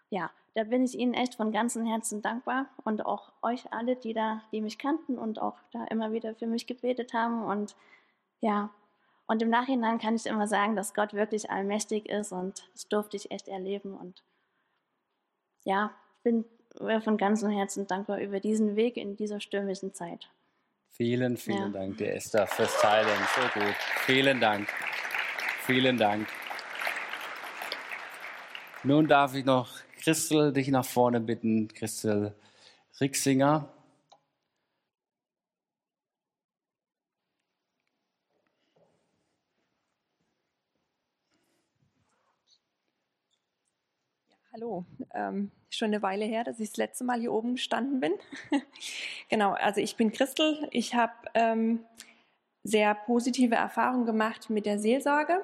Ja, 0.10 0.32
da 0.56 0.64
bin 0.64 0.84
ich 0.84 0.98
Ihnen 0.98 1.14
echt 1.14 1.36
von 1.36 1.52
ganzem 1.52 1.86
Herzen 1.86 2.22
dankbar 2.22 2.68
und 2.84 3.06
auch 3.06 3.32
euch 3.42 3.72
alle, 3.72 3.96
die 3.96 4.14
da, 4.14 4.42
die 4.52 4.62
mich 4.62 4.78
kannten 4.78 5.18
und 5.18 5.42
auch 5.42 5.58
da 5.72 5.86
immer 5.86 6.12
wieder 6.12 6.36
für 6.36 6.48
mich 6.48 6.68
gebetet 6.68 7.14
haben 7.14 7.44
und 7.44 7.76
ja, 8.42 8.70
und 9.26 9.42
im 9.42 9.50
Nachhinein 9.50 10.00
kann 10.00 10.16
ich 10.16 10.26
immer 10.26 10.48
sagen, 10.48 10.76
dass 10.76 10.94
Gott 10.94 11.14
wirklich 11.14 11.50
allmächtig 11.50 12.10
ist 12.10 12.32
und 12.32 12.70
das 12.74 12.88
durfte 12.88 13.18
ich 13.18 13.32
echt 13.32 13.48
erleben. 13.48 13.96
Und 13.96 14.22
ja, 15.64 15.92
bin 16.24 16.46
von 17.02 17.18
ganzem 17.18 17.50
Herzen 17.50 17.88
dankbar 17.88 18.20
über 18.20 18.40
diesen 18.40 18.76
Weg 18.76 18.98
in 18.98 19.16
dieser 19.16 19.40
stürmischen 19.40 19.94
Zeit. 19.94 20.30
Vielen, 20.96 21.38
vielen 21.38 21.74
ja. 21.74 21.80
Dank 21.80 21.98
dir, 21.98 22.14
Esther, 22.14 22.46
fürs 22.46 22.80
Teilen. 22.80 23.18
So 23.36 23.60
gut. 23.60 23.76
Vielen 24.06 24.40
Dank. 24.40 24.70
Vielen 25.66 25.98
Dank. 25.98 26.28
Nun 28.84 29.08
darf 29.08 29.34
ich 29.34 29.44
noch 29.44 29.70
Christel 30.04 30.54
dich 30.54 30.68
nach 30.68 30.86
vorne 30.86 31.20
bitten, 31.20 31.68
Christel 31.70 32.36
Rixinger. 33.02 33.70
Hallo, 44.56 44.86
ähm, 45.16 45.50
schon 45.72 45.88
eine 45.88 46.04
Weile 46.04 46.26
her, 46.26 46.44
dass 46.44 46.60
ich 46.60 46.70
das 46.70 46.78
letzte 46.78 47.04
Mal 47.04 47.20
hier 47.20 47.34
oben 47.34 47.56
gestanden 47.56 48.00
bin. 48.00 48.14
genau, 49.28 49.54
also 49.54 49.82
ich 49.82 49.96
bin 49.96 50.12
Christel. 50.12 50.68
Ich 50.70 50.94
habe 50.94 51.14
ähm, 51.34 51.80
sehr 52.64 52.94
positive 52.94 53.56
Erfahrungen 53.56 54.06
gemacht 54.06 54.52
mit 54.52 54.68
der 54.68 54.78
Seelsorge. 54.78 55.44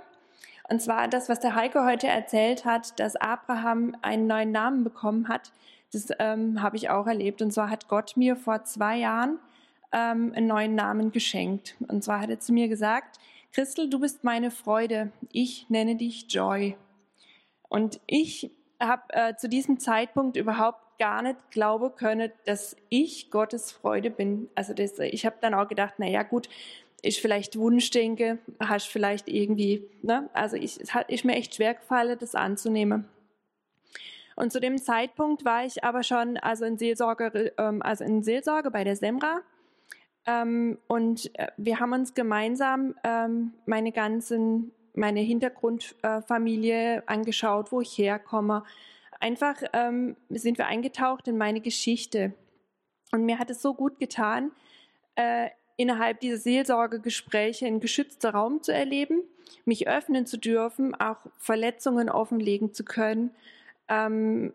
Und 0.69 0.83
zwar 0.83 1.07
das, 1.07 1.27
was 1.27 1.39
der 1.39 1.55
Heiko 1.55 1.85
heute 1.85 2.05
erzählt 2.05 2.65
hat, 2.65 2.99
dass 2.99 3.15
Abraham 3.15 3.97
einen 4.03 4.27
neuen 4.27 4.51
Namen 4.51 4.83
bekommen 4.83 5.27
hat. 5.27 5.53
Das 5.91 6.09
ähm, 6.19 6.61
habe 6.61 6.77
ich 6.77 6.91
auch 6.91 7.07
erlebt. 7.07 7.41
Und 7.41 7.51
zwar 7.51 7.71
hat 7.71 7.87
Gott 7.87 8.15
mir 8.15 8.35
vor 8.35 8.63
zwei 8.65 8.97
Jahren 8.97 9.39
ähm, 9.91 10.33
einen 10.35 10.45
neuen 10.45 10.75
Namen 10.75 11.11
geschenkt. 11.11 11.75
Und 11.87 12.03
zwar 12.03 12.21
hat 12.21 12.29
er 12.29 12.39
zu 12.39 12.53
mir 12.53 12.67
gesagt, 12.67 13.17
Christel, 13.53 13.89
du 13.89 13.99
bist 13.99 14.23
meine 14.23 14.51
Freude. 14.51 15.11
Ich 15.31 15.67
nenne 15.67 15.95
dich 15.95 16.31
Joy. 16.31 16.77
Und 17.69 17.99
ich 18.05 18.51
habe 18.79 19.03
äh, 19.09 19.35
zu 19.35 19.49
diesem 19.49 19.79
Zeitpunkt 19.79 20.37
überhaupt 20.37 20.79
gar 20.99 21.21
nicht 21.21 21.51
glauben 21.51 21.95
können, 21.95 22.31
dass 22.45 22.75
ich 22.89 23.31
Gottes 23.31 23.71
Freude 23.71 24.09
bin. 24.09 24.49
Also 24.55 24.73
das, 24.73 24.99
ich 24.99 25.25
habe 25.25 25.37
dann 25.41 25.53
auch 25.53 25.67
gedacht, 25.67 25.95
na 25.97 26.07
ja 26.07 26.23
gut, 26.23 26.49
ich 27.01 27.21
vielleicht 27.21 27.57
Wunschdenke, 27.57 28.39
hast 28.59 28.87
vielleicht 28.87 29.29
irgendwie, 29.29 29.89
ne? 30.01 30.29
Also 30.33 30.57
ich, 30.57 30.79
es 30.79 30.93
hat 30.93 31.09
ist 31.09 31.23
mir 31.23 31.35
echt 31.35 31.55
schwer 31.55 31.73
gefallen, 31.73 32.17
das 32.19 32.35
anzunehmen. 32.35 33.07
Und 34.35 34.51
zu 34.51 34.59
dem 34.59 34.77
Zeitpunkt 34.77 35.43
war 35.43 35.65
ich 35.65 35.83
aber 35.83 36.03
schon 36.03 36.37
also 36.37 36.65
in 36.65 36.77
Seelsorge, 36.77 37.53
ähm, 37.57 37.81
also 37.81 38.03
in 38.03 38.23
Seelsorge 38.23 38.71
bei 38.71 38.83
der 38.83 38.95
Semra. 38.95 39.41
Ähm, 40.25 40.77
und 40.87 41.29
äh, 41.37 41.47
wir 41.57 41.79
haben 41.79 41.93
uns 41.93 42.13
gemeinsam 42.13 42.95
ähm, 43.03 43.53
meine 43.65 43.91
ganzen 43.91 44.71
meine 44.99 45.21
Hintergrundfamilie 45.21 47.03
angeschaut, 47.07 47.71
wo 47.71 47.81
ich 47.81 47.97
herkomme. 47.97 48.63
Einfach 49.19 49.55
ähm, 49.73 50.15
sind 50.29 50.57
wir 50.57 50.67
eingetaucht 50.67 51.27
in 51.27 51.37
meine 51.37 51.61
Geschichte. 51.61 52.33
Und 53.11 53.25
mir 53.25 53.39
hat 53.39 53.49
es 53.49 53.61
so 53.61 53.73
gut 53.73 53.99
getan, 53.99 54.51
äh, 55.15 55.49
innerhalb 55.77 56.19
dieser 56.19 56.37
Seelsorgegespräche 56.37 57.65
einen 57.65 57.79
geschützten 57.79 58.27
Raum 58.27 58.61
zu 58.61 58.73
erleben, 58.73 59.23
mich 59.65 59.87
öffnen 59.87 60.25
zu 60.25 60.37
dürfen, 60.37 60.93
auch 60.93 61.25
Verletzungen 61.37 62.09
offenlegen 62.09 62.73
zu 62.73 62.83
können. 62.83 63.31
Ähm, 63.87 64.53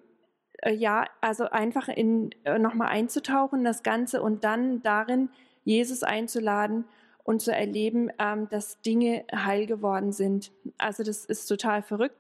äh, 0.63 0.73
ja, 0.73 1.07
also 1.21 1.45
einfach 1.45 1.89
in, 1.89 2.31
äh, 2.45 2.59
nochmal 2.59 2.89
einzutauchen, 2.89 3.65
das 3.65 3.83
Ganze 3.83 4.23
und 4.23 4.45
dann 4.45 4.83
darin 4.83 5.31
Jesus 5.65 6.03
einzuladen 6.03 6.85
und 7.25 7.41
zu 7.41 7.53
erleben, 7.53 8.11
ähm, 8.19 8.49
dass 8.51 8.81
Dinge 8.83 9.25
heil 9.35 9.67
geworden 9.67 10.13
sind. 10.13 10.53
Also 10.79 11.03
das 11.03 11.25
ist 11.25 11.47
total 11.47 11.83
verrückt. 11.83 12.13